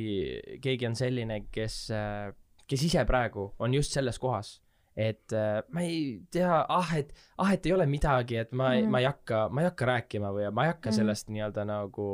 keegi 0.63 0.87
on 0.89 0.95
selline, 0.99 1.41
kes, 1.53 1.75
äh, 1.95 2.31
kes 2.67 2.87
ise 2.89 3.05
praegu 3.07 3.51
on 3.63 3.75
just 3.77 3.95
selles 3.95 4.19
kohas, 4.19 4.57
et 4.97 5.31
äh, 5.35 5.61
ma 5.71 5.83
ei 5.85 6.17
tea, 6.33 6.49
ah, 6.73 6.91
et, 6.97 7.13
ah, 7.39 7.53
et 7.53 7.69
ei 7.69 7.75
ole 7.75 7.85
midagi, 7.87 8.41
et 8.41 8.51
ma 8.51 8.73
mm, 8.73 8.81
-hmm. 8.81 8.89
ma 8.91 8.99
ei 8.99 9.07
hakka, 9.07 9.45
ma 9.49 9.61
ei 9.61 9.69
hakka 9.69 9.87
rääkima 9.91 10.33
või 10.35 10.51
ma 10.51 10.65
ei 10.65 10.73
hakka 10.73 10.89
mm 10.89 10.91
-hmm. 10.91 10.97
sellest 10.97 11.29
nii-öelda 11.29 11.65
nagu, 11.69 12.09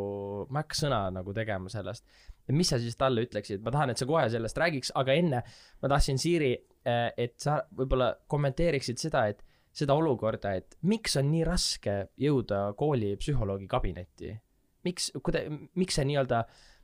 ma 0.49 0.59
ei 0.59 0.67
hakka 0.67 0.79
sõna 0.83 1.01
nagu 1.11 1.33
tegema 1.33 1.69
sellest. 1.69 2.05
mis 2.51 2.69
sa 2.69 2.77
siis 2.79 2.97
talle 2.97 3.23
ütleksid, 3.23 3.61
ma 3.63 3.71
tahan, 3.71 3.89
et 3.89 3.97
sa 3.97 4.05
kohe 4.05 4.29
sellest 4.29 4.57
räägiks, 4.57 4.91
aga 4.95 5.13
enne 5.13 5.43
ma 5.81 5.89
tahtsin, 5.89 6.17
Siiri, 6.17 6.57
et 7.17 7.39
sa 7.39 7.63
võib-olla 7.71 8.15
kommenteeriksid 8.27 8.97
seda, 8.97 9.27
et 9.27 9.43
seda 9.71 9.93
olukorda, 9.93 10.53
et 10.53 10.75
miks 10.81 11.15
on 11.17 11.31
nii 11.31 11.43
raske 11.43 12.09
jõuda 12.17 12.73
kooli 12.75 13.15
psühholoogi 13.15 13.67
kabinetti 13.67 14.35
miks, 14.87 15.11
kuida-, 15.23 15.45
miks 15.79 15.99
see 15.99 16.07
nii-öelda, 16.09 16.43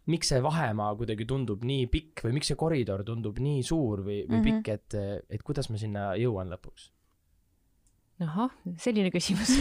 miks 0.10 0.32
see 0.32 0.42
vahemaa 0.44 0.94
kuidagi 1.00 1.28
tundub 1.30 1.66
nii 1.68 1.90
pikk 1.92 2.24
või 2.26 2.38
miks 2.40 2.52
see 2.52 2.60
koridor 2.60 3.04
tundub 3.08 3.40
nii 3.44 3.64
suur 3.66 4.04
või, 4.06 4.24
või 4.28 4.40
mm 4.40 4.46
-hmm. 4.46 4.64
pikk, 4.64 4.72
et, 4.78 5.28
et 5.30 5.44
kuidas 5.46 5.70
ma 5.70 5.82
sinna 5.82 6.14
jõuan 6.20 6.52
lõpuks? 6.54 6.92
ahah, 8.20 8.56
selline 8.78 9.12
küsimus 9.16 9.54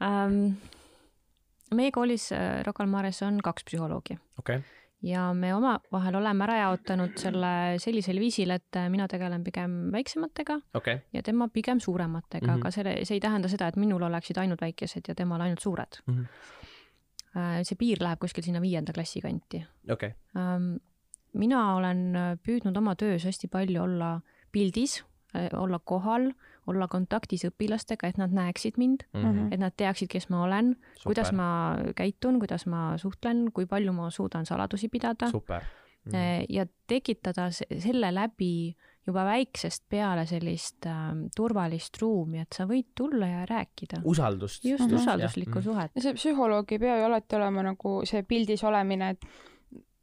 um, 0.00 0.54
meie 1.76 1.90
koolis 1.92 2.30
äh, 2.32 2.62
Rocca 2.64 2.84
al 2.84 2.88
Mares 2.88 3.20
on 3.22 3.40
kaks 3.44 3.68
psühholoogi 3.68 4.16
okay 4.38 4.62
ja 5.02 5.32
me 5.34 5.54
omavahel 5.54 6.16
oleme 6.16 6.44
ära 6.46 6.58
jaotanud 6.60 7.16
selle 7.18 7.52
sellisel 7.82 8.20
viisil, 8.22 8.54
et 8.54 8.78
mina 8.92 9.08
tegelen 9.10 9.44
pigem 9.44 9.76
väiksematega 9.94 10.58
okay. 10.78 11.02
ja 11.12 11.22
tema 11.26 11.48
pigem 11.48 11.80
suurematega 11.80 12.46
mm, 12.46 12.52
-hmm. 12.52 12.60
aga 12.60 12.70
selle, 12.70 12.94
see 13.04 13.18
ei 13.18 13.20
tähenda 13.20 13.48
seda, 13.48 13.68
et 13.68 13.76
minul 13.76 14.02
oleksid 14.02 14.38
ainult 14.38 14.60
väikesed 14.62 15.08
ja 15.08 15.14
temal 15.14 15.40
ainult 15.40 15.60
suured 15.60 15.98
mm. 16.06 16.14
-hmm. 16.14 16.26
See 17.32 17.78
piir 17.80 18.02
läheb 18.04 18.20
kuskil 18.20 18.44
sinna 18.44 18.60
viienda 18.60 18.92
klassi 18.92 19.20
kanti 19.24 19.62
okay.. 19.90 20.12
Ähm, 20.36 20.74
mina 21.32 21.74
olen 21.76 22.02
püüdnud 22.44 22.76
oma 22.76 22.92
töös 23.00 23.24
hästi 23.24 23.48
palju 23.48 23.82
olla 23.82 24.20
pildis, 24.52 24.98
äh, 25.34 25.48
olla 25.56 25.78
kohal 25.78 26.32
olla 26.70 26.86
kontaktis 26.88 27.44
õpilastega, 27.48 28.08
et 28.08 28.18
nad 28.20 28.34
näeksid 28.34 28.78
mind 28.78 29.04
mm, 29.12 29.22
-hmm. 29.22 29.54
et 29.54 29.60
nad 29.60 29.74
teaksid, 29.76 30.08
kes 30.12 30.28
ma 30.30 30.42
olen, 30.44 30.76
kuidas 31.04 31.32
ma 31.32 31.76
käitun, 31.96 32.38
kuidas 32.38 32.66
ma 32.66 32.96
suhtlen, 32.98 33.48
kui 33.52 33.66
palju 33.66 33.92
ma 33.92 34.10
suudan 34.10 34.46
saladusi 34.46 34.88
pidada. 34.88 35.26
Mm 35.26 36.12
-hmm. 36.12 36.46
ja 36.48 36.66
tekitada 36.86 37.50
selle 37.50 38.14
läbi 38.14 38.76
juba 39.06 39.24
väiksest 39.26 39.84
peale 39.90 40.26
sellist 40.30 40.86
äh, 40.86 41.12
turvalist 41.36 41.98
ruumi, 42.02 42.42
et 42.42 42.54
sa 42.54 42.66
võid 42.70 42.92
tulla 42.98 43.26
ja 43.26 43.46
rääkida. 43.48 44.02
usaldust. 44.04 44.64
just 44.64 44.84
mm, 44.84 44.90
-hmm. 44.90 45.00
usalduslikku 45.00 45.58
-hmm. 45.58 45.64
suhet. 45.64 45.90
ja 45.94 46.02
see 46.02 46.14
psühholoog 46.14 46.72
ei 46.72 46.78
pea 46.78 46.98
ju 46.98 47.04
alati 47.04 47.36
olema 47.36 47.62
nagu 47.62 48.00
see 48.04 48.22
pildis 48.22 48.64
olemine, 48.64 49.10
et 49.10 49.26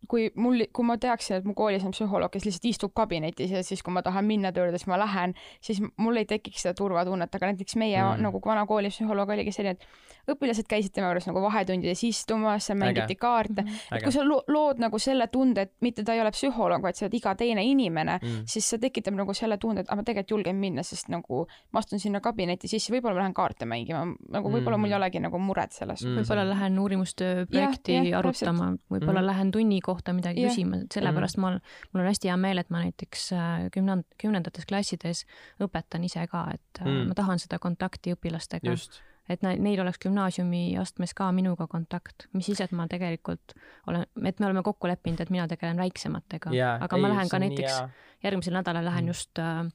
kui 0.07 0.29
mul, 0.39 0.63
kui 0.73 0.85
ma 0.87 0.95
teaksin, 1.01 1.39
et 1.39 1.47
mu 1.47 1.53
koolis 1.57 1.83
on 1.85 1.91
psühholoog, 1.91 2.31
kes 2.31 2.45
lihtsalt 2.47 2.67
istub 2.69 2.93
kabinetis 2.95 3.51
ja 3.51 3.63
siis, 3.65 3.81
kui 3.83 3.93
ma 3.93 4.03
tahan 4.05 4.25
minna 4.25 4.51
tööle, 4.55 4.71
siis 4.77 4.87
ma 4.87 4.99
lähen, 4.99 5.33
siis 5.65 5.81
mul 5.99 6.21
ei 6.21 6.27
tekiks 6.29 6.63
seda 6.63 6.75
turvatunnet, 6.77 7.35
aga 7.35 7.51
näiteks 7.51 7.75
meie 7.81 7.99
mm. 7.99 8.23
nagu 8.23 8.41
vana 8.45 8.63
kooli 8.69 8.91
psühholoog 8.93 9.33
oligi 9.35 9.51
selline, 9.55 9.75
et 9.75 10.31
õpilased 10.33 10.69
käisid 10.69 10.93
tema 10.95 11.09
juures 11.09 11.27
nagu 11.27 11.41
vahetundides 11.43 12.03
istumas, 12.07 12.69
seal 12.69 12.79
mängiti 12.79 13.17
kaarte 13.19 13.63
mm. 13.63 13.67
-hmm. 13.67 13.97
et 13.97 14.05
kui 14.05 14.15
sa 14.15 14.23
lo 14.23 14.39
lood 14.47 14.79
nagu 14.79 14.99
selle 14.99 15.27
tunde, 15.27 15.67
et 15.67 15.73
mitte 15.81 16.03
ta 16.07 16.15
ei 16.15 16.21
ole 16.21 16.31
psühholoog, 16.31 16.81
vaid 16.85 16.95
sa 16.95 17.05
oled 17.05 17.17
iga 17.19 17.35
teine 17.35 17.65
inimene 17.65 18.19
mm., 18.21 18.47
siis 18.47 18.69
see 18.69 18.79
tekitab 18.79 19.17
nagu 19.19 19.33
selle 19.33 19.57
tunde, 19.57 19.81
et 19.81 19.91
ah, 19.91 19.99
ma 19.99 20.03
tegelikult 20.03 20.37
julgen 20.37 20.55
minna, 20.55 20.83
sest 20.83 21.09
nagu 21.09 21.45
ma 21.73 21.83
astun 21.83 21.99
sinna 21.99 22.21
kabinetti 22.21 22.67
sisse, 22.71 22.93
võib-olla 22.93 23.19
ma 23.19 23.25
lähen 23.25 23.33
kaarte 23.33 23.65
mängima, 23.65 24.05
nagu 24.29 24.51
võib-olla 24.51 24.77
mm. 24.77 24.81
mul 24.81 24.91
ei 24.91 24.95
mm. 24.95 25.01
olegi 25.01 25.23
nagu 25.27 25.39
muret 25.39 25.75
selles 25.75 26.05
mm.. 26.05 26.21
võib-olla 26.21 26.47
lähen 26.53 26.79
uurimustöö 26.79 27.45
projekti 27.49 27.97
ja, 27.97 28.03
ja, 28.03 28.19
arutama, 28.19 28.73
võib-olla 28.89 29.21
mm. 29.21 29.31
lähen 29.31 29.51
tunni 29.51 29.81
kohta 29.89 30.13
midagi 30.15 30.45
ja. 30.45 30.53
küsima, 30.53 30.83
sellepärast 30.93 31.39
mm. 31.39 31.45
mul, 31.45 31.59
mul 31.91 32.05
on 32.05 32.09
hästi 32.11 32.31
hea 32.31 32.37
meel, 32.39 32.61
et 32.61 32.69
ma 32.73 32.85
näiteks 32.85 33.27
äh, 33.35 33.67
kümnend-, 33.75 34.07
kümnendates 34.21 34.69
klassides 34.69 35.25
õpetan 35.65 36.05
ise 36.07 36.25
ka, 36.31 36.47
et 36.53 36.83
mm. 36.85 37.11
ma 37.11 37.17
tahan 37.17 37.41
seda 37.41 37.59
kontakti 37.59 38.15
õpilastega. 38.15 38.75
just 38.77 39.01
et 39.29 39.45
neil 39.45 39.81
oleks 39.83 40.01
gümnaasiumiastmes 40.03 41.13
ka 41.17 41.29
minuga 41.35 41.67
kontakt, 41.69 42.27
mis 42.33 42.49
siis, 42.49 42.61
et 42.65 42.73
ma 42.75 42.87
tegelikult 42.89 43.53
olen, 43.89 44.05
et 44.25 44.41
me 44.41 44.49
oleme 44.49 44.63
kokku 44.65 44.89
leppinud, 44.89 45.21
et 45.21 45.33
mina 45.33 45.47
tegelen 45.49 45.79
väiksematega 45.81 46.53
yeah,, 46.55 46.77
aga 46.83 46.97
ei, 46.97 47.03
ma 47.05 47.13
lähen 47.13 47.31
ka 47.31 47.41
näiteks 47.41 47.69
yeah. 47.69 47.89
järgmisel 48.25 48.57
nädalal 48.57 48.87
lähen 48.89 49.05
mm. 49.05 49.13
just 49.13 49.41
äh, 49.41 49.65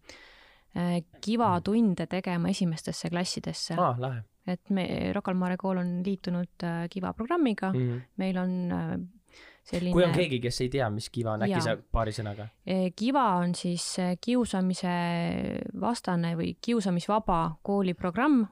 äh 0.74 0.96
kivatunde 1.24 2.08
tegema 2.10 2.50
esimestesse 2.50 3.10
klassidesse 3.10 3.78
ah,. 3.78 4.22
et 4.46 4.70
me, 4.70 4.88
Rocca 5.14 5.30
al 5.30 5.38
Mare 5.38 5.56
kool 5.60 5.78
on 5.78 6.00
liitunud 6.06 6.66
äh, 6.66 6.88
Kiva 6.90 7.12
programmiga 7.12 7.72
mm, 7.72 7.80
-hmm. 7.80 8.00
meil 8.16 8.38
on 8.38 8.72
äh, 8.72 8.98
selline 9.64 9.94
kui 9.94 10.04
on 10.04 10.12
keegi, 10.14 10.40
kes 10.44 10.60
ei 10.64 10.72
tea, 10.72 10.88
mis 10.92 11.08
kiva 11.12 11.34
on, 11.34 11.46
äkki 11.46 11.62
sa 11.64 11.76
paari 11.78 12.12
sõnaga? 12.14 12.48
Kiva 12.96 13.24
on 13.40 13.54
siis 13.56 13.86
eh, 14.02 14.16
kiusamise 14.20 14.96
vastane 15.80 16.34
või 16.38 16.54
kiusamisvaba 16.60 17.38
kooliprogramm 17.64 18.44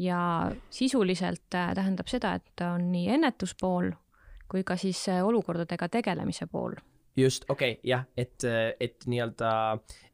ja 0.00 0.22
sisuliselt 0.72 1.58
eh, 1.58 1.74
tähendab 1.76 2.08
seda, 2.10 2.34
et 2.40 2.64
on 2.66 2.88
nii 2.94 3.12
ennetuspool 3.18 3.92
kui 4.50 4.64
ka 4.66 4.78
siis 4.80 5.02
eh, 5.12 5.20
olukordadega 5.24 5.90
tegelemise 5.92 6.48
pool. 6.48 6.78
just, 7.16 7.44
okei 7.48 7.76
okay,, 7.76 7.84
jah, 7.86 8.08
et, 8.16 8.42
et 8.80 9.04
nii-öelda, 9.06 9.50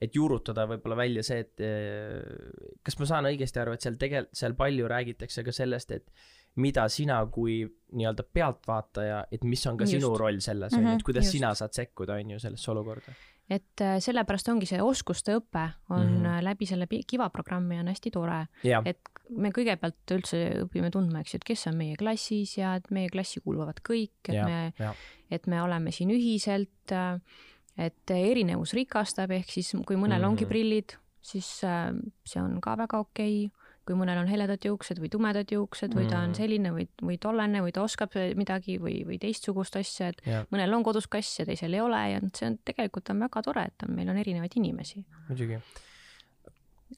et 0.02 0.14
juurutada 0.14 0.66
võib-olla 0.68 0.98
välja 0.98 1.22
see, 1.24 1.46
et 1.46 2.82
kas 2.84 2.98
ma 2.98 3.08
saan 3.08 3.30
õigesti 3.30 3.62
aru, 3.62 3.72
et 3.72 3.86
seal 3.86 3.96
tegel-, 3.96 4.28
seal 4.36 4.52
palju 4.58 4.90
räägitakse 4.90 5.46
ka 5.46 5.54
sellest, 5.54 5.94
et 5.96 6.10
mida 6.56 6.88
sina 6.88 7.26
kui 7.26 7.62
nii-öelda 7.92 8.22
pealtvaataja, 8.32 9.24
et 9.32 9.44
mis 9.44 9.66
on 9.66 9.76
ka 9.76 9.84
Just. 9.84 9.92
sinu 9.98 10.16
roll 10.18 10.38
selles, 10.40 10.72
on 10.74 10.80
ju, 10.80 10.86
Mhm, 10.86 10.96
et 10.96 11.02
kuidas 11.02 11.24
just. 11.24 11.32
sina 11.32 11.54
saad 11.54 11.72
sekkuda, 11.72 12.14
on 12.14 12.30
ju, 12.30 12.38
sellesse 12.38 12.70
olukorda? 12.70 13.12
et 13.50 13.80
eh, 13.82 13.96
sellepärast 13.98 14.48
ongi 14.48 14.66
see 14.66 14.78
oskuste 14.82 15.34
õpe 15.34 15.70
on 15.90 16.00
mm 16.06 16.12
Mhm. 16.12 16.24
-hmm. 16.26 16.42
läbi 16.44 16.66
selle 16.66 16.86
kiva 17.06 17.28
programmi 17.30 17.78
on 17.80 17.86
hästi 17.88 18.10
tore, 18.10 18.46
jah, 18.64 18.82
et 18.86 19.00
me 19.30 19.50
kõigepealt 19.50 20.10
üldse 20.14 20.62
õpime 20.64 20.90
tundma, 20.90 21.20
eks 21.20 21.34
ju, 21.34 21.36
et 21.36 21.44
kes 21.44 21.66
on 21.66 21.76
meie 21.76 21.96
klassis 21.96 22.56
ja 22.58 22.74
et 22.76 22.90
meie 22.90 23.08
klassi 23.08 23.40
kuuluvad 23.40 23.80
kõik, 23.88 24.10
et 24.28 24.34
Jah, 24.34 24.46
me 24.46 24.72
jah. 24.78 24.94
et 25.30 25.46
me 25.46 25.62
oleme 25.62 25.90
siin 25.90 26.10
ühiselt, 26.10 26.68
et 27.78 28.10
erinevus 28.10 28.72
rikastab, 28.74 29.30
ehk 29.30 29.50
siis 29.50 29.72
kui 29.86 29.96
mõnel 29.96 30.24
ongi 30.24 30.44
Mhm. 30.44 30.48
prillid, 30.52 30.96
siis 31.22 31.64
äh, 31.64 31.92
see 32.24 32.40
on 32.42 32.60
ka 32.60 32.76
väga 32.76 32.98
okei 33.00 33.46
okay. 33.46 33.59
Kui 33.90 33.98
mõnel 33.98 34.20
on 34.22 34.30
heledad 34.30 34.62
juuksed 34.64 35.00
või 35.02 35.10
tumedad 35.10 35.50
juuksed 35.50 35.96
või 35.98 36.06
ta 36.06 36.20
on 36.22 36.30
Mhm. 36.30 36.38
selline 36.38 36.70
või, 36.76 36.86
või 37.02 37.18
tollane 37.18 37.58
või 37.64 37.72
ta 37.74 37.82
oskab 37.82 38.14
midagi 38.38 38.78
või, 38.78 39.00
või 39.06 39.18
teistsugust 39.18 39.76
asja, 39.76 40.12
et 40.14 40.22
jah, 40.26 40.46
mõnel 40.54 40.74
on 40.78 40.86
kodus 40.86 41.08
kass 41.10 41.40
ja 41.40 41.46
teisel 41.48 41.74
ei 41.74 41.80
ole 41.82 42.00
ja 42.12 42.20
see 42.34 42.46
on 42.46 42.58
tegelikult 42.64 43.10
on 43.10 43.20
väga 43.26 43.42
tore, 43.42 43.64
et 43.66 43.82
on, 43.88 43.94
meil 43.96 44.08
on 44.08 44.16
erinevaid 44.22 44.54
inimesi. 44.56 45.04
muidugi. 45.28 45.58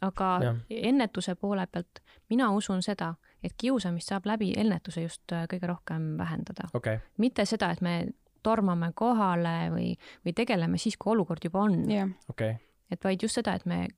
aga 0.00 0.28
Jah. 0.42 0.56
ennetuse 0.70 1.34
poole 1.34 1.66
pealt 1.66 2.00
mina 2.30 2.50
usun 2.56 2.82
seda, 2.82 3.14
et 3.44 3.52
kiusamist 3.56 4.08
saab 4.08 4.26
läbi 4.26 4.52
ennetuse 4.56 5.02
just 5.04 5.32
äh, 5.32 5.46
kõige 5.50 5.68
rohkem 5.68 6.16
vähendada. 6.18 6.68
okay., 6.74 6.98
mitte 7.18 7.44
seda, 7.44 7.70
et 7.70 7.80
me 7.80 8.08
tormame 8.42 8.92
kohale 8.94 9.70
või, 9.70 9.96
või 10.26 10.32
tegeleme 10.34 10.78
siis, 10.78 10.96
kui 10.96 11.12
olukord 11.12 11.44
juba 11.44 11.60
on 11.60 11.76
okei 11.84 12.04
okay., 12.28 12.54
et 12.90 13.04
vaid 13.04 13.22
just 13.22 13.34
seda, 13.38 13.54
et 13.54 13.66
me, 13.66 13.88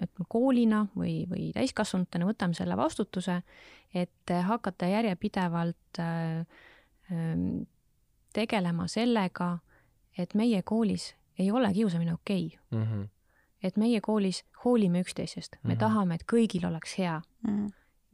et 0.00 0.10
me 0.18 0.24
koolina 0.28 0.86
või, 0.96 1.24
või 1.30 1.52
täiskasvanutena 1.54 2.26
võtame 2.28 2.54
selle 2.54 2.76
vastutuse, 2.76 3.42
et 3.94 4.32
hakata 4.44 4.86
järjepidevalt 4.86 5.98
äh, 5.98 6.46
ähm, 7.12 7.62
tegelema 8.32 8.86
sellega, 8.88 9.58
et 10.18 10.34
meie 10.34 10.62
koolis 10.62 11.14
ei 11.38 11.50
ole 11.50 11.72
kiusamine 11.72 12.14
okei 12.14 12.46
okay. 12.46 12.80
Mhm. 12.80 13.04
et 13.62 13.76
meie 13.76 14.00
koolis 14.00 14.44
hoolime 14.64 15.00
üksteisest, 15.02 15.56
me 15.62 15.74
Mhm. 15.74 15.78
tahame, 15.78 16.14
et 16.14 16.24
kõigil 16.32 16.66
oleks 16.68 16.98
hea. 16.98 17.22
Mhm. 17.46 17.66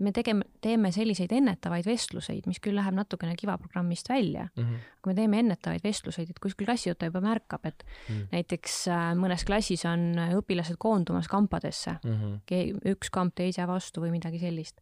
Me 0.02 0.12
tegeme, 0.12 0.44
teeme 0.60 0.90
selliseid 0.92 1.32
ennetavaid 1.32 1.86
vestluseid, 1.86 2.46
mis 2.50 2.58
küll 2.62 2.74
läheb 2.76 2.94
natukene 2.94 3.36
kiva 3.38 3.56
programmist 3.58 4.08
välja, 4.10 4.48
Mhm. 4.56 4.74
aga 4.98 5.06
me 5.10 5.14
teeme 5.14 5.38
ennetavaid 5.38 5.82
vestluseid, 5.84 6.30
et 6.30 6.38
kuskil 6.42 6.66
klassijuhataja 6.66 7.10
juba 7.12 7.20
märkab, 7.20 7.64
et 7.66 7.84
Mm. 8.08 8.28
näiteks 8.32 8.88
äh, 8.88 9.14
mõnes 9.14 9.44
klassis 9.46 9.84
on 9.84 10.14
õpilased 10.38 10.76
koondumas 10.78 11.28
kampadesse, 11.28 11.98
Mhm. 12.04 12.40
üks 12.84 13.10
kamp 13.10 13.34
teise 13.34 13.66
vastu 13.66 14.00
või 14.00 14.10
midagi 14.10 14.38
sellist, 14.38 14.80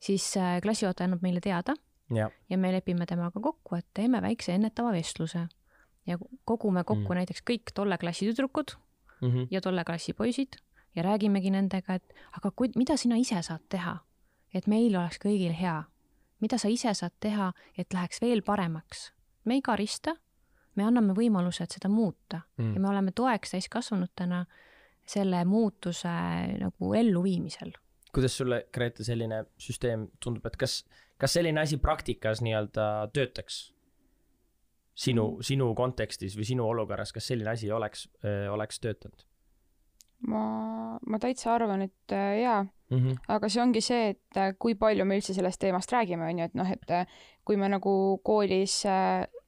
siis 0.00 0.36
äh, 0.36 0.60
klassijuhataja 0.60 1.04
annab 1.08 1.22
meile 1.22 1.40
teada 1.40 1.74
jah, 2.10 2.30
ja 2.50 2.56
me 2.58 2.72
lepime 2.72 3.06
temaga 3.06 3.40
kokku, 3.40 3.76
et 3.76 3.86
teeme 3.94 4.20
väikse 4.20 4.52
ennetava 4.52 4.92
vestluse 4.92 5.48
ja 6.06 6.18
kogume 6.44 6.84
kokku 6.84 7.08
Mm. 7.08 7.08
mm. 7.08 7.26
näiteks 7.26 7.42
kõik 7.42 7.72
tolle 7.74 7.98
klassi 7.98 8.26
tüdrukud 8.32 8.74
Mhm. 9.22 9.46
ja 9.50 9.60
tolle 9.60 9.84
klassi 9.84 10.12
poisid 10.12 10.56
ja 10.96 11.02
räägimegi 11.02 11.50
nendega, 11.50 11.94
et 11.94 12.12
aga 12.36 12.50
kui, 12.50 12.68
mida 12.76 12.96
sina 12.96 13.16
ise 13.16 13.40
saad 13.42 13.60
teha, 13.68 14.00
et 14.54 14.66
meil 14.66 14.96
oleks 14.96 15.20
kõigil 15.22 15.54
hea. 15.56 15.82
mida 16.42 16.58
sa 16.58 16.66
ise 16.68 16.90
saad 16.98 17.12
teha, 17.22 17.52
et 17.78 17.94
läheks 17.94 18.20
veel 18.20 18.42
paremaks. 18.42 19.12
me 19.44 19.54
ei 19.54 19.62
karista, 19.62 20.16
me 20.74 20.84
anname 20.84 21.14
võimaluse, 21.14 21.62
et 21.62 21.70
seda 21.70 21.88
muuta 21.88 22.40
Mm. 22.58 22.74
ja 22.74 22.80
me 22.80 22.88
oleme 22.88 23.12
toeks 23.12 23.50
täiskasvanutena 23.50 24.46
selle 25.06 25.44
muutuse 25.44 26.08
nagu 26.58 26.94
elluviimisel. 26.94 27.72
kuidas 28.12 28.36
sulle, 28.36 28.66
Grete, 28.72 29.04
selline 29.04 29.44
süsteem 29.58 30.08
tundub, 30.20 30.46
et 30.46 30.56
kas, 30.56 30.84
kas 31.18 31.32
selline 31.32 31.60
asi 31.60 31.76
praktikas 31.76 32.42
nii-öelda 32.42 33.10
töötaks? 33.12 33.72
sinu, 34.94 35.38
sinu 35.40 35.74
kontekstis 35.74 36.36
või 36.36 36.44
sinu 36.44 36.66
olukorras, 36.68 37.12
kas 37.12 37.26
selline 37.26 37.50
asi 37.50 37.70
oleks, 37.70 38.08
oleks 38.50 38.80
töötanud 38.80 39.24
ma, 40.28 40.98
ma 41.06 41.18
täitsa 41.18 41.54
arvan, 41.54 41.82
et 41.88 42.14
äh, 42.14 42.40
jaa 42.42 42.62
mm? 42.62 42.98
-hmm. 42.98 43.20
aga 43.28 43.48
see 43.48 43.62
ongi 43.62 43.80
see, 43.80 44.08
et 44.14 44.36
äh, 44.38 44.54
kui 44.58 44.74
palju 44.74 45.04
me 45.04 45.18
üldse 45.18 45.34
sellest 45.34 45.60
teemast 45.60 45.92
räägime, 45.92 46.28
on 46.30 46.38
ju, 46.38 46.44
et 46.44 46.54
noh, 46.54 46.70
et 46.70 46.90
äh, 46.90 47.06
kui 47.44 47.56
me 47.56 47.68
nagu 47.68 48.20
koolis 48.24 48.82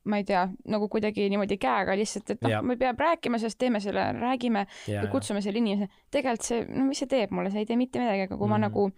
ma 0.05 0.17
ei 0.21 0.25
tea, 0.25 0.49
nagu 0.69 0.89
kuidagi 0.89 1.29
niimoodi 1.33 1.57
käega 1.57 1.97
lihtsalt, 1.97 2.31
et 2.31 2.43
noh, 2.45 2.63
me 2.63 2.77
peame 2.77 2.99
rääkima 2.99 3.39
sellest, 3.39 3.59
teeme 3.59 3.81
selle, 3.81 4.13
räägime 4.13 4.67
ja, 4.89 5.03
ja 5.03 5.07
kutsume 5.13 5.41
selle 5.41 5.59
inimese, 5.59 5.89
tegelikult 6.11 6.45
see, 6.45 6.67
no 6.69 6.85
mis 6.85 6.99
see 6.99 7.09
teeb 7.09 7.31
mulle, 7.31 7.51
see 7.51 7.65
ei 7.65 7.71
tee 7.71 7.77
mitte 7.81 8.03
midagi, 8.03 8.27
aga 8.27 8.37
kui 8.37 8.47
mm. 8.47 8.51
ma 8.51 8.59
Mhm. 8.59 8.67
nagu, 8.67 8.91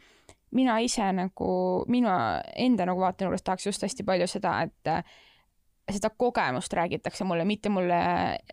mina 0.56 0.78
ise 0.80 1.12
nagu, 1.12 1.84
mina 1.88 2.42
enda 2.56 2.86
nagu 2.86 3.00
vaatenurgast 3.00 3.44
tahaks 3.44 3.66
just 3.66 3.82
hästi 3.82 4.04
palju 4.06 4.26
seda, 4.26 4.62
et 4.62 5.94
seda 5.94 6.10
kogemust 6.10 6.72
räägitakse 6.72 7.24
mulle, 7.24 7.44
mitte 7.44 7.68
mulle 7.68 7.98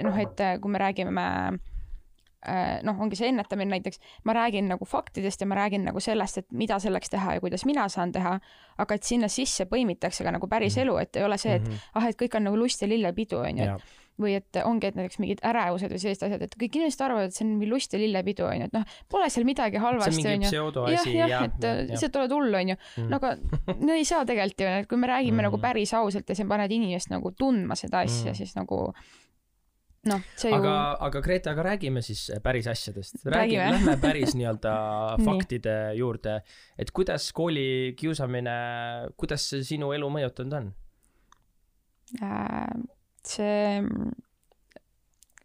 noh, 0.04 0.18
et 0.18 0.42
kui 0.62 0.72
me 0.72 0.78
räägime 0.78 1.12
noh, 2.84 3.00
ongi 3.02 3.16
see 3.16 3.28
ennetamine 3.32 3.72
näiteks, 3.78 4.00
ma 4.26 4.34
räägin 4.34 4.68
nagu 4.68 4.86
faktidest 4.86 5.42
ja 5.42 5.48
ma 5.48 5.56
räägin 5.56 5.84
nagu 5.88 6.00
sellest, 6.00 6.38
et 6.38 6.52
mida 6.52 6.80
selleks 6.80 7.10
teha 7.10 7.34
ja 7.38 7.40
kuidas 7.42 7.66
mina 7.66 7.88
saan 7.90 8.12
teha, 8.12 8.40
aga 8.78 8.96
et 8.96 9.04
sinna 9.04 9.28
sisse 9.28 9.66
põimitakse 9.66 10.24
ka 10.24 10.32
nagu 10.32 10.48
päris 10.48 10.76
Mhm. 10.78 10.82
elu, 10.88 10.98
et 10.98 11.16
ei 11.16 11.24
ole 11.24 11.38
see, 11.38 11.56
et 11.56 11.62
Mhm. 11.68 11.78
ah, 11.96 12.08
et 12.10 12.18
kõik 12.18 12.36
on 12.36 12.44
nagu 12.44 12.58
lust 12.58 12.82
ja 12.82 12.88
lillepidu, 12.88 13.38
onju, 13.40 13.64
ja, 13.66 13.76
et 13.76 13.82
või 14.20 14.36
et 14.38 14.60
ongi, 14.66 14.86
et 14.88 14.96
näiteks 14.96 15.18
mingid 15.20 15.40
ärevused 15.42 15.90
või 15.90 15.98
sellised 16.00 16.24
asjad, 16.28 16.42
et 16.44 16.56
kõik 16.56 16.76
inimesed 16.76 17.02
arvavad, 17.02 17.26
et 17.26 17.34
see 17.34 17.46
on 17.48 17.56
mingi 17.58 17.70
lust 17.72 17.94
ja 17.94 18.00
lillepidu 18.00 18.44
onju, 18.46 18.66
et 18.66 18.74
noh, 18.74 18.84
pole 19.10 19.30
seal 19.30 19.44
midagi 19.44 19.78
on 19.78 19.82
halvasti 19.82 20.22
mingi 20.24 20.46
onju. 20.46 20.50
jah, 20.94 21.06
jah, 21.16 21.30
ja, 21.30 21.40
et 21.46 21.64
äh, 21.66 21.88
lihtsalt 21.90 22.16
oled 22.22 22.32
hull 22.32 22.54
onju, 22.54 22.76
Mm. 22.98 23.10
no 23.10 23.16
aga 23.16 23.36
no 23.80 23.94
ei 23.94 24.06
saa 24.06 24.24
tegelikult 24.26 24.60
ju, 24.60 24.68
et 24.68 24.88
kui 24.88 24.98
me 24.98 25.08
räägime 25.08 25.32
mm. 25.42 25.42
nagu 25.50 25.58
Mm. 25.58 25.62
päris 25.62 25.94
ausalt 25.94 26.30
ja 26.30 26.36
sa 26.36 26.46
paned 26.46 26.72
inimest 26.72 27.10
nagu 27.10 27.32
tundma 27.32 27.76
seda 27.76 28.00
asja 28.06 28.26
Mm. 28.26 28.30
mm., 28.30 28.36
siis 28.36 28.56
nagu 28.56 28.94
noh, 30.10 30.22
see 30.36 30.50
ju 30.52 30.56
aga, 30.58 30.74
aga 31.08 31.22
Grete, 31.26 31.50
aga 31.54 31.64
räägime 31.70 32.02
siis 32.04 32.26
päris 32.44 32.68
asjadest. 32.68 33.22
räägime, 33.26 33.34
Räägime. 33.38 33.72
lähme 33.72 33.98
päris 34.02 34.36
nii-öelda 34.36 34.74
Nii. 35.18 35.26
faktide 35.26 35.76
juurde, 36.00 36.42
et 36.78 36.92
kuidas 36.92 37.32
kooli 37.34 37.94
kiusamine, 38.00 38.56
kuidas 39.18 39.50
see 39.50 39.64
sinu 39.64 39.92
elu 39.96 40.10
mõjutanud 40.18 40.58
on? 40.60 40.72
äh, 42.22 42.68
see, 43.26 43.82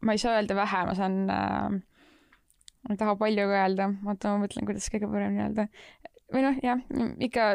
ma 0.03 0.13
ei 0.15 0.19
saa 0.19 0.37
öelda 0.39 0.55
vähe, 0.59 0.85
ma 0.91 0.95
saan 0.99 1.19
äh,, 1.31 1.79
ma 2.89 2.95
ei 2.95 3.01
taha 3.01 3.17
palju 3.21 3.47
ka 3.51 3.63
öelda, 3.65 3.91
oota, 4.07 4.35
ma 4.35 4.45
mõtlen, 4.47 4.67
kuidas 4.69 4.91
kõige 4.93 5.11
paremini 5.11 5.47
öelda. 5.47 5.69
või 6.35 6.45
noh, 6.45 6.59
jah, 6.63 6.83
ikka 7.25 7.51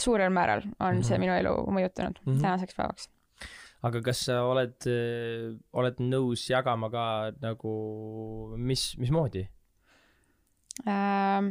suurel 0.00 0.32
määral 0.34 0.62
on 0.80 0.96
mm 0.96 0.98
-hmm. 0.98 1.02
see 1.06 1.18
Mhm. 1.18 1.20
minu 1.20 1.32
elu 1.38 1.54
mõjutanud 1.76 2.16
mm. 2.24 2.32
-hmm. 2.32 2.40
tänaseks 2.42 2.74
päevaks. 2.74 3.08
Aga 3.82 4.02
kas 4.04 4.26
sa 4.28 4.42
oled, 4.46 4.86
oled 5.72 6.00
nõus 6.04 6.46
jagama 6.50 6.90
ka 6.92 7.04
nagu, 7.42 7.74
mis, 8.56 8.92
mismoodi 9.00 9.46
äh,. 10.86 11.50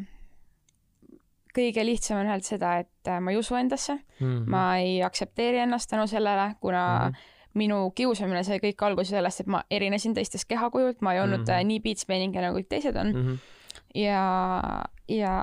kõige 1.51 1.83
lihtsam 1.83 2.21
on 2.21 2.31
öelda 2.31 2.47
seda, 2.47 2.77
et 2.85 3.11
äh, 3.11 3.19
ma 3.19 3.33
ei 3.33 3.39
usu 3.41 3.57
endasse 3.59 3.97
mm, 3.97 4.25
mm? 4.25 4.37
-hmm. 4.37 4.49
ma 4.55 4.65
ei 4.79 5.01
aktsepteeri 5.03 5.63
ennast 5.65 5.89
tänu 5.89 6.07
sellele, 6.07 6.55
kuna 6.61 6.83
mm. 7.09 7.13
-hmm. 7.13 7.39
minu 7.53 7.79
kiusamine 7.91 8.43
sai 8.43 8.59
kõik 8.63 8.85
alguse 8.87 9.15
sellest, 9.15 9.43
et 9.43 9.47
ma 9.47 9.63
erinesin 9.69 10.13
teistest 10.13 10.47
kehakujult, 10.47 11.01
ma 11.01 11.13
ei 11.13 11.19
olnud 11.21 11.43
mm. 11.43 11.53
-hmm. 11.53 11.67
nii 11.67 11.79
piitsmeeninge 11.79 12.41
nagu 12.41 12.57
kõik 12.59 12.69
teised 12.69 12.95
on 12.95 13.11
mm. 13.15 13.27
-hmm 13.27 13.59
ja, 13.95 14.83
ja 15.07 15.33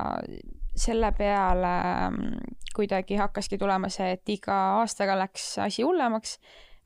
selle 0.76 1.12
peale 1.12 1.74
mm, 2.11 2.55
kuidagi 2.76 3.18
hakkaski 3.18 3.59
tulema 3.59 3.91
see, 3.93 4.12
et 4.16 4.32
iga 4.32 4.57
aastaga 4.78 5.18
läks 5.18 5.57
asi 5.64 5.82
hullemaks. 5.86 6.39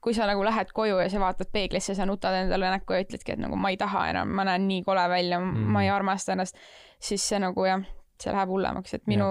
Kui 0.02 0.14
sa 0.14 0.26
nagu 0.26 0.42
lähed 0.44 0.72
koju 0.74 0.98
ja 0.98 1.08
sa 1.10 1.20
vaatad 1.22 1.50
peeglisse, 1.54 1.94
sa 1.94 2.06
nutad 2.06 2.34
endale 2.34 2.70
näkku 2.74 2.96
ja 2.96 3.04
ütledki, 3.04 3.36
et 3.36 3.42
nagu 3.42 3.56
ma 3.56 3.70
ei 3.70 3.78
taha 3.78 4.08
enam, 4.10 4.32
ma 4.34 4.44
näen 4.48 4.66
nii 4.68 4.82
kole 4.86 5.04
välja 5.10 5.38
mm, 5.40 5.70
ma 5.72 5.84
ei 5.84 5.92
armasta 5.94 6.34
ennast, 6.34 6.58
siis 6.98 7.22
see 7.28 7.38
nagu 7.42 7.66
jah, 7.68 7.84
see 8.18 8.34
läheb 8.34 8.50
hullemaks, 8.50 8.94
et 8.98 9.06
minu, 9.10 9.28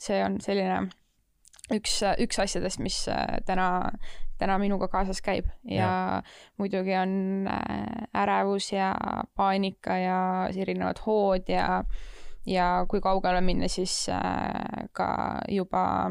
see 0.00 0.22
on 0.24 0.40
selline 0.40 0.86
üks, 1.72 2.00
üks 2.24 2.40
asjadest, 2.42 2.80
mis 2.82 2.96
äh, 3.12 3.38
täna, 3.46 3.68
täna 4.40 4.56
minuga 4.58 4.88
kaasas 4.92 5.20
käib. 5.24 5.46
Ja, 5.64 5.76
Ja. 5.76 5.84
ja 5.84 6.22
muidugi 6.58 6.96
on 6.96 7.46
äh, 7.48 8.08
ärevus 8.24 8.72
ja 8.72 8.94
paanika 9.36 9.96
ja 10.00 10.18
erinevad 10.56 11.04
hood 11.06 11.48
ja 11.48 11.84
ja 12.46 12.86
kui 12.90 13.00
kaugele 13.00 13.40
minna, 13.40 13.68
siis 13.68 14.08
äh, 14.10 14.88
ka 14.92 15.38
juba 15.48 16.10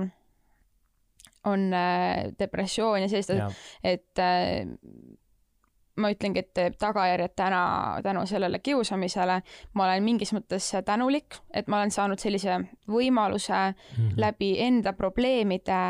on 1.45 1.73
äh, 1.73 2.31
depressioon 2.39 3.01
ja 3.01 3.09
sellised 3.09 3.39
asjad, 3.39 3.57
et 3.83 4.19
äh, 4.19 4.67
ma 6.01 6.11
ütlengi, 6.13 6.43
et 6.43 6.77
tagajärjed 6.79 7.33
täna 7.35 7.61
tänu 8.03 8.25
sellele 8.29 8.59
kiusamisele, 8.63 9.39
ma 9.73 9.85
olen 9.85 10.05
mingis 10.05 10.33
mõttes 10.35 10.71
tänulik, 10.85 11.41
et 11.53 11.67
ma 11.67 11.81
olen 11.81 11.91
saanud 11.91 12.21
sellise 12.21 12.59
võimaluse 12.89 13.53
mm 13.53 13.73
-hmm. 13.73 14.13
läbi 14.17 14.55
enda 14.61 14.93
probleemide 14.93 15.81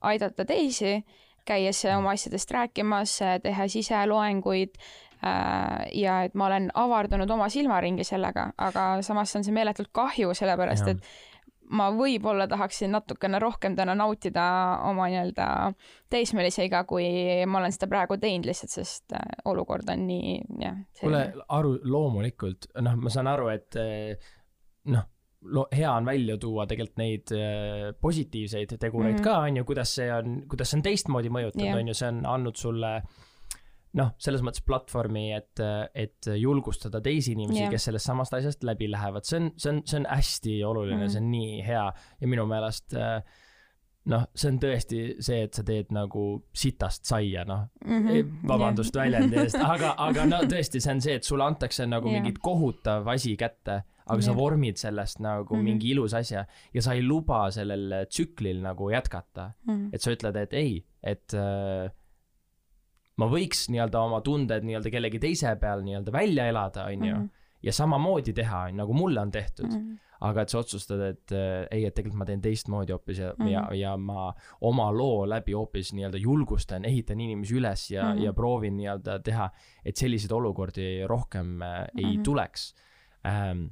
aidata 0.00 0.44
teisi, 0.44 1.04
käies 1.44 1.84
oma 1.96 2.10
asjadest 2.10 2.50
rääkimas, 2.50 3.18
tehes 3.42 3.76
ise 3.76 4.06
loenguid 4.06 4.76
äh, 5.24 5.86
ja 5.92 6.22
et 6.22 6.34
ma 6.34 6.46
olen 6.46 6.70
avardanud 6.74 7.30
oma 7.30 7.48
silmaringi 7.48 8.04
sellega, 8.04 8.52
aga 8.58 9.02
samas 9.02 9.36
on 9.36 9.44
see 9.44 9.52
meeletult 9.54 9.88
kahju, 9.92 10.34
sellepärast 10.34 10.86
ja. 10.86 10.90
et 10.90 11.29
ma 11.76 11.90
võib-olla 11.94 12.46
tahaksin 12.50 12.92
natukene 12.94 13.38
rohkem 13.42 13.76
täna 13.78 13.94
nautida 13.98 14.44
oma 14.88 15.06
nii-öelda 15.10 15.46
teismelise 16.10 16.66
iga, 16.66 16.82
kui 16.88 17.06
ma 17.46 17.60
olen 17.60 17.74
seda 17.74 17.88
praegu 17.90 18.18
teinud 18.20 18.48
lihtsalt, 18.50 18.74
sest 18.74 19.14
äh, 19.16 19.24
olukord 19.50 19.88
on 19.92 20.04
nii, 20.08 20.36
jah. 20.62 20.82
kuule, 21.00 21.24
aru, 21.48 21.76
loomulikult, 21.84 22.70
noh, 22.82 22.98
ma 23.00 23.14
saan 23.14 23.30
aru, 23.30 23.48
et 23.54 23.78
äh, 23.80 24.32
noh, 24.90 25.08
lo-, 25.46 25.68
hea 25.74 25.94
on 25.94 26.10
välja 26.10 26.38
tuua 26.42 26.66
tegelikult 26.70 27.02
neid 27.02 27.34
äh, 27.36 27.90
positiivseid 28.00 28.76
tegureid 28.76 29.16
mm 29.16 29.18
-hmm. 29.20 29.24
ka, 29.24 29.38
on 29.46 29.62
ju, 29.62 29.64
kuidas 29.64 29.94
see 29.94 30.12
on, 30.14 30.42
kuidas 30.50 30.70
see 30.70 30.80
on 30.80 30.86
teistmoodi 30.90 31.32
mõjutanud, 31.32 31.82
on 31.82 31.92
ju, 31.92 31.98
see 32.02 32.08
on 32.10 32.24
andnud 32.26 32.58
sulle 32.58 32.96
äh, 32.96 33.28
noh, 33.98 34.12
selles 34.22 34.42
mõttes 34.46 34.62
platvormi, 34.66 35.26
et, 35.34 35.60
et 35.98 36.30
julgustada 36.38 37.00
teisi 37.02 37.34
inimesi 37.34 37.64
yeah., 37.64 37.72
kes 37.72 37.88
sellest 37.88 38.06
samast 38.06 38.34
asjast 38.38 38.64
läbi 38.66 38.90
lähevad, 38.90 39.26
see 39.26 39.40
on, 39.40 39.52
see 39.56 39.72
on, 39.72 39.84
see 39.86 40.00
on 40.00 40.08
hästi 40.10 40.56
oluline 40.64 40.96
mm, 40.96 41.06
-hmm. 41.06 41.12
see 41.14 41.22
on 41.24 41.30
nii 41.30 41.62
hea 41.66 41.86
ja 42.20 42.30
minu 42.30 42.46
meelest 42.50 42.96
noh, 44.08 44.24
see 44.34 44.50
on 44.52 44.58
tõesti 44.62 45.00
see, 45.22 45.44
et 45.46 45.56
sa 45.56 45.64
teed 45.66 45.92
nagu 45.94 46.24
sitast 46.56 47.08
saia, 47.08 47.44
noh 47.48 47.66
mm 47.84 48.06
-hmm., 48.06 48.34
vabandust 48.48 48.94
yeah. 48.94 49.04
väljendi 49.04 49.40
eest, 49.42 49.60
aga, 49.74 49.94
aga 49.98 50.26
no 50.26 50.42
tõesti, 50.50 50.80
see 50.80 50.94
on 50.94 51.02
see, 51.04 51.18
et 51.20 51.26
sulle 51.26 51.44
antakse 51.44 51.86
nagu 51.86 52.08
yeah. 52.08 52.22
mingi 52.22 52.38
kohutav 52.40 53.08
asi 53.12 53.36
kätte, 53.36 53.82
aga 54.06 54.18
yeah. 54.18 54.26
sa 54.26 54.36
vormid 54.36 54.80
sellest 54.80 55.20
nagu 55.20 55.54
mm 55.54 55.60
-hmm. 55.60 55.64
mingi 55.64 55.90
ilus 55.90 56.14
asja 56.14 56.46
ja 56.74 56.82
sa 56.82 56.94
ei 56.94 57.02
luba 57.02 57.50
sellel 57.50 58.06
tsüklil 58.08 58.62
nagu 58.62 58.90
jätkata 58.90 59.52
mm. 59.64 59.74
-hmm. 59.74 59.88
et 59.92 60.00
sa 60.00 60.10
ütled, 60.10 60.36
et 60.36 60.52
ei, 60.52 60.84
et 61.02 61.34
äh, 61.34 61.90
ma 63.20 63.28
võiks 63.30 63.66
nii-öelda 63.72 64.02
oma 64.06 64.20
tunded 64.24 64.66
nii-öelda 64.66 64.92
kellegi 64.92 65.20
teise 65.22 65.52
peal 65.60 65.84
nii-öelda 65.86 66.14
välja 66.14 66.48
elada, 66.50 66.86
on 66.88 67.06
ju. 67.06 67.16
Mhm. 67.16 67.28
ja 67.62 67.72
samamoodi 67.76 68.32
teha, 68.32 68.70
nagu 68.72 68.94
mulle 68.96 69.20
on 69.20 69.30
tehtud 69.30 69.66
mm. 69.66 69.80
-hmm. 69.80 69.96
aga 70.24 70.42
et 70.42 70.48
sa 70.48 70.58
otsustad, 70.58 71.00
et 71.04 71.32
äh, 71.32 71.66
ei, 71.70 71.84
et 71.84 71.94
tegelikult 71.94 72.18
ma 72.22 72.26
teen 72.28 72.40
teistmoodi 72.40 72.92
hoopis 72.92 73.18
ja 73.18 73.34
mm, 73.34 73.44
-hmm. 73.44 73.50
ja, 73.50 73.64
ja 73.74 73.96
ma 73.96 74.32
oma 74.60 74.86
loo 74.92 75.28
läbi 75.28 75.52
hoopis 75.52 75.92
nii-öelda 75.92 76.18
julgustan, 76.18 76.84
ehitan 76.84 77.20
inimesi 77.20 77.54
üles 77.60 77.90
ja 77.90 78.04
mm, 78.04 78.18
-hmm. 78.18 78.24
ja 78.24 78.32
proovin 78.32 78.76
nii-öelda 78.76 79.18
teha, 79.18 79.50
et 79.84 79.96
selliseid 79.96 80.32
olukordi 80.32 81.06
rohkem 81.06 81.62
äh, 81.62 81.86
ei 81.96 82.04
mm 82.04 82.10
-hmm. 82.10 82.22
tuleks 82.22 82.74
ähm,. 83.26 83.66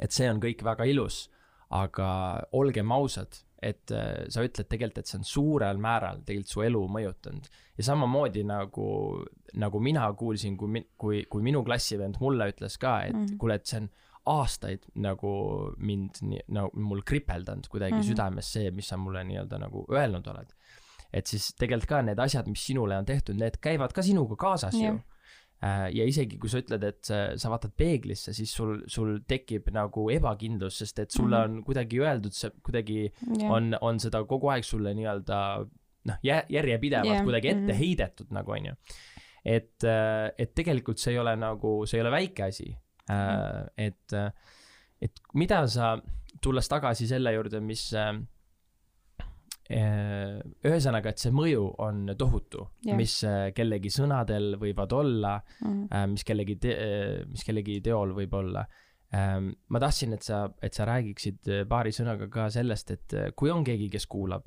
et 0.00 0.10
see 0.10 0.30
on 0.30 0.40
kõik 0.40 0.64
väga 0.64 0.84
ilus, 0.84 1.30
aga 1.70 2.42
olgem 2.52 2.92
ausad 2.92 3.32
et 3.62 3.92
äh, 3.92 4.24
sa 4.32 4.44
ütled 4.44 4.68
tegelikult, 4.68 5.02
et 5.02 5.10
see 5.10 5.18
on 5.20 5.26
suurel 5.28 5.80
määral 5.82 6.22
tegelikult 6.24 6.54
su 6.54 6.62
elu 6.64 6.80
mõjutanud. 6.96 7.48
ja 7.76 7.84
samamoodi 7.84 8.44
nagu, 8.48 8.86
nagu 9.60 9.80
mina 9.80 10.06
kuulsin, 10.16 10.56
kui, 10.56 10.84
kui, 10.98 11.24
kui 11.28 11.44
minu 11.44 11.64
klassivend 11.64 12.20
mulle 12.20 12.50
ütles 12.52 12.78
ka, 12.80 13.02
et 13.04 13.14
mm 13.14 13.26
-hmm. 13.26 13.36
kuule, 13.38 13.54
et 13.60 13.66
see 13.66 13.82
on 13.82 13.90
aastaid 14.30 14.84
nagu 14.94 15.32
mind 15.78 16.20
no 16.48 16.68
mul 16.74 17.02
kripeldanud 17.02 17.68
kuidagi 17.68 17.94
mm 17.94 18.00
-hmm. 18.00 18.10
südames 18.12 18.52
see, 18.52 18.70
mis 18.70 18.88
sa 18.88 18.96
mulle 18.96 19.24
nii-öelda 19.24 19.58
nagu 19.58 19.86
öelnud 19.90 20.26
oled. 20.26 20.52
et 21.12 21.26
siis 21.26 21.54
tegelikult 21.58 21.88
ka 21.88 22.02
need 22.02 22.18
asjad, 22.18 22.46
mis 22.46 22.66
sinule 22.66 22.96
on 22.96 23.04
tehtud, 23.04 23.34
need 23.34 23.56
käivad 23.60 23.92
ka 23.92 24.02
sinuga 24.02 24.36
kaasas 24.36 24.74
yeah. 24.74 24.94
ju 24.94 25.00
ja 25.60 26.06
isegi 26.08 26.38
kui 26.40 26.48
sa 26.48 26.62
ütled, 26.62 26.84
et 26.88 27.04
sa 27.10 27.50
vaatad 27.52 27.74
peeglisse, 27.76 28.32
siis 28.36 28.52
sul, 28.56 28.78
sul 28.88 29.18
tekib 29.28 29.68
nagu 29.74 30.06
ebakindlus, 30.12 30.78
sest 30.80 31.02
et 31.04 31.12
sulle 31.12 31.36
mhm. 31.36 31.58
on 31.58 31.66
kuidagi 31.66 32.00
öeldud, 32.00 32.36
see 32.36 32.52
kuidagi 32.64 33.00
yeah. 33.10 33.50
on, 33.52 33.74
on 33.84 34.00
seda 34.00 34.22
kogu 34.28 34.48
aeg 34.54 34.64
sulle 34.64 34.94
nii-öelda 34.96 35.40
noh, 36.08 36.22
järjepidevalt 36.24 37.12
yeah. 37.12 37.26
kuidagi 37.26 37.52
ette 37.52 37.60
mm 37.60 37.68
-hmm. 37.68 37.82
heidetud 37.82 38.32
nagu 38.32 38.56
onju. 38.56 38.72
et, 39.44 39.84
äh, 39.84 40.30
et 40.38 40.54
tegelikult 40.54 40.98
see 40.98 41.12
ei 41.12 41.18
ole 41.20 41.36
nagu, 41.36 41.74
see 41.86 42.00
ei 42.00 42.06
ole 42.06 42.10
väike 42.16 42.42
asi 42.44 42.70
mm. 42.70 43.14
-hmm. 43.14 43.68
et, 43.76 44.14
et 45.02 45.20
mida 45.34 45.66
sa, 45.66 45.98
tulles 46.40 46.68
tagasi 46.68 47.06
selle 47.06 47.32
juurde, 47.32 47.60
mis 47.60 47.92
Äh, 47.92 48.14
ühesõnaga, 49.70 51.12
et 51.12 51.22
see 51.22 51.32
mõju 51.34 51.66
on 51.84 52.12
tohutu 52.18 52.64
yeah., 52.86 52.96
mis 52.98 53.20
äh, 53.28 53.50
kellegi 53.54 53.92
sõnadel 53.94 54.56
võivad 54.58 54.94
olla 54.98 55.36
mm, 55.38 55.82
-hmm. 55.86 56.14
mis 56.14 56.26
kellegi 56.26 56.56
mis 57.30 57.44
kellegi 57.46 57.80
teol 57.84 58.14
võib 58.16 58.34
olla. 58.34 58.64
Ähm, 59.14 59.52
ma 59.68 59.82
tahtsin, 59.82 60.14
et 60.14 60.26
sa, 60.26 60.44
et 60.62 60.74
sa 60.74 60.86
räägiksid 60.86 61.66
paari 61.70 61.94
sõnaga 61.94 62.28
ka 62.30 62.48
sellest, 62.50 62.90
et 62.90 63.16
kui 63.36 63.50
on 63.50 63.64
keegi, 63.66 63.88
kes 63.90 64.06
kuulab, 64.06 64.46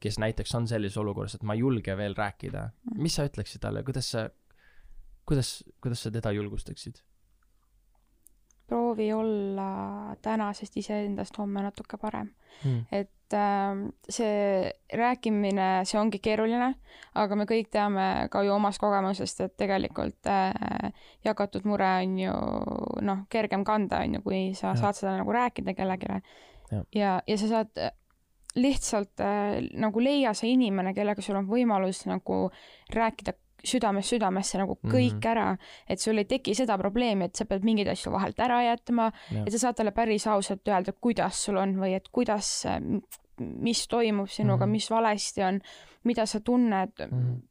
kes 0.00 0.18
näiteks 0.20 0.54
on 0.54 0.68
sellises 0.68 0.98
olukorras, 1.00 1.34
et 1.34 1.42
ma 1.42 1.54
ei 1.54 1.62
julge 1.64 1.96
veel 1.96 2.14
rääkida, 2.14 2.68
mhm. 2.68 3.02
mis 3.02 3.14
sa 3.14 3.26
ütleksid 3.26 3.62
talle, 3.62 3.82
kuidas 3.82 4.10
sa, 4.14 4.28
kuidas, 5.26 5.56
kuidas 5.80 6.02
sa 6.02 6.10
teda 6.14 6.34
julgustaksid? 6.36 7.02
Proovi 8.68 9.12
olla 9.12 10.16
tänasest 10.22 10.76
iseendast 10.76 11.38
homme 11.38 11.62
natuke 11.62 11.98
parem 12.00 12.30
mm.. 12.64 12.84
et 12.92 13.34
äh, 13.34 13.82
see 14.08 14.70
rääkimine, 14.92 15.68
see 15.88 15.98
ongi 16.00 16.20
keeruline, 16.24 16.70
aga 17.20 17.38
me 17.38 17.46
kõik 17.48 17.68
teame 17.72 18.06
ka 18.32 18.44
ju 18.46 18.54
omast 18.54 18.80
kogemusest, 18.82 19.44
et 19.44 19.56
tegelikult 19.60 20.30
äh, 20.30 20.94
jagatud 21.24 21.66
mure 21.68 21.90
on 22.04 22.16
ju 22.18 22.38
noh, 23.04 23.26
kergem 23.32 23.66
kanda, 23.66 24.04
on 24.04 24.18
ju, 24.18 24.24
kui 24.24 24.40
sa 24.54 24.72
ja. 24.72 24.80
saad 24.80 25.00
seda 25.00 25.18
nagu 25.18 25.34
rääkida 25.34 25.76
kellelegi. 25.76 26.22
ja, 26.70 26.82
ja, 26.94 27.12
ja 27.26 27.38
sa 27.40 27.50
saad 27.50 27.86
lihtsalt 28.54 29.20
äh, 29.20 29.60
nagu 29.82 30.02
leia 30.02 30.34
see 30.34 30.52
inimene, 30.54 30.94
kellega 30.94 31.22
sul 31.22 31.38
on 31.40 31.48
võimalus 31.50 32.04
nagu 32.06 32.46
rääkida 32.94 33.34
südamest 33.64 34.14
südamesse 34.14 34.58
nagu 34.58 34.76
kõik 34.82 35.14
mm 35.14 35.20
-hmm. 35.20 35.30
ära, 35.30 35.56
et 35.88 36.00
sul 36.00 36.18
ei 36.18 36.24
teki 36.24 36.54
seda 36.54 36.78
probleemi, 36.78 37.24
et 37.24 37.36
sa 37.36 37.44
pead 37.44 37.64
mingeid 37.64 37.88
asju 37.88 38.12
vahelt 38.12 38.38
ära 38.38 38.62
jätma, 38.62 39.10
et 39.46 39.52
sa 39.52 39.58
saad 39.58 39.76
talle 39.76 39.92
päris 39.92 40.26
ausalt 40.26 40.68
öelda, 40.68 40.92
kuidas 40.92 41.44
sul 41.44 41.56
on 41.56 41.76
või 41.76 41.94
et 41.94 42.08
kuidas, 42.12 42.66
mis 43.38 43.88
toimub 43.88 44.28
sinuga 44.28 44.66
mm, 44.66 44.70
-hmm. 44.70 44.72
mis 44.72 44.90
valesti 44.90 45.42
on, 45.42 45.60
mida 46.04 46.26
sa 46.26 46.40
tunned 46.40 46.92
mm. 47.10 47.18
-hmm 47.18 47.42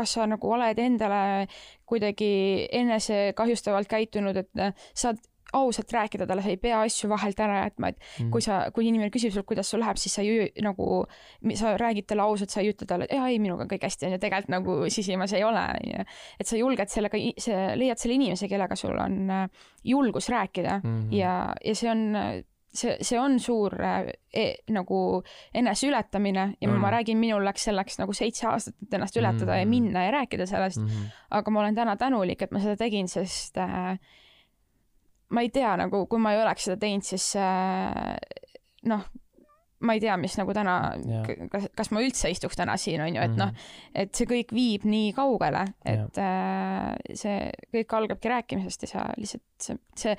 kas 0.00 0.12
sa 0.12 0.26
nagu 0.26 0.52
oled 0.52 0.78
endale 0.78 1.46
kuidagi 1.86 2.68
enesekahjustavalt 2.72 3.88
käitunud, 3.88 4.36
et 4.36 4.48
sa 4.94 5.14
ausalt 5.52 5.92
rääkida 5.92 6.26
talle, 6.26 6.42
sa 6.42 6.52
ei 6.52 6.60
pea 6.60 6.80
asju 6.86 7.10
vahelt 7.10 7.40
ära 7.40 7.62
jätma, 7.64 7.92
et 7.92 7.98
mm. 8.00 8.30
kui 8.34 8.44
sa, 8.44 8.60
kui 8.74 8.88
inimene 8.88 9.10
küsib 9.14 9.34
sult, 9.34 9.46
kuidas 9.48 9.70
sul 9.70 9.82
läheb, 9.82 9.98
siis 10.00 10.14
sa 10.18 10.24
ju 10.26 10.46
nagu, 10.64 11.04
sa 11.58 11.74
räägid 11.80 12.08
talle 12.10 12.26
ausalt, 12.26 12.52
sa 12.52 12.62
ei 12.64 12.72
ütle 12.74 12.88
talle, 12.90 13.08
et 13.08 13.16
jaa, 13.16 13.30
ei, 13.30 13.40
minuga 13.42 13.66
on 13.66 13.72
kõik 13.72 13.86
hästi, 13.88 14.08
on 14.08 14.16
ju, 14.16 14.20
tegelikult 14.22 14.54
nagu 14.56 14.76
sisimas 14.92 15.34
ei 15.36 15.44
ole, 15.46 15.64
on 15.80 15.90
ju. 15.94 16.06
et 16.40 16.52
sa 16.52 16.60
julged 16.60 16.92
sellega, 16.92 17.24
see, 17.46 17.64
leiad 17.80 18.02
selle 18.02 18.18
inimese, 18.18 18.50
kellega 18.50 18.78
sul 18.78 18.98
on 19.00 19.18
äh, 19.30 19.66
julgus 19.84 20.28
rääkida 20.28 20.80
mm 20.82 20.96
-hmm. 20.96 21.12
ja, 21.16 21.34
ja 21.64 21.74
see 21.74 21.90
on 21.90 22.06
see, 22.74 22.96
see 23.04 23.18
on 23.18 23.38
suur 23.42 23.74
e, 23.82 24.44
nagu 24.70 25.00
eneseületamine 25.54 26.44
ja 26.60 26.68
mm. 26.68 26.80
ma 26.80 26.92
räägin, 26.94 27.18
minul 27.18 27.44
läks 27.44 27.66
selleks 27.68 27.98
nagu 28.00 28.14
seitse 28.16 28.46
aastat, 28.50 28.76
et 28.82 28.94
ennast 28.94 29.16
ületada 29.16 29.52
mm. 29.52 29.58
ja 29.58 29.66
minna 29.66 30.04
ja 30.06 30.14
rääkida 30.20 30.46
sellest 30.46 30.80
mm. 30.80 30.86
-hmm. 30.86 31.20
aga 31.30 31.50
ma 31.50 31.60
olen 31.60 31.74
täna 31.74 31.96
tänulik, 31.96 32.42
et 32.42 32.50
ma 32.50 32.62
seda 32.62 32.76
tegin, 32.76 33.08
sest 33.08 33.58
äh, 33.58 33.98
ma 35.30 35.44
ei 35.44 35.50
tea 35.54 35.72
nagu, 35.80 36.04
kui 36.10 36.22
ma 36.22 36.34
ei 36.34 36.42
oleks 36.42 36.68
seda 36.68 36.78
teinud, 36.80 37.06
siis 37.06 37.26
äh, 37.38 38.14
noh, 38.90 39.04
ma 39.80 39.96
ei 39.96 40.02
tea, 40.02 40.16
mis 40.20 40.36
nagu 40.36 40.52
täna, 40.56 40.74
kas, 41.52 41.68
kas 41.76 41.90
ma 41.94 42.02
üldse 42.04 42.30
istuks 42.32 42.58
täna 42.58 42.76
siin, 42.80 43.00
on 43.00 43.14
ju, 43.14 43.22
et 43.22 43.30
mm 43.30 43.36
-hmm. 43.36 43.38
noh, 43.38 43.52
mhm. 43.52 44.02
et 44.02 44.14
see 44.14 44.28
kõik 44.28 44.54
viib 44.54 44.84
nii 44.84 45.12
kaugele, 45.16 45.64
et 45.84 46.16
ja. 46.16 46.30
äh, 46.30 47.14
see 47.14 47.50
kõik 47.72 47.96
algabki 47.96 48.28
rääkimisest 48.34 48.86
ja 48.86 48.92
sa 48.94 49.06
lihtsalt, 49.16 49.46
see, 49.62 49.78
see 49.96 50.16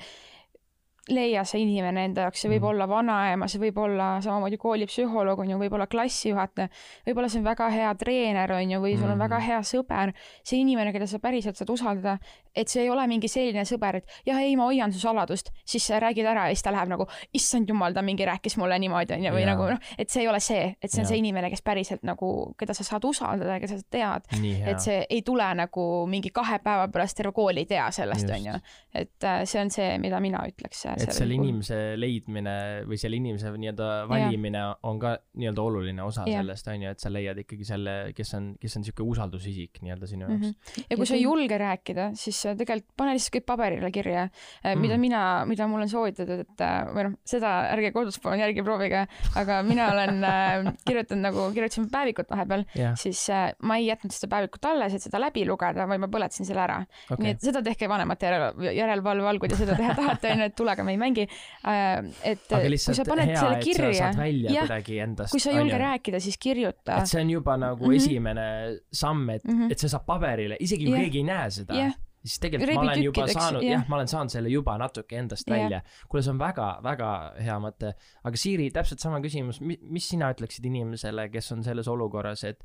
leia 1.10 1.42
see 1.42 1.64
inimene 1.64 2.04
enda 2.06 2.26
jaoks, 2.26 2.44
see 2.44 2.50
võib 2.52 2.62
mm. 2.62 2.68
olla 2.68 2.86
vanaema, 2.86 3.48
see 3.50 3.58
võib 3.64 3.78
olla 3.82 4.06
samamoodi 4.22 4.58
koolipsühholoog, 4.62 5.40
on 5.42 5.50
ju, 5.50 5.58
võib 5.58 5.74
olla 5.74 5.88
klassijuhataja, 5.90 6.70
võib-olla 7.08 7.30
see 7.32 7.40
on 7.40 7.48
väga 7.48 7.68
hea 7.74 7.88
treener, 7.98 8.52
on 8.54 8.70
ju, 8.70 8.78
või 8.84 8.92
sul 8.94 9.08
on 9.08 9.16
mm. 9.16 9.24
väga 9.24 9.40
hea 9.42 9.58
sõber, 9.66 10.12
see 10.46 10.60
inimene, 10.62 10.92
keda 10.94 11.08
sa 11.10 11.18
päriselt 11.22 11.58
saad 11.58 11.72
usaldada, 11.74 12.14
et 12.54 12.70
see 12.70 12.84
ei 12.84 12.92
ole 12.92 13.06
mingi 13.10 13.26
selline 13.32 13.64
sõber, 13.66 13.98
et 13.98 14.14
jah, 14.28 14.38
ei, 14.38 14.54
ma 14.60 14.68
hoian 14.68 14.94
su 14.94 15.02
saladust, 15.02 15.50
siis 15.66 15.88
sa 15.90 15.98
räägid 16.02 16.28
ära 16.28 16.46
ja 16.46 16.54
siis 16.54 16.62
ta 16.62 16.74
läheb 16.74 16.92
nagu, 16.94 17.08
issand 17.34 17.74
jumal, 17.74 17.96
ta 17.96 18.06
mingi 18.06 18.28
rääkis 18.28 18.54
mulle 18.62 18.78
niimoodi, 18.84 19.16
on 19.16 19.26
ju, 19.26 19.34
või 19.34 19.42
ja. 19.42 19.50
nagu 19.50 19.66
noh, 19.74 19.90
et 19.98 20.12
see 20.12 20.22
ei 20.22 20.30
ole 20.30 20.38
see, 20.44 20.70
et 20.78 20.86
see 20.86 21.02
on 21.02 21.08
ja. 21.08 21.10
see 21.10 21.20
inimene, 21.24 21.50
kes 21.50 21.66
päriselt 21.66 22.06
nagu, 22.06 22.30
keda 22.60 22.78
sa 22.78 22.86
saad 22.86 23.10
usaldada 23.10 23.58
ja 23.58 23.64
keda 23.64 23.80
sa 23.80 23.90
tead. 23.90 24.30
et 24.70 24.78
see 24.84 25.02
ei 25.10 25.26
tule 25.26 25.50
nagu 25.58 25.88
mingi 26.06 26.30
kahe 26.30 26.62
päeva 26.62 26.86
pärast 26.92 27.18
terve 27.18 27.34
kool 27.34 27.58
ei 27.58 27.66
tea 27.66 27.90
sellest, 27.90 28.30
on 28.30 28.50
ju. 28.52 28.56
et 29.02 29.26
äh, 29.26 29.42
see 29.48 29.64
on 29.64 29.74
see, 29.74 29.90
mida 29.98 30.20
mina 30.22 30.44
ütleks 30.46 30.86
et 30.96 31.14
selle 31.14 31.36
inimese 31.36 31.78
leidmine 31.98 32.54
või 32.88 32.98
selle 33.00 33.18
inimese 33.20 33.52
nii-öelda 33.52 33.88
valimine 34.10 34.62
ja. 34.62 34.72
on 34.88 35.00
ka 35.02 35.14
nii-öelda 35.38 35.64
oluline 35.64 36.04
osa 36.04 36.26
ja. 36.28 36.40
sellest, 36.42 36.68
on 36.72 36.86
ju, 36.86 36.92
et 36.94 37.02
sa 37.02 37.12
leiad 37.12 37.40
ikkagi 37.42 37.66
selle, 37.68 37.96
kes 38.16 38.34
on, 38.38 38.52
kes 38.60 38.76
on 38.78 38.84
niisugune 38.84 39.14
usaldusisik 39.14 39.82
nii-öelda 39.84 40.10
sinu 40.10 40.26
jaoks 40.26 40.46
mm. 40.46 40.52
-hmm. 40.52 40.86
ja 40.90 40.98
kui 41.00 41.08
sa 41.08 41.16
ei 41.18 41.24
julge 41.24 41.58
rääkida, 41.58 42.08
siis 42.18 42.42
tegelikult 42.58 42.96
pane 42.96 43.16
lihtsalt 43.16 43.36
kõik 43.36 43.46
paberile 43.48 43.90
kirja 43.94 44.26
mm., 44.28 44.82
mida 44.82 44.98
mina, 45.00 45.22
mida 45.48 45.68
mul 45.70 45.84
on 45.84 45.90
soovitatud, 45.90 46.44
et 46.44 46.64
äh, 46.64 46.78
või 46.92 47.06
noh, 47.08 47.16
seda 47.28 47.52
ärge 47.72 47.92
kodus 47.94 48.18
palun 48.22 48.42
järgi 48.42 48.64
proovige, 48.66 49.04
aga 49.38 49.60
mina 49.66 49.88
olen 49.92 50.22
äh, 50.28 50.70
kirjutanud 50.88 51.26
nagu, 51.28 51.48
kirjutasin 51.54 51.88
päevikut 51.92 52.30
vahepeal 52.32 52.66
yeah., 52.76 52.96
siis 52.98 53.24
äh, 53.32 53.50
ma 53.62 53.78
ei 53.80 53.88
jätnud 53.90 54.14
seda 54.14 54.30
päevikut 54.36 54.70
alles, 54.72 54.96
et 54.96 55.04
seda 55.04 55.20
läbi 55.22 55.44
lugeda, 55.48 55.86
vaid 55.88 56.02
ma 56.02 56.10
põletasin 56.12 56.48
selle 56.48 56.64
ära 56.64 56.80
okay.. 56.82 57.22
nii 57.22 57.34
et 57.36 57.44
seda 57.44 57.62
tehke 57.64 57.88
vanemate 57.90 58.28
järele, 58.28 58.72
järelevalve 58.78 59.30
all, 59.32 59.42
kui 59.42 59.50
te 59.52 59.58
seda 59.58 59.76
teha 59.78 59.96
tahate, 59.98 60.34
onju, 60.34 60.48
et 60.50 60.56
tulega 60.82 60.86
me 60.86 60.92
ei 60.92 61.00
mängi. 61.00 61.26
Äh, 61.64 62.10
et 62.32 62.46
kui 62.50 62.78
sa 62.82 63.06
paned 63.06 63.30
hea, 63.30 63.40
selle 63.40 63.58
kirja, 63.62 63.90
jah, 63.96 65.26
kui 65.30 65.42
sa 65.42 65.52
ei 65.52 65.60
julge 65.60 65.82
rääkida, 65.82 66.22
siis 66.22 66.38
kirjuta. 66.42 67.02
et 67.02 67.10
see 67.10 67.22
on 67.22 67.30
juba 67.30 67.56
nagu 67.56 67.84
mm 67.84 67.90
-hmm. 67.90 67.96
esimene 67.96 68.46
samm, 68.92 69.30
et 69.30 69.44
mm, 69.44 69.58
-hmm. 69.58 69.72
et 69.72 69.78
see 69.78 69.88
saab 69.88 70.06
paberile, 70.06 70.56
isegi 70.60 70.84
kui 70.84 70.94
yeah. 70.94 71.04
keegi 71.04 71.18
ei 71.18 71.24
näe 71.24 71.50
seda 71.50 71.74
yeah 71.74 72.00
siis 72.22 72.38
tegelikult 72.38 72.74
ma 72.74 72.82
olen 72.82 73.02
juba 73.02 73.26
saanud, 73.26 73.64
jah, 73.66 73.88
ma 73.88 73.96
olen 73.96 74.08
saanud 74.08 74.30
selle 74.30 74.48
juba 74.48 74.76
natuke 74.78 75.18
endast 75.18 75.48
yeah. 75.48 75.58
välja. 75.58 75.80
kuule, 76.08 76.22
see 76.22 76.30
on 76.30 76.38
väga-väga 76.38 77.08
hea 77.42 77.56
mõte. 77.58 77.94
aga 78.22 78.36
Siiri, 78.36 78.70
täpselt 78.70 79.00
sama 79.00 79.18
küsimus, 79.20 79.58
mis 79.60 80.08
sina 80.08 80.30
ütleksid 80.30 80.64
inimesele, 80.64 81.28
kes 81.32 81.52
on 81.52 81.64
selles 81.64 81.88
olukorras, 81.88 82.44
et 82.44 82.62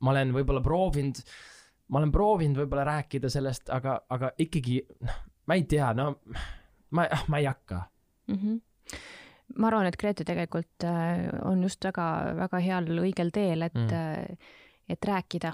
ma 0.00 0.10
olen 0.10 0.34
võib-olla 0.34 0.60
proovinud, 0.60 1.22
ma 1.88 1.98
olen 1.98 2.12
proovinud 2.12 2.58
võib-olla 2.58 2.84
rääkida 2.84 3.30
sellest, 3.30 3.70
aga, 3.70 4.00
aga 4.10 4.32
ikkagi, 4.38 4.82
noh, 5.06 5.22
ma 5.46 5.54
ei 5.54 5.62
tea, 5.62 5.92
no 5.94 6.16
ma, 6.90 7.06
ah, 7.10 7.24
ma 7.28 7.38
ei 7.38 7.48
hakka 7.50 7.82
mm. 8.26 8.34
-hmm 8.34 8.60
ma 9.56 9.70
arvan, 9.70 9.86
et 9.88 9.96
Grete 9.96 10.24
tegelikult 10.28 10.84
äh, 10.84 11.28
on 11.48 11.62
just 11.62 11.84
väga-väga 11.84 12.60
heal 12.62 12.88
õigel 13.00 13.32
teel, 13.34 13.62
et 13.62 13.74
mm., 13.74 13.92
äh, 13.92 14.54
et 14.88 15.04
rääkida 15.04 15.52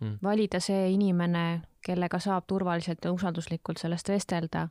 mm., 0.00 0.18
valida 0.22 0.60
see 0.62 0.90
inimene, 0.94 1.62
kellega 1.86 2.18
saab 2.22 2.46
turvaliselt 2.50 3.04
ja 3.04 3.12
usalduslikult 3.14 3.78
sellest 3.78 4.08
vestelda. 4.08 4.68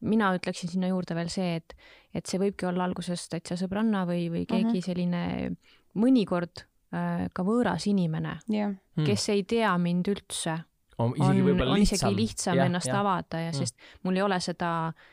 mina 0.00 0.28
ütleksin 0.36 0.70
sinna 0.70 0.88
juurde 0.88 1.14
veel 1.14 1.28
see, 1.28 1.56
et, 1.56 1.74
et 2.14 2.26
see 2.26 2.38
võibki 2.38 2.68
olla 2.68 2.84
alguses 2.84 3.24
täitsa 3.28 3.56
sõbranna 3.58 4.04
või, 4.06 4.28
või 4.30 4.44
keegi 4.46 4.64
mm 4.64 4.74
-hmm. 4.74 4.84
selline 4.84 5.56
mõnikord 5.98 6.62
äh, 6.94 7.26
ka 7.32 7.42
võõras 7.42 7.88
inimene 7.90 8.38
yeah., 8.52 8.74
kes 8.94 9.28
mm. 9.28 9.32
ei 9.34 9.42
tea 9.42 9.78
mind 9.78 10.08
üldse 10.08 10.58
on 10.98 11.14
isegi 11.16 11.44
võib-olla 11.46 11.76
lihtsam. 11.78 12.16
lihtsam 12.16 12.58
ja, 12.58 12.66
ennast 12.66 12.90
ja. 12.90 13.00
avada 13.00 13.40
ja 13.40 13.52
mm. 13.52 13.58
sest 13.58 13.76
mul 14.02 14.18
ei 14.18 14.24
ole 14.24 14.40
seda 14.42 14.70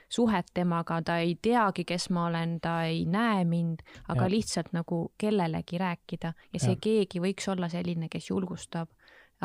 suhet 0.10 0.50
temaga, 0.54 1.02
ta 1.06 1.20
ei 1.22 1.36
teagi, 1.42 1.86
kes 1.88 2.10
ma 2.16 2.28
olen, 2.30 2.58
ta 2.64 2.80
ei 2.90 3.06
näe 3.06 3.46
mind, 3.46 3.84
aga 4.08 4.26
ja. 4.26 4.32
lihtsalt 4.34 4.74
nagu 4.74 5.06
kellelegi 5.22 5.82
rääkida 5.82 6.34
ja 6.34 6.62
see 6.62 6.76
ja. 6.76 6.82
keegi 6.82 7.22
võiks 7.24 7.50
olla 7.52 7.70
selline, 7.70 8.10
kes 8.12 8.30
julgustab 8.30 8.90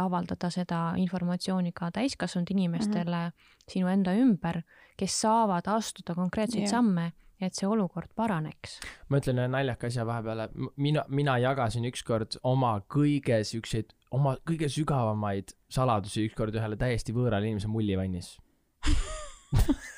avaldada 0.01 0.51
seda 0.55 0.80
informatsiooni 1.03 1.72
ka 1.76 1.91
täiskasvanud 1.93 2.51
inimestele 2.55 3.24
mm 3.26 3.32
-hmm. 3.32 3.72
sinu 3.72 3.88
enda 3.88 4.14
ümber, 4.14 4.62
kes 4.97 5.20
saavad 5.20 5.66
astuda 5.66 6.14
konkreetseid 6.14 6.62
yeah. 6.62 6.70
samme 6.70 7.12
et 7.41 7.57
see 7.57 7.68
olukord 7.68 8.12
paraneks. 8.16 8.78
ma 9.09 9.20
ütlen 9.20 9.43
ühe 9.43 9.49
naljaka 9.53 9.91
asja 9.91 10.07
vahepeale, 10.09 10.49
mina, 10.76 11.05
mina 11.09 11.36
jagasin 11.43 11.88
ükskord 11.91 12.38
oma 12.47 12.76
kõige 12.93 13.41
siukseid, 13.49 13.95
oma 14.16 14.36
kõige 14.47 14.70
sügavamaid 14.72 15.55
saladusi 15.72 16.26
ükskord 16.28 16.57
ühele 16.59 16.78
täiesti 16.80 17.16
võõrale 17.16 17.51
inimesele 17.51 17.72
mullivannis 17.72 18.34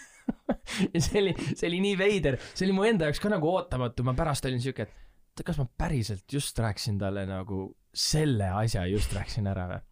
ja 0.95 1.03
see 1.03 1.21
oli, 1.21 1.35
see 1.53 1.69
oli 1.69 1.81
nii 1.85 1.97
veider, 2.01 2.39
see 2.53 2.67
oli 2.67 2.77
mu 2.77 2.87
enda 2.89 3.09
jaoks 3.09 3.23
ka 3.23 3.31
nagu 3.33 3.53
ootamatu, 3.53 4.05
ma 4.07 4.17
pärast 4.19 4.49
olin 4.49 4.63
siuke, 4.63 4.89
et 4.89 5.47
kas 5.47 5.61
ma 5.61 5.69
päriselt 5.79 6.27
just 6.33 6.59
rääkisin 6.59 6.99
talle 7.01 7.25
nagu 7.29 7.65
selle 7.93 8.49
asja 8.63 8.87
just 8.91 9.13
rääkisin 9.17 9.49
ära 9.53 9.69
või? 9.71 9.83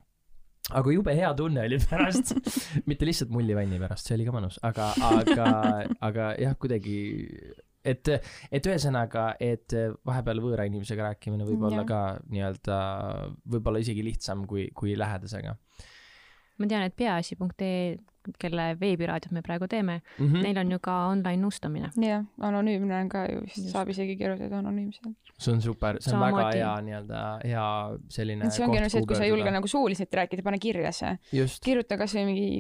Aga 0.71 0.95
jube 0.95 1.15
hea 1.17 1.31
tunne 1.39 1.65
oli 1.67 1.79
pärast. 1.91 2.35
Mitte 2.91 3.09
lihtsalt 3.09 3.33
mullivanni 3.35 3.81
pärast, 3.83 4.09
see 4.09 4.17
oli 4.19 4.29
ka 4.29 4.37
mõnus, 4.37 4.61
aga, 4.67 4.91
aga, 5.09 5.49
aga 6.11 6.31
jah, 6.41 6.57
kuidagi, 6.61 6.99
et, 7.85 8.13
et 8.51 8.71
ühesõnaga, 8.73 9.31
et 9.43 9.77
vahepeal 10.07 10.43
võõra 10.45 10.67
inimesega 10.71 11.11
rääkimine 11.11 11.49
võib 11.49 11.69
olla 11.71 11.87
ka 11.89 12.03
nii-öelda, 12.29 12.81
võib-olla 13.55 13.83
isegi 13.83 14.05
lihtsam 14.07 14.47
kui, 14.51 14.69
kui 14.77 14.97
lähedasega. 14.99 15.57
Ma 16.61 16.71
tean, 16.71 16.87
et 16.87 16.97
peaasi.ee 16.97 17.99
kelle 18.41 18.65
veebiraadiot 18.81 19.33
me 19.33 19.43
praegu 19.43 19.67
teeme 19.71 20.01
mm, 20.01 20.27
-hmm. 20.27 20.43
neil 20.45 20.59
on 20.63 20.73
ju 20.75 20.79
ka 20.83 20.95
online 21.09 21.43
nõustamine. 21.43 21.91
jah, 22.07 22.25
anonüümne 22.49 23.01
on 23.01 23.09
ka 23.09 23.25
ju, 23.27 23.41
vist 23.47 23.71
saab 23.73 23.89
isegi 23.89 24.17
kirjutada 24.17 24.59
anonüümselt. 24.59 25.17
see 25.39 25.55
on 25.55 25.63
super, 25.63 25.97
see 26.01 26.13
on 26.15 26.19
Samamoodi. 26.19 26.45
väga 26.45 26.57
hea 26.57 26.75
nii-öelda, 26.89 27.23
hea 27.45 27.69
selline 28.09 28.51
see 28.51 28.67
ongi 28.67 28.79
ainult 28.79 28.93
see, 28.93 29.01
et 29.03 29.09
kui 29.09 29.17
sa 29.17 29.25
ei 29.25 29.33
julge 29.33 29.55
nagu 29.57 29.69
suuliselt 29.69 30.19
rääkida, 30.21 30.43
pane 30.43 30.59
kirja 30.59 30.93
see. 30.93 31.17
kirjuta 31.65 31.97
kasvõi 31.97 32.27
mingi 32.29 32.51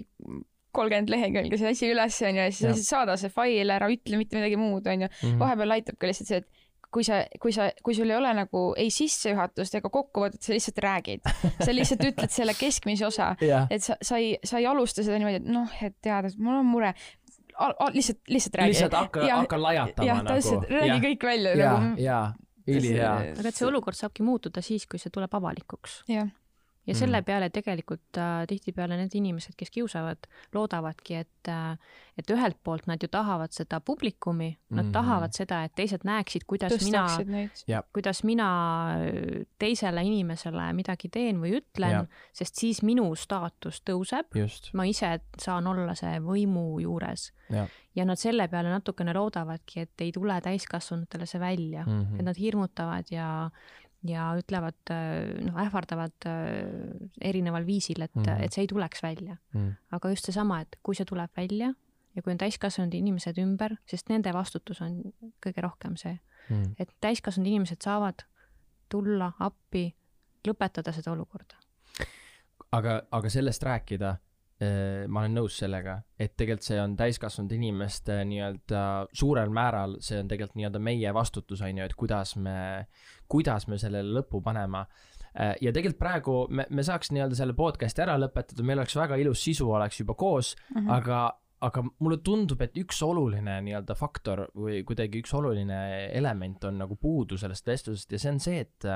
kolmkümmend 0.72 1.10
lehekülge 1.10 1.58
see 1.58 1.74
asi 1.74 1.92
üles 1.92 2.22
onju 2.30 2.46
ja 2.46 2.50
siis 2.54 2.88
saada 2.88 3.16
see 3.20 3.32
fail 3.34 3.76
ära, 3.76 3.90
ütle 3.90 4.20
mitte 4.20 4.38
midagi 4.38 4.56
muud 4.56 4.86
onju 4.86 5.08
-hmm.. 5.10 5.38
vahepeal 5.42 5.76
aitab 5.76 5.98
ka 5.98 6.10
lihtsalt 6.10 6.28
see, 6.32 6.42
et 6.44 6.48
kui 6.90 7.06
sa, 7.06 7.20
kui 7.42 7.54
sa, 7.54 7.68
kui 7.84 7.94
sul 7.96 8.10
ei 8.10 8.16
ole 8.18 8.32
nagu 8.34 8.64
ei 8.80 8.90
sissejuhatust 8.94 9.78
ega 9.78 9.90
kokkuvõtet, 9.92 10.42
sa 10.42 10.54
lihtsalt 10.54 10.82
räägid. 10.84 11.30
sa 11.64 11.70
lihtsalt 11.74 12.04
ütled 12.08 12.34
selle 12.34 12.56
keskmise 12.58 13.06
osa 13.06 13.32
yeah., 13.42 13.70
et 13.70 13.84
sa, 13.84 13.96
sa 14.02 14.18
ei, 14.18 14.34
sa 14.44 14.58
ei 14.62 14.68
alusta 14.70 15.04
seda 15.06 15.20
niimoodi, 15.20 15.42
et 15.42 15.48
noh, 15.50 15.78
et 15.86 15.96
tead, 16.02 16.30
et 16.30 16.42
mul 16.42 16.60
on 16.60 16.68
mure. 16.68 16.92
lihtsalt, 17.94 18.22
lihtsalt 18.28 18.60
räägi. 18.62 18.74
lihtsalt 18.74 18.98
hakka, 18.98 19.26
hakka 19.34 19.62
lajatama 19.62 20.08
ja, 20.08 20.20
nagu. 20.26 20.60
räägi 20.70 20.94
ja. 20.94 21.00
kõik 21.06 21.30
välja 21.30 21.54
ja, 21.54 21.72
nagu. 21.78 22.02
jaa, 22.02 22.26
ülihea. 22.66 23.14
aga 23.38 23.48
et 23.48 23.62
see 23.62 23.68
olukord 23.68 23.98
saabki 23.98 24.26
muutuda 24.26 24.62
siis, 24.64 24.86
kui 24.90 25.02
see 25.02 25.14
tuleb 25.14 25.34
avalikuks. 25.40 26.02
jah 26.10 26.30
ja 26.90 26.98
selle 26.98 27.20
mm. 27.20 27.26
peale 27.28 27.50
tegelikult 27.54 28.18
äh, 28.18 28.44
tihtipeale 28.50 28.98
need 28.98 29.14
inimesed, 29.14 29.54
kes 29.58 29.70
kiusavad, 29.74 30.26
loodavadki, 30.54 31.20
et 31.22 31.50
äh, 31.50 31.76
et 32.20 32.30
ühelt 32.34 32.58
poolt 32.64 32.86
nad 32.90 33.00
ju 33.02 33.08
tahavad 33.08 33.54
seda 33.54 33.80
publikumi, 33.80 34.50
nad 34.68 34.84
mm 34.84 34.88
-hmm. 34.88 34.92
tahavad 34.92 35.32
seda, 35.32 35.62
et 35.64 35.74
teised 35.74 36.04
näeksid, 36.04 36.44
kuidas 36.46 36.72
Tõstaksid 36.72 37.26
mina, 37.30 37.82
kuidas 37.94 38.24
mina 38.24 38.48
äh, 38.98 39.46
teisele 39.58 40.02
inimesele 40.04 40.72
midagi 40.76 41.08
teen 41.08 41.40
või 41.40 41.56
ütlen, 41.60 42.08
sest 42.32 42.60
siis 42.60 42.82
minu 42.82 43.14
staatus 43.14 43.82
tõuseb. 43.90 44.26
ma 44.74 44.84
ise 44.84 45.20
saan 45.38 45.66
olla 45.66 45.94
see 45.94 46.20
võimu 46.20 46.80
juures. 46.80 47.32
ja 47.94 48.04
nad 48.04 48.16
selle 48.16 48.48
peale 48.48 48.70
natukene 48.70 49.14
loodavadki, 49.14 49.80
et 49.80 50.00
ei 50.00 50.12
tule 50.12 50.40
täiskasvanutele 50.40 51.26
see 51.26 51.40
välja 51.40 51.84
mm, 51.86 52.02
-hmm. 52.02 52.18
et 52.18 52.24
nad 52.24 52.36
hirmutavad 52.38 53.04
ja 53.10 53.50
ja 54.06 54.30
ütlevad, 54.38 54.78
äh, 54.94 55.42
noh, 55.44 55.58
ähvardavad 55.60 56.26
äh, 56.28 56.64
erineval 57.20 57.66
viisil, 57.68 58.00
et 58.06 58.14
mm., 58.16 58.44
et 58.46 58.56
see 58.56 58.64
ei 58.64 58.70
tuleks 58.70 59.02
välja 59.04 59.36
mm.. 59.52 59.76
aga 59.96 60.12
just 60.14 60.28
seesama, 60.28 60.62
et 60.64 60.78
kui 60.82 60.96
see 60.96 61.08
tuleb 61.08 61.32
välja 61.36 61.72
ja 62.16 62.22
kui 62.22 62.32
on 62.32 62.40
täiskasvanud 62.40 62.94
inimesed 62.96 63.38
ümber, 63.42 63.76
sest 63.90 64.08
nende 64.12 64.32
vastutus 64.34 64.80
on 64.84 65.02
kõige 65.44 65.64
rohkem 65.66 65.98
see 66.00 66.16
mm., 66.48 66.76
et 66.80 66.94
täiskasvanud 67.04 67.52
inimesed 67.52 67.82
saavad 67.84 68.24
tulla 68.90 69.32
appi, 69.38 69.90
lõpetada 70.48 70.94
seda 70.96 71.12
olukorda. 71.12 71.60
aga, 72.72 73.02
aga 73.10 73.30
sellest 73.30 73.62
rääkida 73.62 74.16
ma 74.60 75.22
olen 75.22 75.38
nõus 75.38 75.54
sellega, 75.62 75.94
et 76.20 76.34
tegelikult 76.36 76.66
see 76.66 76.80
on 76.82 76.92
täiskasvanud 76.98 77.52
inimeste 77.56 78.18
nii-öelda 78.28 78.82
suurel 79.16 79.52
määral, 79.56 79.96
see 80.04 80.18
on 80.20 80.28
tegelikult 80.28 80.58
nii-öelda 80.60 80.82
meie 80.84 81.12
vastutus, 81.16 81.62
on 81.64 81.80
ju, 81.80 81.86
et 81.88 81.96
kuidas 81.96 82.34
me, 82.36 82.56
kuidas 83.30 83.64
me 83.72 83.78
sellele 83.80 84.18
lõpu 84.18 84.42
panema. 84.44 84.84
Äh, 85.30 85.54
ja 85.64 85.72
tegelikult 85.72 86.00
praegu 86.02 86.36
me, 86.52 86.66
me 86.68 86.84
saaks 86.84 87.12
nii-öelda 87.14 87.38
selle 87.38 87.56
podcast'i 87.56 88.04
ära 88.04 88.18
lõpetada, 88.20 88.66
meil 88.66 88.82
oleks 88.82 88.98
väga 89.00 89.16
ilus 89.22 89.44
sisu, 89.46 89.70
oleks 89.72 90.02
juba 90.02 90.16
koos 90.18 90.52
mm, 90.58 90.76
-hmm. 90.76 90.94
aga, 90.98 91.20
aga 91.70 91.84
mulle 91.88 92.18
tundub, 92.26 92.60
et 92.60 92.76
üks 92.82 93.00
oluline 93.06 93.60
nii-öelda 93.64 93.96
faktor 93.96 94.48
või 94.52 94.82
kuidagi 94.84 95.22
üks 95.24 95.32
oluline 95.38 96.10
element 96.12 96.64
on 96.68 96.82
nagu 96.84 97.00
puudu 97.00 97.38
sellest 97.40 97.66
vestlusest 97.66 98.12
ja 98.12 98.18
see 98.18 98.34
on 98.34 98.40
see, 98.40 98.60
et 98.66 98.92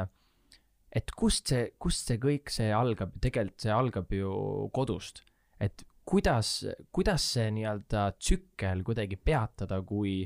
et 0.95 1.11
kust 1.17 1.51
see, 1.51 1.71
kust 1.79 2.11
see 2.11 2.19
kõik 2.23 2.51
see 2.51 2.69
algab, 2.73 3.15
tegelikult 3.21 3.65
see 3.65 3.73
algab 3.73 4.13
ju 4.13 4.35
kodust 4.75 5.25
et 5.63 5.85
kuidas, 6.05 6.65
kuidas 6.93 7.27
see 7.35 7.51
nii-öelda 7.57 8.07
tsükkel 8.19 8.85
kuidagi 8.87 9.17
peatada, 9.17 9.81
kui, 9.87 10.23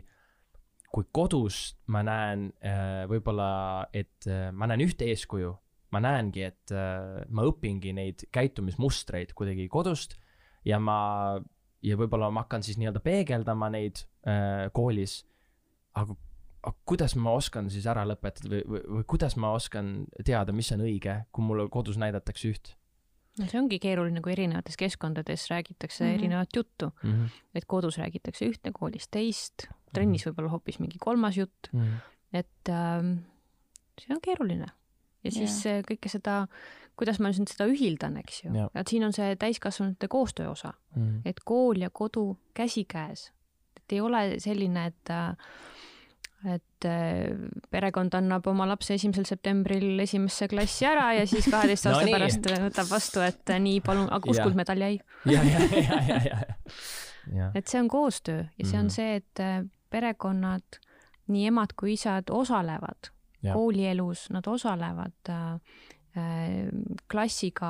kui 0.93 1.09
kodus 1.15 1.79
ma 1.95 2.03
näen 2.07 2.49
äh, 2.65 3.05
võib-olla, 3.11 3.51
et 3.93 4.29
äh, 4.29 4.49
ma 4.53 4.69
näen 4.71 4.85
ühte 4.87 5.09
eeskuju, 5.13 5.55
ma 5.95 6.03
näengi, 6.05 6.45
et 6.51 6.75
äh, 6.75 7.23
ma 7.31 7.47
õpingi 7.49 7.95
neid 7.97 8.27
käitumismustreid 8.35 9.35
kuidagi 9.39 9.69
kodust 9.73 10.19
ja 10.67 10.81
ma, 10.83 11.39
ja 11.85 11.99
võib-olla 12.01 12.33
ma 12.35 12.45
hakkan 12.47 12.67
siis 12.67 12.81
nii-öelda 12.81 13.05
peegeldama 13.05 13.71
neid 13.73 14.05
koolis, 14.77 15.23
aga 15.97 16.13
aga 16.59 16.75
kuidas 16.89 17.15
ma 17.17 17.33
oskan 17.39 17.69
siis 17.73 17.87
ära 17.89 18.03
lõpetada 18.09 18.51
või, 18.51 18.63
või, 18.67 18.81
või 18.99 19.05
kuidas 19.09 19.37
ma 19.41 19.53
oskan 19.57 19.93
teada, 20.27 20.53
mis 20.53 20.71
on 20.75 20.83
õige, 20.85 21.15
kui 21.33 21.47
mulle 21.47 21.69
kodus 21.73 21.97
näidatakse 22.01 22.51
üht? 22.51 22.73
No 23.39 23.49
see 23.51 23.61
ongi 23.61 23.79
keeruline, 23.83 24.23
kui 24.25 24.33
erinevates 24.33 24.77
keskkondades 24.81 25.49
räägitakse 25.51 26.05
mm 26.05 26.11
-hmm. 26.11 26.19
erinevat 26.19 26.57
juttu 26.57 26.93
mm. 27.03 27.13
-hmm. 27.13 27.43
et 27.55 27.65
kodus 27.67 27.99
räägitakse 27.99 28.49
ühte, 28.49 28.73
koolis 28.73 29.09
teist, 29.09 29.69
trennis 29.93 30.27
võib-olla 30.27 30.51
hoopis 30.51 30.79
mingi 30.79 30.99
kolmas 31.01 31.37
jutt 31.37 31.73
mm.. 31.73 31.95
et 32.33 32.69
ähm, 32.69 33.15
see 34.01 34.15
on 34.15 34.21
keeruline 34.23 34.67
ja 35.25 35.31
siis 35.31 35.67
yeah. 35.67 35.83
kõike 35.83 36.09
seda, 36.09 36.47
kuidas 36.99 37.19
ma 37.21 37.31
nüüd 37.31 37.51
seda 37.51 37.67
ühildan, 37.71 38.17
eks 38.17 38.45
ju 38.45 38.53
Jah.. 38.55 38.71
et 38.75 38.89
siin 38.89 39.05
on 39.05 39.13
see 39.13 39.37
täiskasvanute 39.37 40.09
koostöö 40.09 40.51
osa, 40.51 40.75
Mm. 40.97 41.21
et 41.25 41.41
kool 41.45 41.77
ja 41.79 41.91
kodu 41.91 42.39
käsikäes, 42.55 43.33
et 43.77 43.93
ei 43.93 44.01
ole 44.01 44.41
selline, 44.41 44.87
et 44.87 45.11
äh, 45.11 45.37
et 46.47 46.85
äh, 46.87 47.33
perekond 47.71 48.15
annab 48.15 48.47
oma 48.47 48.67
lapse 48.71 48.95
esimesel 48.95 49.25
septembril 49.27 49.99
esimesse 50.01 50.47
klassi 50.49 50.87
ära 50.87 51.13
ja 51.19 51.27
siis 51.27 51.49
kaheteist 51.51 51.85
No 51.85 51.91
aasta 51.97 52.05
nii. 52.07 52.13
pärast 52.15 52.47
võtab 52.63 52.91
vastu, 52.93 53.21
et 53.27 53.51
äh, 53.51 53.59
nii, 53.59 53.81
palun, 53.81 54.07
aga 54.11 54.21
kus 54.21 54.37
Jah. 54.39 54.47
kuldmedal 54.47 54.79
jäi? 54.79 55.01
ja, 55.27 55.43
ja, 55.43 55.59
ja, 55.59 56.01
ja, 56.09 56.21
ja, 56.29 56.39
ja. 57.35 57.51
et 57.55 57.67
see 57.67 57.81
on 57.81 57.89
koostöö 57.89 58.45
ja 58.57 58.65
see 58.65 58.77
Mhm. 58.79 58.85
on 58.85 58.91
see, 58.91 59.17
et 59.17 59.41
äh, 59.41 59.65
perekonnad, 59.91 60.79
nii 61.29 61.47
emad 61.51 61.73
kui 61.77 61.93
isad 61.99 62.31
osalevad 62.31 63.11
Jah. 63.43 63.55
koolielus, 63.55 64.31
nad 64.31 64.47
osalevad 64.47 65.13
klassiga 67.07 67.69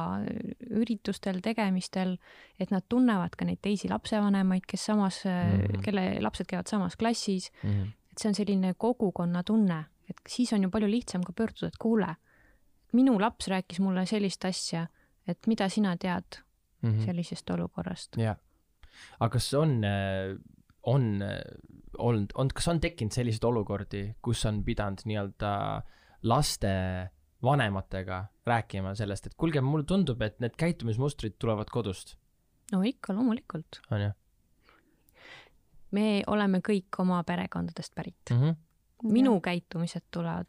üritustel, 0.70 1.40
tegemistel, 1.44 2.14
et 2.60 2.70
nad 2.72 2.84
tunnevad 2.88 3.34
ka 3.36 3.44
neid 3.44 3.60
teisi 3.60 3.88
lapsevanemaid, 3.90 4.64
kes 4.66 4.86
samas 4.88 5.18
Mhm. 5.26 5.60
mm, 5.76 5.82
kelle 5.84 6.04
lapsed 6.24 6.46
käivad 6.46 6.66
samas 6.68 6.96
klassis, 6.96 7.50
Mm. 7.64 7.82
et 7.82 7.97
see 8.20 8.28
on 8.28 8.34
selline 8.34 8.74
kogukonnatunne, 8.74 9.84
et 10.10 10.20
siis 10.28 10.52
on 10.52 10.62
ju 10.62 10.70
palju 10.70 10.88
lihtsam 10.90 11.22
ka 11.24 11.32
pöörduda, 11.32 11.68
et 11.68 11.76
kuule, 11.78 12.08
minu 12.92 13.18
laps 13.20 13.48
rääkis 13.48 13.80
mulle 13.84 14.06
sellist 14.06 14.44
asja, 14.44 14.86
et 15.26 15.46
mida 15.46 15.68
sina 15.68 15.96
tead 15.96 16.42
Mhm. 16.82 17.00
sellisest 17.04 17.50
olukorrast. 17.50 18.16
jah. 18.16 18.36
aga 19.20 19.28
kas 19.32 19.54
on, 19.54 19.82
on 20.82 21.22
äh, 21.22 21.40
olnud, 21.98 22.32
on, 22.34 22.48
kas 22.54 22.68
on 22.68 22.80
tekkinud 22.80 23.12
selliseid 23.12 23.44
olukordi, 23.44 24.14
kus 24.22 24.44
on 24.46 24.62
pidanud 24.64 25.02
nii-öelda 25.04 25.82
laste 26.22 26.70
vanematega 27.42 28.24
rääkima 28.46 28.94
sellest, 28.98 29.26
et 29.26 29.34
kuulge, 29.34 29.60
mulle 29.60 29.84
tundub, 29.84 30.22
et 30.22 30.38
need 30.40 30.54
käitumismustrid 30.58 31.36
tulevad 31.38 31.70
kodust, 31.70 32.16
no 32.72 32.82
ikka, 32.82 33.12
loomulikult. 33.14 33.80
on 33.90 34.00
ju 34.00 34.10
me 35.90 36.22
oleme 36.26 36.60
kõik 36.68 36.98
oma 36.98 37.22
perekondadest 37.24 37.94
pärit. 37.94 38.16
mm? 38.30 38.36
-hmm. 38.40 39.12
minu 39.12 39.40
käitumised 39.40 40.02
tulevad 40.10 40.46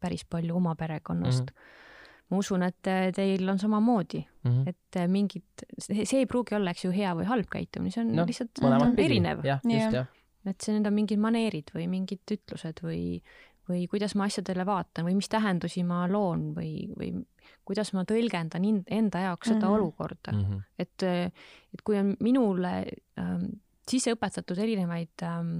päris 0.00 0.24
palju 0.24 0.56
oma 0.56 0.74
perekonnast 0.74 1.40
mm. 1.40 1.46
-hmm. 1.56 2.30
ma 2.30 2.36
usun, 2.38 2.62
et 2.62 2.86
äh, 2.86 3.12
teil 3.14 3.48
on 3.48 3.58
samamoodi, 3.58 4.24
Mm 4.44 4.50
-hmm. 4.50 4.68
et 4.68 4.96
äh, 4.96 5.08
mingid, 5.08 5.42
see 5.78 6.18
ei 6.18 6.26
pruugi 6.26 6.54
olla, 6.54 6.70
eks 6.70 6.84
ju, 6.84 6.90
hea 6.90 7.14
või 7.14 7.24
halb 7.24 7.46
käitumine, 7.50 7.90
see 7.90 8.00
on 8.04 8.16
no, 8.16 8.24
lihtsalt 8.26 8.50
mm 8.62 8.66
-hmm. 8.66 8.96
pidi, 8.96 9.04
erinev. 9.06 9.44
et 10.46 10.60
see, 10.60 10.74
need 10.74 10.86
on 10.86 10.94
mingid 10.94 11.18
maneerid 11.18 11.70
või 11.74 11.86
mingid 11.88 12.20
ütlused 12.32 12.80
või, 12.82 13.20
või 13.68 13.86
kuidas 13.88 14.14
ma 14.14 14.24
asjadele 14.24 14.64
vaatan 14.66 15.04
või 15.04 15.14
mis 15.14 15.28
tähendusi 15.28 15.82
ma 15.84 16.08
loon 16.08 16.54
või, 16.56 16.88
või 16.98 17.26
kuidas 17.64 17.92
ma 17.92 18.04
tõlgendan 18.04 18.64
enda 18.90 19.18
jaoks 19.18 19.48
seda 19.48 19.66
Mhm. 19.66 19.74
olukorda. 19.74 20.32
Mm 20.32 20.40
-hmm. 20.44 20.62
et, 20.78 21.02
et 21.74 21.82
kui 21.84 21.98
on 21.98 22.16
minule 22.20 22.86
ähm, 23.18 23.44
sisse 23.90 24.14
õpetatud 24.14 24.58
erinevaid 24.62 25.24
ähm, 25.26 25.54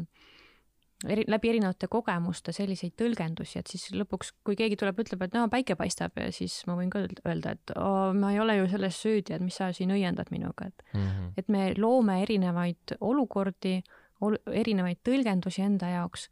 eri, 1.09 1.25
läbi 1.31 1.51
erinevate 1.53 1.89
kogemuste 1.91 2.53
selliseid 2.53 2.95
tõlgendusi, 3.01 3.59
et 3.61 3.71
siis 3.73 3.89
lõpuks, 3.97 4.35
kui 4.45 4.59
keegi 4.59 4.79
tuleb, 4.81 5.01
ütleb, 5.05 5.25
et 5.27 5.37
no 5.37 5.47
päike 5.53 5.77
paistab 5.81 6.19
ja 6.21 6.29
siis 6.35 6.61
ma 6.69 6.77
võin 6.79 6.93
ka 6.93 7.05
öelda, 7.05 7.55
et 7.57 7.75
oo, 7.77 8.13
ma 8.17 8.33
ei 8.35 8.41
ole 8.43 8.59
ju 8.61 8.69
selles 8.73 9.01
süüdi, 9.03 9.35
et 9.37 9.45
mis 9.45 9.57
sa 9.57 9.71
siin 9.77 9.93
õiendad 9.97 10.33
minuga, 10.35 10.71
et 10.71 10.85
Mm 10.95 11.01
-hmm. 11.01 11.33
et 11.37 11.49
me 11.49 11.75
loome 11.79 12.23
erinevaid 12.23 12.97
olukordi 13.01 13.83
ol,, 14.21 14.37
erinevaid 14.53 14.99
tõlgendusi 15.09 15.63
enda 15.63 15.89
jaoks 15.89 16.29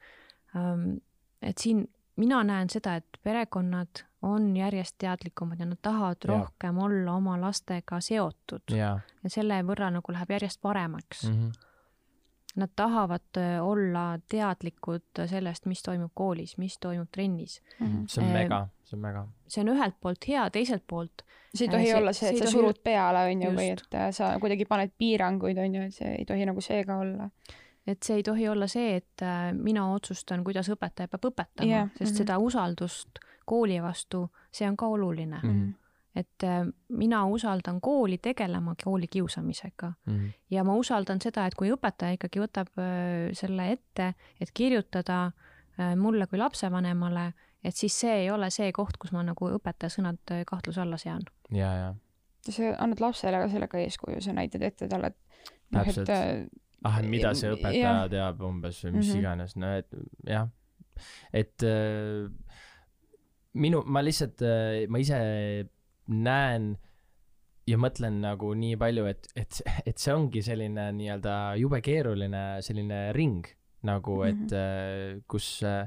ähm,. 0.57 0.99
et 1.43 1.59
siin 1.59 1.87
mina 2.17 2.43
näen 2.45 2.71
seda, 2.71 2.97
et 2.97 3.19
perekonnad 3.23 4.03
on 4.23 4.57
järjest 4.57 4.97
teadlikumad 4.99 5.61
ja 5.61 5.67
nad 5.67 5.79
tahavad 5.83 6.17
Jaa. 6.25 6.39
rohkem 6.39 6.79
olla 6.79 7.13
oma 7.13 7.41
lastega 7.41 8.01
seotud 8.01 8.75
jaa. 8.75 9.01
ja 9.23 9.31
selle 9.31 9.63
võrra 9.63 9.91
nagu 9.95 10.13
läheb 10.13 10.31
järjest 10.31 10.61
paremaks 10.61 11.25
mm.. 11.29 11.35
Mhm. 11.35 11.51
Nad 12.59 12.71
tahavad 12.77 13.37
äh, 13.39 13.61
olla 13.63 14.19
teadlikud 14.29 15.21
sellest, 15.31 15.67
mis 15.71 15.83
toimub 15.87 16.11
koolis, 16.15 16.57
mis 16.59 16.79
toimub 16.83 17.09
trennis. 17.15 17.61
Mhm. 17.81 18.05
see 18.09 18.23
on 18.23 18.29
Ehm, 18.29 18.33
mega, 18.39 18.59
see 18.85 18.97
on 18.97 19.03
mega. 19.03 19.23
see 19.47 19.63
on 19.63 19.69
ühelt 19.77 19.95
poolt 20.01 20.27
hea, 20.29 20.49
teiselt 20.51 20.83
poolt 20.87 21.23
see 21.55 21.65
ei 21.65 21.69
Äh, 21.69 21.73
tohi 21.77 21.87
see- 21.87 21.97
olla 21.97 22.13
see, 22.13 22.29
see 22.29 22.37
et 22.37 22.39
sa 22.39 22.45
tohi- 22.45 22.53
surud 22.59 22.81
peale, 22.85 23.19
onju, 23.31 23.51
või 23.57 23.71
Just. 23.71 23.87
et 23.95 23.95
äh, 24.01 24.11
sa 24.13 24.33
kuidagi 24.41 24.65
paned 24.69 24.91
piiranguid, 24.99 25.59
onju, 25.59 25.83
et 25.87 25.95
see 25.95 26.15
ei 26.19 26.25
tohi 26.25 26.47
nagu 26.47 26.61
see 26.61 26.85
ka 26.85 26.99
olla. 26.99 27.31
et 27.87 28.03
see 28.03 28.17
ei 28.17 28.23
tohi 28.23 28.49
olla 28.49 28.67
see, 28.67 28.97
et 28.97 29.23
äh, 29.23 29.53
mina 29.57 29.87
otsustan, 29.95 30.43
kuidas 30.45 30.69
õpetaja 30.69 31.09
peab 31.09 31.25
õpetama 31.31 31.69
yeah., 31.69 31.89
sest 31.99 32.13
mhm. 32.13 32.17
seda 32.19 32.39
usaldust 32.39 33.09
kooli 33.47 33.79
vastu, 33.83 34.27
see 34.53 34.69
on 34.69 34.77
ka 34.77 34.87
oluline 34.87 35.41
mm. 35.43 35.49
-hmm. 35.51 35.75
Et 36.17 36.45
äh, 36.45 36.67
mina 36.89 37.25
usaldan 37.27 37.81
kooli 37.81 38.19
tegelema 38.19 38.75
kooli 38.85 39.07
kiusamisega 39.07 39.93
Mhm. 40.07 40.29
ja 40.51 40.65
ma 40.65 40.75
usaldan 40.75 41.21
seda, 41.21 41.47
et 41.47 41.55
kui 41.55 41.71
õpetaja 41.73 42.17
ikkagi 42.17 42.41
võtab 42.41 42.69
äh, 42.81 43.29
selle 43.37 43.71
ette, 43.73 44.15
et 44.41 44.53
kirjutada 44.55 45.33
äh, 45.79 45.95
mulle 45.97 46.27
kui 46.27 46.39
lapsevanemale, 46.39 47.33
et 47.65 47.77
siis 47.77 48.01
see 48.01 48.25
ei 48.25 48.31
ole 48.31 48.51
see 48.51 48.73
koht, 48.73 48.97
kus 48.99 49.13
ma 49.13 49.23
nagu 49.23 49.51
õpetaja 49.59 49.91
sõnad 49.99 50.35
kahtluse 50.47 50.81
alla 50.81 50.97
sean. 50.97 51.23
ja, 51.51 51.73
ja. 51.75 51.95
sa 52.49 52.75
annad 52.79 53.01
lapsele 53.01 53.43
ka 53.43 53.49
sellega 53.53 53.79
eeskuju, 53.79 54.23
sa 54.25 54.33
näitad 54.33 54.63
ette 54.63 54.89
talle, 54.89 55.13
et 55.13 55.53
noh, 55.75 55.89
et 55.89 56.51
ah, 56.85 57.03
mida 57.03 57.35
see 57.35 57.53
õpetaja 57.53 57.83
Jah. 57.83 58.05
teab 58.11 58.41
umbes 58.41 58.85
või 58.85 58.99
mis 58.99 59.07
mm. 59.07 59.13
-hmm. 59.13 59.19
iganes, 59.21 59.57
no 59.57 59.73
et 59.77 59.89
jah, 60.27 60.49
et 61.33 61.67
äh, 61.67 62.31
minu, 63.53 63.83
ma 63.87 64.03
lihtsalt, 64.03 64.43
ma 64.89 64.99
ise 65.03 65.19
näen 66.09 66.73
ja 67.69 67.79
mõtlen 67.81 68.21
nagu 68.25 68.55
nii 68.57 68.77
palju, 68.81 69.07
et, 69.11 69.29
et, 69.37 69.63
et 69.87 69.99
see 70.01 70.15
ongi 70.15 70.43
selline 70.45 70.89
nii-öelda 70.97 71.39
jube 71.61 71.83
keeruline 71.85 72.45
selline 72.65 73.09
ring 73.17 73.49
nagu, 73.89 74.23
et 74.27 74.55
äh, 74.57 75.19
kus 75.31 75.59
äh, 75.67 75.85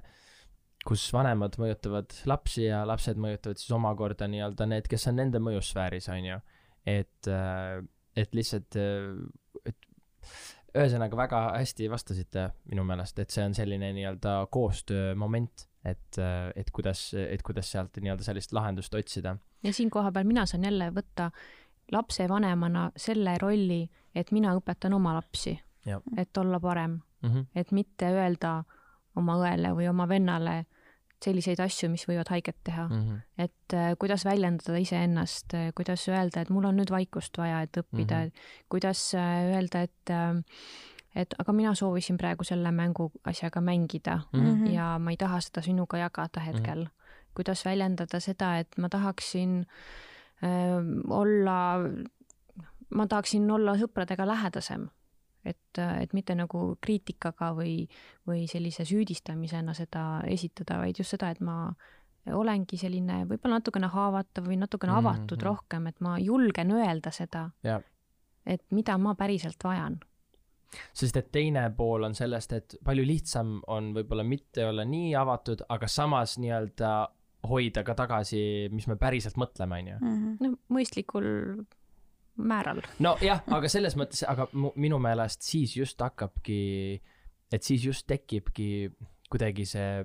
kus 0.88 1.04
vanemad 1.14 1.56
mõjutavad 1.62 2.14
lapsi 2.30 2.66
ja 2.66 2.82
lapsed 2.88 3.20
mõjutavad 3.22 3.60
siis 3.62 3.74
omakorda 3.76 4.28
nii-öelda 4.32 4.68
need, 4.70 4.88
kes 4.90 5.08
on 5.12 5.20
nende 5.22 5.42
mõjusfääris, 5.44 6.10
on 6.14 6.26
ju. 6.26 6.38
et, 6.90 7.30
et 8.18 8.38
lihtsalt, 8.38 8.78
et 9.70 9.90
ühesõnaga 10.72 11.20
väga 11.20 11.42
hästi 11.60 11.90
vastasite 11.92 12.48
minu 12.72 12.86
meelest, 12.88 13.20
et 13.22 13.34
see 13.34 13.46
on 13.46 13.56
selline 13.58 13.92
nii-öelda 13.98 14.38
koostöömoment, 14.54 15.68
et, 15.86 16.22
et 16.56 16.74
kuidas, 16.74 17.12
et 17.20 17.46
kuidas 17.46 17.72
sealt 17.74 18.02
nii-öelda 18.02 18.26
sellist 18.26 18.56
lahendust 18.56 18.96
otsida. 18.98 19.38
Ja 19.64 19.74
siin 19.74 19.90
koha 19.90 20.12
peal 20.12 20.24
mina 20.24 20.46
saan 20.46 20.64
jälle 20.64 20.92
võtta 20.96 21.32
lapsevanemana 21.92 22.92
selle 22.98 23.38
rolli, 23.42 23.90
et 24.16 24.32
mina 24.32 24.56
õpetan 24.56 24.94
oma 24.94 25.14
lapsi 25.14 25.60
et 26.18 26.38
olla 26.38 26.60
parem, 26.60 27.00
Mm 27.22 27.30
-hmm. 27.30 27.46
et 27.56 27.72
mitte 27.72 28.06
öelda 28.06 28.64
oma 29.16 29.36
õele 29.36 29.76
või 29.78 29.90
oma 29.90 30.08
vennale 30.08 30.66
selliseid 31.22 31.60
asju, 31.60 31.90
mis 31.90 32.08
võivad 32.08 32.30
haiget 32.30 32.58
teha 32.64 32.88
mm, 32.88 32.96
Mm 32.96 33.10
-hmm. 33.10 33.20
et 33.38 33.74
äh, 33.74 33.98
kuidas 34.00 34.26
väljendada 34.26 34.78
iseennast, 34.78 35.54
kuidas 35.76 36.08
öelda, 36.10 36.42
et 36.42 36.50
mul 36.50 36.66
on 36.66 36.78
nüüd 36.78 36.90
vaikust 36.92 37.38
vaja, 37.38 37.62
et 37.62 37.78
õppida 37.78 38.24
mm. 38.24 38.28
-hmm. 38.28 38.66
kuidas 38.70 39.16
äh, 39.16 39.54
öelda, 39.54 39.82
et 39.82 40.10
äh, 40.10 40.44
et 41.16 41.36
aga 41.40 41.54
mina 41.54 41.76
soovisin 41.76 42.18
praegu 42.18 42.44
selle 42.44 42.72
mängu 42.72 43.12
asjaga 43.24 43.62
mängida 43.62 44.20
Mm 44.34 44.40
-hmm. 44.40 44.72
Ja 44.72 45.00
ma 45.00 45.12
ei 45.12 45.18
taha 45.18 45.42
seda 45.42 45.62
sinuga 45.62 45.98
jagada 45.98 46.40
hetkel 46.40 46.80
mm. 46.80 46.86
-hmm. 46.86 47.01
Kuidas 47.36 47.66
väljendada 47.66 48.20
seda, 48.20 48.58
et 48.60 48.78
ma 48.78 48.90
tahaksin 48.90 49.62
äh, 50.44 50.78
olla, 51.10 51.60
ma 52.90 53.08
tahaksin 53.08 53.52
olla 53.52 53.78
sõpradega 53.80 54.28
lähedasem. 54.28 54.90
et, 55.46 55.78
et 55.78 56.12
mitte 56.14 56.36
nagu 56.38 56.76
kriitikaga 56.82 57.48
või, 57.58 57.88
või 58.30 58.44
sellise 58.48 58.86
süüdistamisena 58.86 59.74
seda 59.74 60.22
esitada, 60.30 60.78
vaid 60.78 61.00
just 61.02 61.16
seda, 61.16 61.32
et 61.34 61.40
ma 61.42 61.74
olengi 62.30 62.78
selline 62.78 63.24
võib-olla 63.26 63.58
natukene 63.58 63.90
haavatav 63.90 64.46
või 64.46 64.60
natukene 64.62 64.94
avatud 64.94 65.32
mm. 65.32 65.40
-hmm. 65.40 65.48
rohkem, 65.48 65.88
et 65.88 66.00
ma 66.00 66.20
julgen 66.20 66.72
öelda 66.78 67.12
seda 67.12 67.50
Jah., 67.64 67.82
et 68.46 68.64
mida 68.72 68.98
ma 68.98 69.16
päriselt 69.16 69.64
vajan. 69.64 70.00
sest 70.94 71.18
et 71.18 71.32
teine 71.32 71.70
pool 71.78 72.04
on 72.04 72.16
sellest, 72.16 72.54
et 72.54 72.76
palju 72.84 73.04
lihtsam 73.06 73.60
on 73.68 73.92
võib-olla 73.94 74.24
mitte 74.24 74.66
olla 74.66 74.86
nii 74.86 75.16
avatud, 75.16 75.66
aga 75.70 75.88
samas 75.88 76.38
nii-öelda 76.38 76.92
hoida 77.48 77.84
ka 77.88 77.96
tagasi, 77.98 78.70
mis 78.74 78.88
me 78.90 78.98
päriselt 79.02 79.38
mõtleme, 79.40 79.80
on 79.80 79.92
ju. 79.92 80.00
Mhm. 80.02 80.34
no 80.42 80.78
mõistlikul 80.78 81.28
määral. 82.42 82.82
nojah, 83.00 83.44
aga 83.48 83.70
selles 83.72 83.98
mõttes, 84.00 84.24
aga 84.28 84.48
minu 84.54 85.00
meelest 85.02 85.46
siis 85.46 85.76
just 85.78 86.02
hakkabki, 86.02 87.02
et 87.52 87.64
siis 87.64 87.86
just 87.86 88.08
tekibki 88.08 88.92
kuidagi 89.32 89.66
see, 89.66 90.04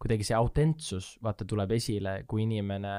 kuidagi 0.00 0.26
see 0.26 0.36
autentsus, 0.36 1.14
vaata, 1.24 1.46
tuleb 1.48 1.72
esile, 1.76 2.22
kui 2.28 2.44
inimene 2.44 2.94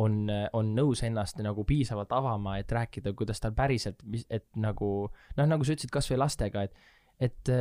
on, 0.00 0.22
on 0.56 0.70
nõus 0.76 1.02
ennast 1.06 1.40
nagu 1.44 1.64
piisavalt 1.68 2.12
avama, 2.16 2.56
et 2.60 2.72
rääkida, 2.72 3.12
kuidas 3.18 3.42
tal 3.42 3.54
päriselt, 3.56 4.02
mis, 4.04 4.26
et 4.30 4.48
nagu 4.56 5.10
noh, 5.36 5.46
nagu 5.46 5.66
sa 5.66 5.76
ütlesid 5.76 5.92
kasvõi 5.94 6.20
lastega, 6.20 6.64
et, 6.66 6.74
et 7.20 7.52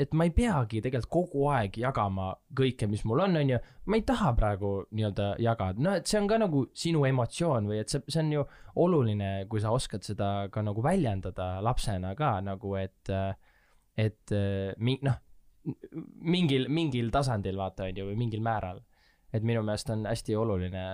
et 0.00 0.14
ma 0.16 0.26
ei 0.26 0.32
peagi 0.34 0.80
tegelikult 0.84 1.10
kogu 1.12 1.46
aeg 1.52 1.76
jagama 1.82 2.30
kõike, 2.56 2.88
mis 2.90 3.02
mul 3.08 3.24
on, 3.26 3.38
on 3.40 3.52
ju. 3.52 3.58
ma 3.90 3.98
ei 3.98 4.04
taha 4.06 4.32
praegu 4.38 4.72
nii-öelda 4.96 5.30
jagada, 5.42 5.84
noh, 5.84 5.96
et 6.00 6.10
see 6.10 6.20
on 6.20 6.28
ka 6.30 6.38
nagu 6.40 6.64
sinu 6.82 7.04
emotsioon 7.08 7.68
või 7.70 7.80
et 7.82 7.92
see, 7.92 8.02
see 8.08 8.22
on 8.22 8.34
ju 8.34 8.44
oluline, 8.84 9.30
kui 9.50 9.62
sa 9.62 9.74
oskad 9.76 10.06
seda 10.06 10.30
ka 10.52 10.64
nagu 10.64 10.84
väljendada 10.84 11.52
lapsena 11.64 12.14
ka 12.18 12.36
nagu, 12.44 12.76
et, 12.80 13.12
et 14.00 14.36
mi-, 14.78 15.00
noh, 15.06 15.18
mingil, 16.24 16.68
mingil 16.72 17.10
tasandil 17.12 17.58
vaata, 17.60 17.88
on 17.90 18.00
ju, 18.00 18.06
või 18.10 18.18
mingil 18.24 18.44
määral. 18.44 18.80
et 19.32 19.44
minu 19.46 19.60
meelest 19.62 19.90
on 19.94 20.08
hästi 20.10 20.34
oluline 20.34 20.84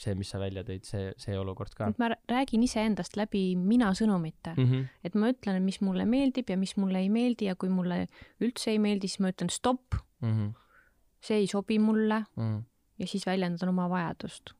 see, 0.00 0.14
mis 0.18 0.30
sa 0.32 0.40
välja 0.40 0.64
tõid, 0.66 0.84
see, 0.88 1.10
see 1.20 1.36
olukord 1.38 1.74
ka. 1.76 1.90
ma 2.00 2.10
räägin 2.30 2.64
iseendast 2.66 3.16
läbi 3.18 3.44
mina 3.56 3.92
sõnumite 3.96 4.54
mm. 4.56 4.68
-hmm. 4.70 4.84
et 5.04 5.14
ma 5.18 5.30
ütlen, 5.32 5.62
mis 5.64 5.80
mulle 5.84 6.06
meeldib 6.08 6.50
ja 6.50 6.58
mis 6.60 6.76
mulle 6.76 7.02
ei 7.04 7.10
meeldi 7.12 7.50
ja 7.50 7.56
kui 7.56 7.72
mulle 7.72 8.06
üldse 8.40 8.72
ei 8.74 8.80
meeldi, 8.82 9.08
siis 9.08 9.22
ma 9.24 9.32
ütlen 9.34 9.52
stopp 9.52 9.98
mm. 10.20 10.32
-hmm. 10.32 10.52
see 11.20 11.42
ei 11.42 11.46
sobi 11.46 11.78
mulle 11.78 12.24
mm. 12.36 12.42
-hmm. 12.42 12.62
ja 12.98 13.06
siis 13.06 13.26
väljendan 13.26 13.68
oma 13.68 13.88
vajadust. 13.90 14.54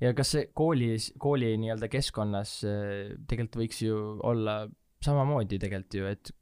ja 0.00 0.14
kas 0.14 0.32
see 0.36 0.50
koolis, 0.54 1.12
kooli 1.18 1.56
nii-öelda 1.56 1.88
keskkonnas 1.88 2.64
äh, 2.64 3.16
tegelikult 3.28 3.62
võiks 3.64 3.82
ju 3.84 3.96
olla 4.22 4.68
samamoodi 5.04 5.58
tegelikult 5.58 5.94
ju, 5.94 6.06
et 6.06 6.34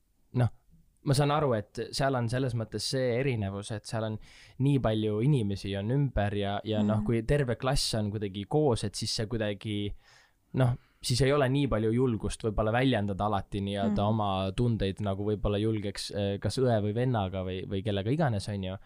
ma 1.09 1.17
saan 1.17 1.33
aru, 1.33 1.55
et 1.57 1.81
seal 1.97 2.17
on 2.19 2.29
selles 2.31 2.55
mõttes 2.59 2.85
see 2.93 3.15
erinevus, 3.19 3.73
et 3.75 3.89
seal 3.89 4.11
on 4.11 4.19
nii 4.65 4.83
palju 4.85 5.23
inimesi 5.25 5.73
on 5.81 5.95
ümber 5.95 6.37
ja, 6.37 6.59
ja 6.69 6.83
mm. 6.83 6.91
noh, 6.91 7.03
kui 7.07 7.23
terve 7.29 7.57
klass 7.61 7.97
on 7.99 8.11
kuidagi 8.13 8.45
koos, 8.51 8.85
et 8.85 8.99
siis 8.99 9.15
see 9.21 9.29
kuidagi 9.31 9.79
noh, 10.61 10.75
siis 11.01 11.23
ei 11.25 11.33
ole 11.33 11.49
nii 11.53 11.69
palju 11.71 11.93
julgust 11.95 12.45
võib-olla 12.45 12.75
väljendada 12.75 13.29
alati 13.29 13.63
nii-öelda 13.65 14.03
mm. 14.03 14.09
oma 14.09 14.31
tundeid, 14.57 15.03
nagu 15.07 15.27
võib-olla 15.31 15.61
julgeks 15.63 16.11
eh, 16.13 16.33
kas 16.43 16.61
õe 16.63 16.81
või 16.85 16.97
vennaga 16.97 17.45
või, 17.47 17.63
või 17.71 17.85
kellega 17.87 18.13
iganes, 18.13 18.49
on 18.53 18.69
ju. 18.69 18.77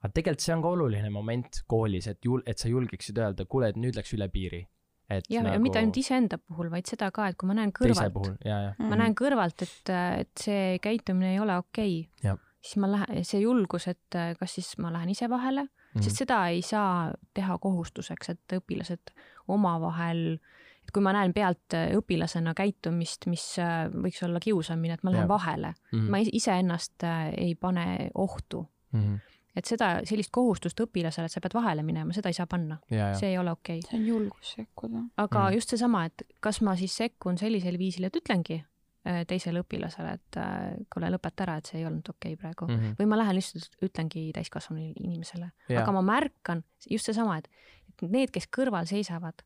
aga 0.00 0.12
tegelikult 0.16 0.44
see 0.44 0.56
on 0.56 0.66
ka 0.66 0.74
oluline 0.74 1.14
moment 1.14 1.62
koolis, 1.70 2.10
et 2.10 2.20
jul-, 2.26 2.44
et 2.46 2.60
sa 2.60 2.72
julgeksid 2.72 3.18
öelda, 3.22 3.48
kuule, 3.48 3.72
et 3.72 3.80
nüüd 3.80 3.96
läks 3.96 4.16
üle 4.18 4.28
piiri 4.32 4.66
jah 5.10 5.44
nagu..., 5.44 5.54
ja 5.54 5.62
mitte 5.62 5.80
ainult 5.80 5.98
iseenda 6.00 6.38
puhul, 6.38 6.70
vaid 6.72 6.88
seda 6.90 7.10
ka, 7.14 7.30
et 7.30 7.38
kui 7.40 7.50
ma 7.50 7.56
näen 7.58 7.72
kõrvalt, 7.76 8.20
ma 8.78 9.00
näen 9.00 9.16
kõrvalt, 9.18 9.66
et, 9.66 9.92
et 9.94 10.44
see 10.44 10.78
käitumine 10.82 11.34
ei 11.34 11.42
ole 11.42 11.58
okei 11.60 12.00
okay,, 12.04 12.38
siis 12.60 12.80
ma 12.82 12.90
lähen, 12.92 13.26
see 13.26 13.42
julgus, 13.42 13.88
et 13.90 14.20
kas 14.40 14.56
siis 14.58 14.72
ma 14.82 14.92
lähen 14.94 15.12
ise 15.14 15.28
vahele 15.30 15.64
mm, 15.64 15.70
-hmm. 15.70 16.06
sest 16.06 16.24
seda 16.24 16.40
ei 16.48 16.62
saa 16.62 17.12
teha 17.34 17.58
kohustuseks, 17.58 18.34
et 18.34 18.56
õpilased 18.60 19.14
omavahel, 19.48 20.38
et 20.84 20.92
kui 20.94 21.02
ma 21.02 21.14
näen 21.16 21.34
pealt 21.34 21.78
õpilasena 21.96 22.54
käitumist, 22.54 23.26
mis 23.26 23.56
võiks 23.94 24.22
olla 24.26 24.40
kiusamine, 24.40 24.94
et 24.94 25.02
ma 25.02 25.14
lähen 25.14 25.28
ja. 25.28 25.34
vahele 25.34 25.74
mm, 25.74 25.98
-hmm. 25.98 26.10
ma 26.10 26.22
iseennast 26.42 27.08
ei 27.36 27.54
pane 27.54 28.10
ohtu 28.14 28.68
mm. 28.92 29.00
-hmm 29.00 29.29
et 29.56 29.66
seda, 29.66 29.90
sellist 30.06 30.30
kohustust 30.34 30.80
õpilasele, 30.84 31.26
et 31.26 31.34
sa 31.34 31.42
pead 31.42 31.54
vahele 31.56 31.84
minema, 31.86 32.14
seda 32.16 32.30
ei 32.30 32.36
saa 32.36 32.46
panna. 32.50 32.78
see 32.88 33.32
ei 33.32 33.38
ole 33.38 33.52
okei 33.56 33.80
okay.. 33.80 33.88
see 33.88 33.98
on 33.98 34.06
julgus 34.06 34.52
sekkuda. 34.56 35.04
aga 35.16 35.44
mm. 35.46 35.54
just 35.58 35.74
seesama, 35.74 36.04
et 36.10 36.26
kas 36.44 36.60
ma 36.66 36.76
siis 36.78 36.96
sekkun 37.02 37.38
sellisel 37.40 37.78
viisil, 37.80 38.06
et 38.06 38.18
ütlengi 38.20 38.60
äh, 38.60 39.22
teisele 39.30 39.64
õpilasele, 39.64 40.14
et 40.20 40.40
äh, 40.40 40.70
kuule, 40.92 41.10
lõpeta 41.16 41.46
ära, 41.46 41.58
et 41.60 41.70
see 41.72 41.80
ei 41.82 41.88
olnud 41.90 42.12
okei 42.14 42.36
okay 42.36 42.40
praegu 42.44 42.70
mm. 42.70 42.80
-hmm. 42.80 42.96
või 43.00 43.10
ma 43.10 43.20
lähen 43.22 43.38
lihtsalt 43.40 43.84
ütlengi 43.90 44.28
täiskasvanu 44.36 44.92
inimesele. 44.94 45.52
aga 45.82 45.96
ma 45.98 46.04
märkan 46.14 46.64
just 46.90 47.10
seesama, 47.10 47.40
et, 47.42 47.50
et 47.90 48.06
need, 48.08 48.34
kes 48.34 48.48
kõrval 48.56 48.86
seisavad, 48.90 49.42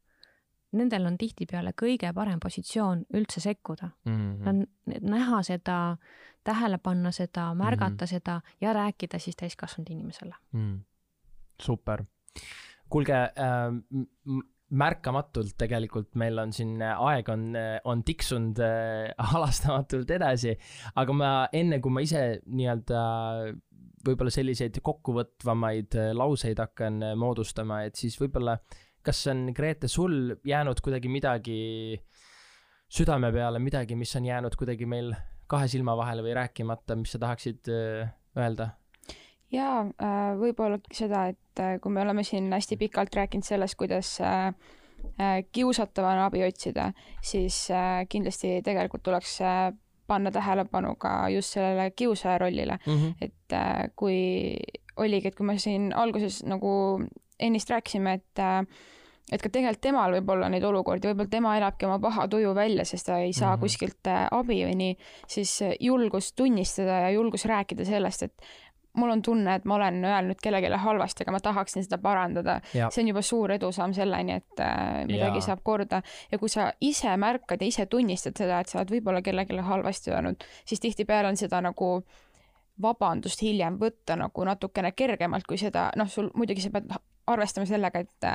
nendel 0.79 1.09
on 1.09 1.19
tihtipeale 1.21 1.75
kõige 1.79 2.11
parem 2.17 2.41
positsioon 2.43 3.05
üldse 3.17 3.43
sekkuda 3.45 3.91
mm. 4.09 4.25
-hmm. 4.45 4.65
näha 5.11 5.43
seda, 5.47 5.97
tähele 6.45 6.79
panna 6.79 7.13
seda, 7.13 7.53
märgata 7.55 7.91
mm 7.91 7.99
-hmm. 8.01 8.11
seda 8.11 8.41
ja 8.61 8.73
rääkida 8.73 9.19
siis 9.19 9.37
täiskasvanud 9.37 9.91
inimesele 9.91 10.35
mm.. 10.53 10.81
super. 11.63 12.05
kuulge 12.89 13.15
äh,, 13.15 14.41
märkamatult 14.71 15.55
tegelikult 15.59 16.15
meil 16.15 16.39
on 16.39 16.53
siin 16.53 16.83
aeg 16.83 17.29
on, 17.29 17.53
on 17.85 18.05
tiksunud 18.05 18.59
äh, 18.59 19.15
halastamatult 19.33 20.11
edasi, 20.11 20.59
aga 20.95 21.13
ma 21.13 21.49
enne, 21.53 21.81
kui 21.81 21.93
ma 21.93 22.01
ise 22.01 22.41
nii-öelda 22.47 23.03
võib-olla 24.07 24.31
selliseid 24.31 24.81
kokkuvõtvamaid 24.83 25.95
lauseid 26.13 26.59
hakkan 26.59 26.99
moodustama, 27.17 27.83
et 27.83 27.95
siis 27.97 28.21
võib-olla 28.21 28.53
äh, 28.53 28.83
kas 29.05 29.27
on, 29.31 29.47
Grete, 29.55 29.89
sul 29.89 30.35
jäänud 30.45 30.81
kuidagi 30.81 31.09
midagi 31.09 31.61
südame 32.95 33.33
peale, 33.33 33.59
midagi, 33.59 33.97
mis 33.99 34.17
on 34.17 34.27
jäänud 34.29 34.57
kuidagi 34.59 34.87
meil 34.87 35.15
kahe 35.51 35.69
silma 35.69 35.97
vahele 35.99 36.25
või 36.25 36.35
rääkimata, 36.39 36.97
mis 36.99 37.15
sa 37.15 37.21
tahaksid 37.23 37.71
äh, 37.73 38.13
öelda? 38.39 38.71
jaa, 39.55 39.85
äh, 40.03 40.31
võib-olla 40.41 40.81
seda, 40.93 41.29
et 41.31 41.63
äh, 41.63 41.77
kui 41.83 41.93
me 41.95 42.03
oleme 42.03 42.25
siin 42.27 42.51
hästi 42.53 42.79
pikalt 42.81 43.15
rääkinud 43.15 43.47
sellest, 43.47 43.79
kuidas 43.81 44.17
kiusatava 45.53 46.15
on 46.15 46.23
abi 46.25 46.41
otsida, 46.47 46.87
siis 47.23 47.59
kindlasti 48.09 48.63
tegelikult 48.65 49.03
tuleks 49.05 49.35
panna 50.09 50.31
tähelepanu 50.33 50.95
ka 50.97 51.29
just 51.29 51.53
sellele 51.59 51.91
kiusaja 51.93 52.39
rollile 52.41 52.79
mm. 52.87 52.95
-hmm. 52.95 53.15
et 53.21 53.93
kui 53.97 54.57
oligi, 54.97 55.29
et 55.29 55.37
kui 55.37 55.47
me 55.47 55.59
siin 55.59 55.93
alguses 55.93 56.41
nagu 56.49 57.03
ennist 57.39 57.71
rääkisime, 57.71 58.15
et 58.15 58.43
et 59.33 59.41
ka 59.41 59.49
tegelikult 59.49 59.81
temal 59.85 60.13
võib 60.19 60.35
olla 60.35 60.51
neid 60.53 60.65
olukordi, 60.69 61.09
võib-olla 61.09 61.33
tema 61.33 61.55
elabki 61.57 61.89
oma 61.89 61.97
paha 62.03 62.27
tuju 62.29 62.53
välja, 62.57 62.85
sest 62.85 63.09
ta 63.09 63.19
ei 63.23 63.33
saa 63.33 63.55
mm 63.55 63.57
-hmm. 63.57 63.61
kuskilt 63.61 64.13
äh, 64.13 64.27
abi 64.31 64.61
või 64.67 64.77
nii, 64.77 64.97
siis 65.27 65.63
äh, 65.63 65.73
julgus 65.81 66.33
tunnistada 66.33 67.01
ja 67.07 67.11
julgus 67.11 67.45
rääkida 67.45 67.85
sellest, 67.85 68.23
et 68.23 68.35
mul 68.95 69.11
on 69.11 69.23
tunne, 69.23 69.55
et 69.55 69.65
ma 69.65 69.75
olen 69.75 70.05
öelnud 70.05 70.39
kellelegi 70.43 70.77
halvasti, 70.79 71.25
aga 71.25 71.33
ma 71.33 71.41
tahaksin 71.41 71.85
seda 71.85 71.99
parandada. 71.99 72.61
see 72.73 73.03
on 73.03 73.09
juba 73.09 73.23
suur 73.23 73.53
edusamm 73.53 73.93
selleni, 73.93 74.33
et 74.33 74.61
äh, 74.61 75.05
midagi 75.07 75.39
ja. 75.39 75.41
saab 75.41 75.61
korda. 75.63 76.03
ja 76.33 76.39
kui 76.39 76.49
sa 76.49 76.73
ise 76.81 77.17
märkad 77.17 77.61
ja 77.61 77.67
ise 77.67 77.87
tunnistad 77.87 78.37
seda, 78.39 78.61
et 78.61 78.69
sa 78.69 78.79
oled 78.79 78.91
võib-olla 78.91 79.23
kellelegi 79.23 79.59
halvasti 79.59 80.11
öelnud, 80.11 80.45
siis 80.65 80.81
tihtipeale 80.81 81.29
on 81.29 81.37
seda 81.37 81.61
nagu 81.61 82.05
vabandust 82.83 83.43
hiljem 83.43 83.79
võtta 83.79 84.17
nagu 84.17 84.45
natukene 84.45 84.93
kergemalt 84.93 85.47
kui 85.47 85.59
seda, 85.59 85.91
noh, 85.97 86.09
sul 86.09 86.31
muidugi 86.35 86.61
sa 86.61 86.71
pead 86.71 86.91
arvestama 87.27 87.67
sellega, 87.67 87.99
et 87.99 88.27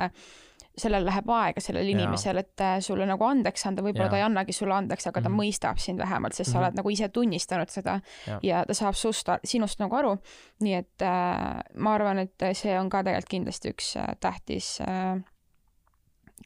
sellel 0.80 1.06
läheb 1.06 1.30
aega 1.36 1.62
sellel 1.62 1.88
inimesel, 1.92 2.42
et 2.42 2.64
äh, 2.64 2.76
sulle 2.84 3.06
nagu 3.08 3.26
andeks 3.26 3.66
anda, 3.70 3.84
võib-olla 3.86 4.10
ta 4.12 4.20
ei 4.20 4.26
annagi 4.26 4.54
sulle 4.56 4.76
andeks, 4.76 5.06
aga 5.10 5.20
ta 5.20 5.28
mm 5.28 5.34
-hmm. 5.34 5.42
mõistab 5.44 5.82
sind 5.82 6.02
vähemalt, 6.02 6.34
sest 6.34 6.48
mm 6.48 6.50
-hmm. 6.50 6.52
sa 6.52 6.58
mhm. 6.58 6.66
oled 6.66 6.80
nagu 6.80 6.90
ise 6.90 7.08
tunnistanud 7.08 7.68
seda 7.68 8.00
ja, 8.26 8.38
ja 8.42 8.64
ta 8.66 8.74
saab 8.74 8.94
sust, 8.94 9.28
sinust 9.44 9.80
nagu 9.80 9.96
aru. 9.96 10.16
nii 10.60 10.74
et 10.74 11.02
äh, 11.02 11.60
ma 11.74 11.94
arvan, 11.94 12.18
et 12.18 12.48
see 12.52 12.78
on 12.78 12.90
ka 12.90 13.02
tegelikult 13.04 13.28
kindlasti 13.30 13.70
üks 13.70 13.96
äh, 13.96 14.16
tähtis 14.20 14.80
äh, 14.80 15.20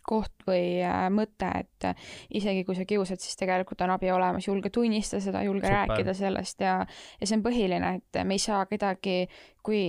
koht 0.02 0.44
või 0.46 0.82
äh, 0.84 1.06
mõte, 1.12 1.48
et 1.60 1.86
äh, 1.88 2.08
isegi 2.36 2.64
kui 2.66 2.76
sa 2.76 2.86
kiusad, 2.88 3.22
siis 3.22 3.38
tegelikult 3.40 3.84
on 3.86 3.94
abi 3.94 4.10
olemas, 4.12 4.48
julge 4.48 4.72
tunnistada 4.74 5.22
seda, 5.24 5.44
julge 5.46 5.66
Super. 5.66 5.76
rääkida 5.76 6.14
sellest 6.16 6.64
ja, 6.64 6.78
ja 7.20 7.28
see 7.28 7.38
on 7.38 7.44
põhiline, 7.46 7.94
et 8.00 8.24
me 8.26 8.36
ei 8.36 8.42
saa 8.42 8.64
kedagi, 8.70 9.24
kui 9.64 9.86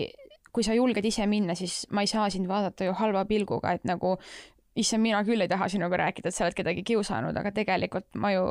kui 0.55 0.63
sa 0.63 0.75
julged 0.77 1.05
ise 1.05 1.27
minna, 1.27 1.55
siis 1.59 1.83
ma 1.91 2.05
ei 2.05 2.11
saa 2.11 2.29
sind 2.31 2.47
vaadata 2.47 2.87
ju 2.87 2.95
halva 2.95 3.25
pilguga, 3.27 3.75
et 3.75 3.83
nagu 3.87 4.15
issand, 4.75 5.03
mina 5.03 5.21
küll 5.27 5.43
ei 5.43 5.51
taha 5.51 5.67
sinuga 5.71 5.99
rääkida, 5.99 6.31
et 6.31 6.35
sa 6.35 6.47
oled 6.47 6.57
kedagi 6.57 6.83
kiusanud, 6.87 7.35
aga 7.39 7.51
tegelikult 7.55 8.07
ma 8.19 8.31
ju 8.35 8.45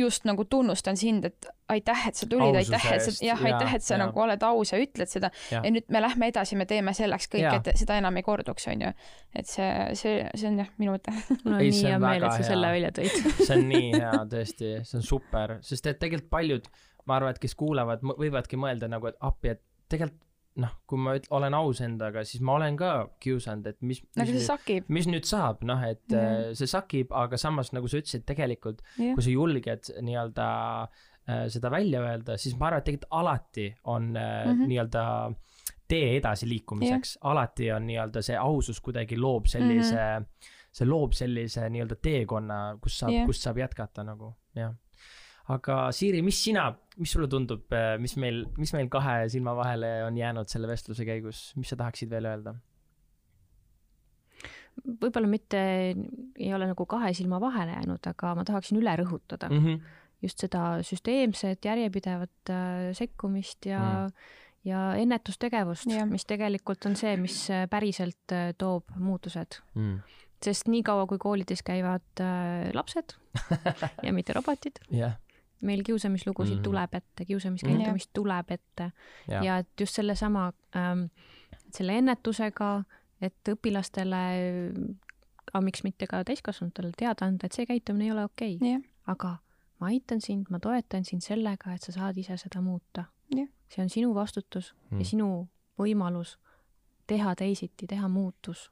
just 0.00 0.24
nagu 0.24 0.44
tunnustan 0.48 0.96
sind, 0.96 1.24
et 1.24 1.46
aitäh, 1.68 2.06
et 2.08 2.16
sa 2.16 2.26
tulid, 2.30 2.56
aitäh, 2.56 2.86
et 2.94 3.02
sa, 3.04 3.12
jah, 3.24 3.42
aitäh, 3.44 3.74
et 3.76 3.84
sa 3.84 3.94
ja. 3.94 4.04
nagu 4.04 4.22
oled 4.22 4.42
aus 4.46 4.72
ja 4.72 4.78
ütled 4.80 5.10
seda 5.10 5.30
ja. 5.50 5.60
nüüd 5.66 5.90
me 5.92 6.02
lähme 6.02 6.30
edasi, 6.30 6.56
me 6.56 6.66
teeme 6.70 6.94
selleks 6.96 7.28
kõik, 7.32 7.48
et 7.58 7.80
seda 7.80 7.98
enam 8.00 8.16
ei 8.16 8.24
korduks, 8.26 8.68
onju. 8.72 8.92
et 9.36 9.50
see, 9.50 9.68
see, 9.98 10.22
see 10.34 10.48
on 10.50 10.62
jah, 10.62 10.70
minu 10.80 10.94
mõte. 10.96 11.14
mul 11.44 11.56
on 11.56 11.58
ei, 11.58 11.74
nii 11.74 11.84
hea 11.90 11.98
meel, 12.02 12.24
et 12.24 12.36
sa 12.36 12.44
hea. 12.44 12.48
selle 12.52 12.72
välja 12.76 12.94
tõid 12.96 13.18
see 13.48 13.58
on 13.58 13.68
nii 13.74 13.92
hea, 14.00 14.14
tõesti, 14.34 14.72
see 14.88 15.00
on 15.02 15.06
super, 15.10 15.58
sest 15.66 15.90
et 15.90 16.00
tegelikult 16.02 16.32
paljud, 16.38 16.72
ma 17.10 17.18
arvan, 17.18 17.36
et 17.36 17.42
kes 17.42 17.56
kuulavad, 17.58 18.06
võivadki 18.22 18.60
mõelda 18.60 18.90
nagu, 18.90 19.10
et 19.10 19.20
appi, 19.26 19.56
et 19.56 19.64
tegelikult 19.90 20.22
noh, 20.58 20.72
kui 20.88 20.98
ma 20.98 21.14
üt-, 21.18 21.28
olen 21.34 21.54
aus 21.56 21.80
endaga, 21.84 22.24
siis 22.26 22.42
ma 22.44 22.56
olen 22.58 22.78
ka 22.78 22.90
kiusanud, 23.22 23.68
et 23.70 23.78
mis 23.86 24.00
aga 24.16 24.26
see 24.30 24.42
sakib. 24.46 24.88
mis 24.92 25.06
nüüd 25.10 25.28
saab, 25.28 25.62
noh, 25.66 25.82
et 25.86 26.02
mm 26.08 26.18
-hmm. 26.18 26.58
see 26.58 26.70
sakib, 26.70 27.14
aga 27.14 27.38
samas 27.40 27.72
nagu 27.76 27.88
sa 27.88 28.00
ütlesid, 28.00 28.26
tegelikult 28.26 28.82
yeah. 28.98 29.14
kui 29.14 29.22
sa 29.22 29.30
julged 29.30 29.92
nii-öelda 30.08 30.48
äh, 30.82 31.46
seda 31.54 31.70
välja 31.70 32.02
öelda, 32.02 32.36
siis 32.36 32.58
ma 32.58 32.66
arvan, 32.66 32.82
et 32.82 32.90
tegelikult 32.90 33.20
alati 33.22 33.68
on 33.84 34.16
äh, 34.16 34.46
mm 34.46 34.52
-hmm. 34.52 34.66
nii-öelda 34.66 35.04
tee 35.88 36.16
edasiliikumiseks 36.16 37.16
yeah., 37.16 37.30
alati 37.30 37.72
on 37.72 37.86
nii-öelda 37.86 38.22
see 38.22 38.36
ausus 38.36 38.80
kuidagi 38.80 39.18
loob 39.18 39.46
sellise 39.46 39.96
mm, 39.96 40.24
-hmm. 40.24 40.52
see 40.72 40.86
loob 40.86 41.12
sellise 41.12 41.68
nii-öelda 41.70 41.96
teekonna, 42.02 42.78
kus 42.82 42.98
saab 42.98 43.12
yeah., 43.12 43.26
kust 43.26 43.42
saab 43.42 43.58
jätkata 43.58 44.04
nagu, 44.04 44.34
jah 44.54 44.74
aga 45.48 45.76
Siiri, 45.92 46.22
mis 46.22 46.42
sina, 46.44 46.68
mis 47.00 47.12
sulle 47.12 47.28
tundub, 47.30 47.64
äh, 47.72 47.94
mis 47.98 48.16
meil, 48.16 48.44
mis 48.58 48.72
meil 48.76 48.90
kahe 48.92 49.28
silma 49.32 49.54
vahele 49.56 50.04
on 50.06 50.18
jäänud 50.18 50.48
selle 50.48 50.68
vestluse 50.68 51.06
käigus, 51.08 51.50
mis 51.56 51.72
sa 51.72 51.78
tahaksid 51.80 52.10
veel 52.10 52.28
öelda? 52.30 52.54
võib-olla 54.80 55.28
mitte 55.30 55.60
ei 55.60 56.52
ole 56.54 56.68
nagu 56.70 56.86
kahe 56.88 57.12
silma 57.16 57.40
vahele 57.42 57.74
jäänud, 57.74 58.06
aga 58.12 58.34
ma 58.38 58.44
tahaksin 58.48 58.78
üle 58.80 58.94
rõhutada 59.00 59.50
mm, 59.50 59.64
-hmm. 59.64 59.96
just 60.22 60.44
seda 60.44 60.62
süsteemset 60.86 61.64
järjepidevat 61.64 62.52
äh, 62.54 62.90
sekkumist 62.96 63.66
ja 63.66 63.80
mm. 63.80 64.14
ja 64.64 64.80
ennetustegevust, 65.00 65.88
mis 66.08 66.26
tegelikult 66.28 66.86
on 66.86 66.96
see, 66.96 67.16
mis 67.16 67.42
äh, 67.50 67.66
päriselt 67.70 68.36
toob 68.58 68.92
muutused 68.96 69.60
mm. 69.74 69.98
sest 70.44 70.68
niikaua, 70.68 71.06
kui 71.06 71.18
koolides 71.18 71.62
käivad 71.66 72.24
äh, 72.24 72.70
lapsed 72.74 73.16
ja 74.06 74.12
mitte 74.12 74.32
robotid 74.32 74.80
yeah., 74.92 75.18
meil 75.66 75.82
kiusamislugusid 75.86 76.58
mm. 76.58 76.62
tuleb 76.62 76.94
ette, 76.94 77.24
kiusamiskäitumist 77.24 78.10
mm. 78.10 78.14
tuleb 78.14 78.50
ette 78.56 78.90
ja. 79.28 79.42
ja 79.44 79.58
et 79.64 79.80
just 79.80 79.98
sellesama 79.98 80.48
ähm,, 80.76 81.04
selle 81.74 81.98
ennetusega, 81.98 82.72
et 83.20 83.52
õpilastele 83.52 84.24
aga 85.50 85.62
miks 85.64 85.84
mitte 85.84 86.06
ka 86.10 86.24
täiskasvanutele 86.24 86.92
teada 86.96 87.26
anda, 87.26 87.46
et 87.46 87.56
see 87.56 87.66
käitumine 87.68 88.08
ei 88.08 88.12
ole 88.14 88.24
okei 88.24 88.56
okay. 88.56 88.82
aga 89.10 89.36
ma 89.80 89.90
aitan 89.92 90.20
sind, 90.20 90.50
ma 90.50 90.60
toetan 90.62 91.04
sind 91.04 91.24
sellega, 91.24 91.74
et 91.74 91.84
sa 91.84 91.92
saad 91.96 92.18
ise 92.20 92.36
seda 92.40 92.62
muuta 92.64 93.06
see 93.70 93.82
on 93.82 93.90
sinu 93.90 94.14
vastutus 94.14 94.74
mm. 94.90 94.98
ja 94.98 95.06
sinu 95.06 95.28
võimalus 95.78 96.36
teha 97.10 97.34
teisiti, 97.38 97.86
teha 97.86 98.08
muutus. 98.08 98.70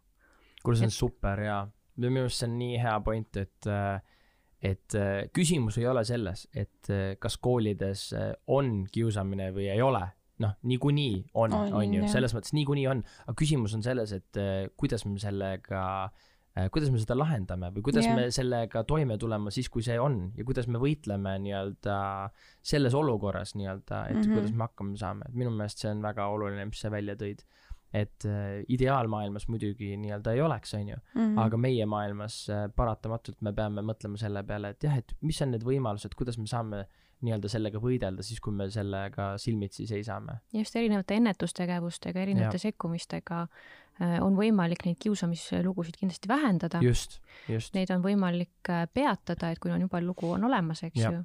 kuule, 0.62 0.78
see 0.78 0.89
on 0.89 0.95
et... 0.95 0.95
super 0.95 1.43
ja 1.43 1.59
minu 1.97 2.26
arust 2.26 2.43
see 2.43 2.51
on 2.51 2.59
nii 2.59 2.78
hea 2.82 2.99
point, 3.05 3.36
et 3.36 3.70
et 4.62 4.94
küsimus 5.34 5.76
ei 5.78 5.86
ole 5.86 6.02
selles, 6.04 6.48
et 6.54 6.88
kas 7.22 7.36
koolides 7.38 8.09
on 8.50 8.86
kiusamine 8.90 9.52
või 9.54 9.68
ei 9.70 9.82
ole 9.82 10.00
noh, 10.42 10.56
niikuinii 10.66 11.28
on, 11.38 11.54
on 11.54 11.94
ju, 11.94 12.09
selles 12.11 12.34
mõttes 12.34 12.54
niikuinii 12.54 12.88
on, 12.90 13.04
aga 13.26 13.36
küsimus 13.38 13.74
on 13.74 13.82
selles, 13.86 14.12
et 14.14 14.38
kuidas 14.78 15.06
me 15.06 15.18
sellega 15.22 15.84
äh, 16.06 16.26
Äh, 16.59 16.68
kuidas 16.74 16.90
me 16.90 16.98
seda 16.98 17.14
lahendame 17.18 17.68
või 17.74 17.84
kuidas 17.86 18.06
yeah. 18.06 18.16
me 18.16 18.30
sellega 18.34 18.82
toime 18.88 19.18
tulema 19.20 19.52
siis, 19.54 19.68
kui 19.70 19.84
see 19.84 19.98
on 20.00 20.16
ja 20.38 20.46
kuidas 20.48 20.66
me 20.70 20.80
võitleme 20.82 21.36
nii-öelda 21.44 21.98
selles 22.70 22.96
olukorras 22.98 23.54
nii-öelda, 23.59 24.00
et 24.09 24.16
mm 24.16 24.22
-hmm. 24.22 24.38
kuidas 24.38 24.54
me 24.54 24.66
hakkama 24.66 24.96
saame, 24.98 25.28
et 25.28 25.36
minu 25.38 25.52
meelest 25.54 25.84
see 25.84 25.92
on 25.92 26.02
väga 26.02 26.26
oluline, 26.32 26.64
mis 26.70 26.80
sa 26.82 26.90
välja 26.90 27.14
tõid. 27.20 27.44
Et 27.95 28.24
äh, 28.28 28.62
ideaalmaailmas 28.68 29.49
muidugi 29.49 29.95
nii-öelda 29.97 30.34
ei 30.36 30.43
oleks, 30.45 30.74
on 30.74 30.89
ju 30.89 30.97
mm, 30.97 31.20
-hmm. 31.20 31.41
aga 31.45 31.57
meie 31.57 31.86
maailmas 31.86 32.51
äh, 32.51 32.68
paratamatult 32.76 33.41
me 33.41 33.53
peame 33.53 33.82
mõtlema 33.82 34.20
selle 34.20 34.43
peale, 34.43 34.74
et 34.74 34.84
jah, 34.84 34.99
et 34.99 35.14
mis 35.20 35.43
on 35.43 35.51
need 35.51 35.64
võimalused, 35.64 36.14
kuidas 36.16 36.39
me 36.39 36.47
saame 36.47 36.84
nii-öelda 37.20 37.49
sellega 37.49 37.80
võidelda 37.82 38.22
siis, 38.22 38.41
kui 38.41 38.53
me 38.53 38.70
sellega 38.70 39.39
silmitsi 39.39 39.86
seisame. 39.86 40.41
just 40.53 40.76
erinevate 40.76 41.14
ennetustegevustega, 41.14 42.20
erinevate 42.20 42.61
ja. 42.61 42.66
sekkumistega 42.68 43.47
Äh, 43.99 44.20
on 44.22 44.36
võimalik 44.39 44.84
neid 44.86 44.99
kiusamislugusid 45.03 45.97
kindlasti 45.99 46.30
vähendada. 46.30 46.78
just, 46.84 47.18
just. 47.51 47.74
Neid 47.74 47.91
on 47.91 48.05
võimalik 48.05 48.70
äh, 48.70 48.84
peatada, 48.95 49.51
et 49.51 49.59
kui 49.59 49.72
on 49.74 49.82
juba 49.82 49.99
lugu 50.05 50.30
on 50.36 50.47
olemas, 50.47 50.84
eks 50.86 51.01
ja. 51.01 51.11
ju. 51.16 51.24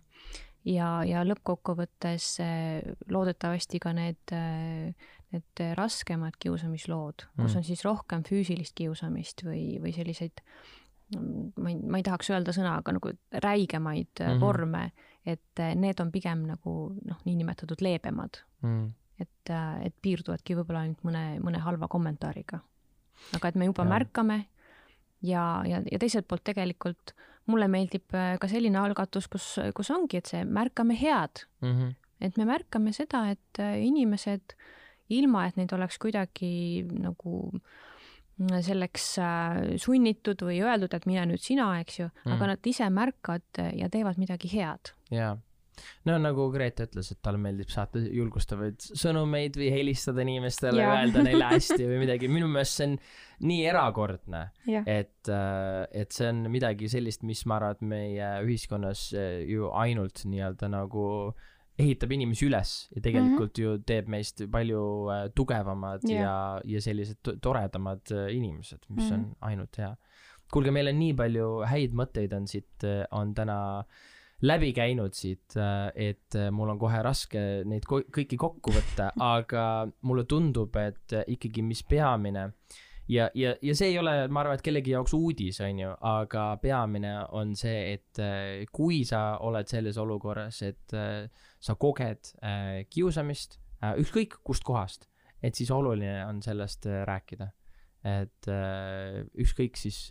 ja, 0.74 0.88
ja 1.06 1.22
lõppkokkuvõttes 1.28 2.30
äh, 2.42 2.96
loodetavasti 3.14 3.82
ka 3.84 3.94
need, 3.94 4.34
need 5.34 5.64
raskemad 5.78 6.38
kiusamislood 6.40 7.26
mm., 7.26 7.44
kus 7.44 7.58
on 7.60 7.68
siis 7.68 7.84
rohkem 7.86 8.24
füüsilist 8.28 8.76
kiusamist 8.78 9.46
või, 9.46 9.80
või 9.84 9.94
selliseid 9.96 10.44
ma 11.14 11.70
ei, 11.70 11.78
ma 11.78 12.00
ei 12.00 12.06
tahaks 12.06 12.32
öelda 12.32 12.54
sõna, 12.56 12.78
aga 12.80 12.96
nagu 12.96 13.12
räigemaid 13.44 14.20
mm 14.20 14.26
-hmm. 14.26 14.40
vorme, 14.42 14.92
et 15.26 15.62
need 15.76 16.00
on 16.02 16.12
pigem 16.12 16.46
nagu 16.48 16.74
noh, 17.06 17.20
niinimetatud 17.26 17.82
leebemad 17.86 18.42
mm 18.62 18.92
et, 19.24 19.52
äh, 19.52 19.86
et 19.88 19.96
piirduvadki 20.04 20.58
võib-olla 20.58 20.86
ainult 20.86 21.04
mõne, 21.08 21.24
mõne 21.44 21.62
halva 21.64 21.90
kommentaariga. 21.92 22.62
aga 23.38 23.50
et 23.50 23.56
me 23.60 23.68
juba 23.70 23.86
ja. 23.86 23.90
märkame 23.90 24.38
ja, 25.22 25.44
ja, 25.70 25.82
ja 25.86 26.00
teiselt 26.02 26.28
poolt 26.28 26.44
tegelikult 26.50 27.14
mulle 27.52 27.68
meeldib 27.72 28.16
äh, 28.18 28.36
ka 28.42 28.50
selline 28.50 28.80
algatus, 28.82 29.28
kus, 29.32 29.48
kus 29.76 29.92
ongi, 29.94 30.20
et 30.20 30.32
see 30.32 30.44
märkame 30.46 30.98
head 31.00 31.46
mm. 31.62 31.76
-hmm. 31.76 31.94
et 32.22 32.38
me 32.38 32.48
märkame 32.50 32.94
seda, 32.96 33.28
et 33.36 33.60
äh, 33.60 33.78
inimesed 33.86 34.58
ilma, 35.20 35.48
et 35.48 35.58
neid 35.60 35.74
oleks 35.76 36.00
kuidagi 36.02 36.84
nagu 36.92 37.40
selleks 38.66 39.08
sunnitud 39.82 40.42
või 40.42 40.58
öeldud, 40.66 40.94
et 40.98 41.06
mine 41.06 41.28
nüüd 41.30 41.44
sina, 41.44 41.70
eks 41.84 42.00
ju 42.00 42.08
mm., 42.10 42.36
aga 42.36 42.54
nad 42.54 42.70
ise 42.70 42.88
märkavad 42.90 43.62
ja 43.78 43.90
teevad 43.94 44.18
midagi 44.22 44.50
head. 44.56 44.96
jaa 45.14 45.36
no 46.08 46.18
nagu 46.22 46.48
Grete 46.54 46.88
ütles, 46.88 47.12
et 47.14 47.20
talle 47.26 47.40
meeldib 47.42 47.72
saata 47.74 48.02
julgustavaid 48.04 48.84
sõnumeid 48.84 49.58
või 49.60 49.70
helistada 49.74 50.24
inimestele, 50.26 50.84
öelda 50.84 51.24
neile 51.26 51.50
hästi 51.54 51.88
või 51.90 52.02
midagi, 52.06 52.30
minu 52.32 52.50
meelest 52.52 52.80
see 52.80 52.90
on 52.92 52.98
nii 53.50 53.64
erakordne, 53.72 54.44
et, 54.84 55.32
äh, 55.32 55.80
et 56.04 56.14
see 56.16 56.30
on 56.30 56.46
midagi 56.54 56.92
sellist, 56.92 57.26
mis 57.28 57.44
ma 57.50 57.60
arvan, 57.60 57.78
et 57.78 57.88
meie 57.94 58.30
ühiskonnas 58.46 59.10
äh, 59.18 59.42
ju 59.50 59.72
ainult 59.84 60.26
nii-öelda 60.30 60.72
nagu 60.74 61.08
ehitab 61.80 62.12
inimesi 62.14 62.46
üles 62.48 62.72
ja 62.96 63.02
tegelikult 63.02 63.58
mm 63.58 63.64
-hmm. 63.64 63.78
ju 63.78 63.84
teeb 63.86 64.08
meist 64.08 64.44
palju 64.52 64.84
äh, 65.10 65.28
tugevamad 65.36 66.04
yeah. 66.10 66.22
ja, 66.22 66.62
ja 66.66 66.82
sellised 66.82 67.18
toredamad 67.42 68.02
inimesed, 68.30 68.86
mis 68.90 69.10
mm 69.10 69.10
-hmm. 69.10 69.14
on 69.14 69.36
ainult 69.42 69.78
hea. 69.78 69.96
kuulge, 70.52 70.72
meil 70.72 70.88
on 70.88 71.00
nii 71.00 71.14
palju 71.14 71.48
häid 71.66 71.94
mõtteid 71.98 72.34
on 72.38 72.48
siit, 72.48 72.86
on 73.12 73.34
täna 73.34 73.80
äh, 73.80 73.86
läbi 74.44 74.72
käinud 74.76 75.16
siit, 75.16 75.56
äh, 75.58 75.90
et 75.96 76.36
äh, 76.36 76.50
mul 76.52 76.74
on 76.74 76.80
kohe 76.82 77.02
raske 77.06 77.64
neid 77.70 77.86
kõiki 77.88 78.40
kokku 78.40 78.74
võtta, 78.76 79.12
aga 79.36 79.66
mulle 80.08 80.26
tundub, 80.30 80.76
et 80.82 81.16
äh, 81.16 81.28
ikkagi, 81.36 81.64
mis 81.66 81.84
peamine 81.88 82.50
ja, 83.12 83.30
ja, 83.36 83.56
ja 83.62 83.76
see 83.76 83.92
ei 83.92 83.98
ole, 84.00 84.14
ma 84.28 84.44
arvan, 84.44 84.60
et 84.60 84.66
kellegi 84.66 84.94
jaoks 84.94 85.16
uudis, 85.18 85.60
on 85.66 85.82
ju, 85.82 85.96
aga 86.10 86.46
peamine 86.62 87.16
on 87.36 87.56
see, 87.60 87.98
et 87.98 88.70
kui 88.72 89.04
sa 89.08 89.40
oled 89.44 89.70
selles 89.72 90.00
olukorras, 90.02 90.62
et 90.68 90.96
sa 91.60 91.76
koged 91.80 92.34
kiusamist, 92.94 93.60
ükskõik 94.00 94.40
kust 94.44 94.64
kohast, 94.68 95.10
et 95.44 95.56
siis 95.56 95.72
oluline 95.72 96.24
on 96.26 96.42
sellest 96.46 96.88
rääkida. 96.88 97.52
et 98.04 98.48
ükskõik 99.40 99.78
siis 99.80 100.10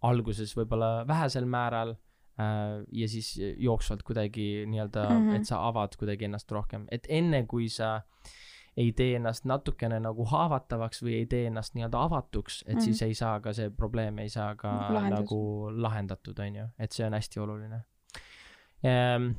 alguses 0.00 0.54
võib-olla 0.56 1.04
vähesel 1.08 1.44
määral 1.44 1.96
Äh, 2.40 2.84
ja 2.92 3.08
siis 3.08 3.34
jooksvalt 3.58 4.02
kuidagi 4.06 4.64
nii-öelda 4.70 5.08
mm, 5.08 5.24
-hmm. 5.28 5.36
et 5.36 5.46
sa 5.46 5.60
avad 5.68 5.96
kuidagi 5.98 6.24
ennast 6.24 6.52
rohkem, 6.52 6.86
et 6.90 7.06
enne 7.08 7.44
kui 7.46 7.68
sa 7.68 8.00
ei 8.80 8.92
tee 8.96 9.14
ennast 9.18 9.46
natukene 9.48 10.00
nagu 10.02 10.24
haavatavaks 10.30 11.02
või 11.04 11.18
ei 11.20 11.26
tee 11.30 11.46
ennast 11.50 11.76
nii-öelda 11.76 12.02
avatuks, 12.08 12.62
et 12.62 12.74
mm 12.74 12.78
-hmm. 12.78 12.84
siis 12.84 13.02
ei 13.02 13.14
saa 13.14 13.40
ka 13.40 13.52
see 13.56 13.70
probleem 13.70 14.18
ei 14.18 14.28
saa 14.28 14.54
ka 14.56 14.72
Lahendus. 14.94 15.20
nagu 15.20 15.70
lahendatud, 15.86 16.38
on 16.38 16.56
ju, 16.62 16.66
et 16.78 16.92
see 16.92 17.06
on 17.06 17.18
hästi 17.18 17.40
oluline 17.40 17.82
ehm,. 18.84 19.32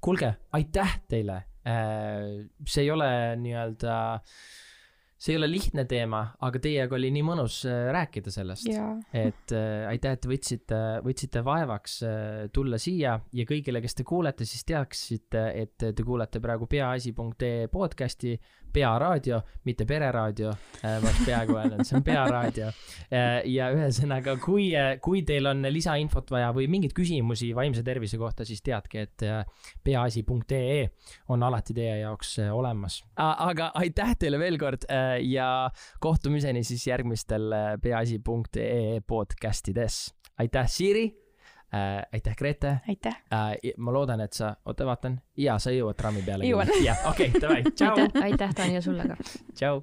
kuulge, 0.00 0.34
aitäh 0.52 0.98
teile 1.08 1.42
ehm,, 1.64 2.48
see 2.66 2.84
ei 2.84 2.90
ole 2.90 3.12
nii-öelda 3.36 4.00
äh, 4.14 4.20
see 5.20 5.34
ei 5.34 5.38
ole 5.38 5.50
lihtne 5.50 5.84
teema, 5.84 6.22
aga 6.46 6.60
teiega 6.64 6.96
oli 6.96 7.10
nii 7.12 7.24
mõnus 7.26 7.60
äh, 7.68 7.90
rääkida 7.92 8.32
sellest. 8.32 8.70
et 9.12 9.52
äh, 9.52 9.84
aitäh, 9.90 10.16
et 10.16 10.28
võtsite, 10.30 10.78
võtsite 11.04 11.42
vaevaks 11.44 11.96
äh, 12.08 12.46
tulla 12.54 12.78
siia. 12.80 13.18
Ja 13.36 13.44
kõigile, 13.48 13.82
kes 13.84 13.98
te 13.98 14.06
kuulete, 14.08 14.48
siis 14.48 14.64
teaksite, 14.68 15.44
et 15.60 15.76
te 15.76 16.06
kuulete 16.06 16.40
praegu 16.40 16.68
peaasi.ee 16.70 17.68
podcast'i 17.72 18.38
Pearaadio, 18.72 19.40
mitte 19.64 19.86
Pereraadio 19.88 20.50
äh,, 20.50 20.98
ma 21.02 21.12
peaaegu 21.24 21.56
öelnud, 21.58 21.84
see 21.86 21.98
on 21.98 22.04
Pearaadio 22.06 22.68
äh,. 22.70 23.40
ja 23.50 23.70
ühesõnaga, 23.74 24.36
kui, 24.42 24.70
äh, 24.78 24.96
kui 25.02 25.22
teil 25.26 25.50
on 25.50 25.64
lisainfot 25.70 26.30
vaja 26.32 26.50
või 26.56 26.68
mingeid 26.72 26.94
küsimusi 26.96 27.52
vaimse 27.56 27.84
tervise 27.86 28.18
kohta, 28.20 28.46
siis 28.48 28.62
teadke, 28.66 29.06
et 29.08 29.26
äh, 29.26 29.42
peaasi.ee 29.84 30.82
on 31.32 31.42
alati 31.46 31.76
teie 31.76 32.00
jaoks 32.02 32.36
äh, 32.44 32.52
olemas. 32.54 33.00
aga 33.16 33.70
aitäh 33.80 34.14
teile 34.18 34.40
veel 34.40 34.58
kord 34.60 34.86
äh, 34.90 35.18
ja 35.26 35.70
kohtumiseni 36.00 36.64
siis 36.66 36.86
järgmistel 36.86 37.50
peaasi.ee 37.82 39.00
podcast 39.06 39.68
ides. 39.74 40.04
aitäh, 40.38 40.68
Siiri 40.70 41.10
äh,. 41.74 42.02
aitäh, 42.12 42.36
Grete. 42.36 42.76
aitäh 42.88 43.16
äh,. 43.32 43.72
ma 43.76 43.92
loodan, 43.92 44.20
et 44.20 44.32
sa, 44.32 44.56
oota, 44.64 44.86
vaatan. 44.86 45.20
ja 45.36 45.58
sa 45.58 45.70
jõuad 45.74 45.96
trammi 45.96 46.22
peale. 46.26 46.48
jõuan. 46.48 46.68
jah, 46.84 47.06
okei 47.10 47.30
okay,, 47.30 47.40
davai, 47.40 47.62
tšau. 47.78 48.22
aitäh, 48.22 48.54
Tanja, 48.54 48.82
sulle 48.82 49.08
ka. 49.08 49.16
tšau 49.54 49.82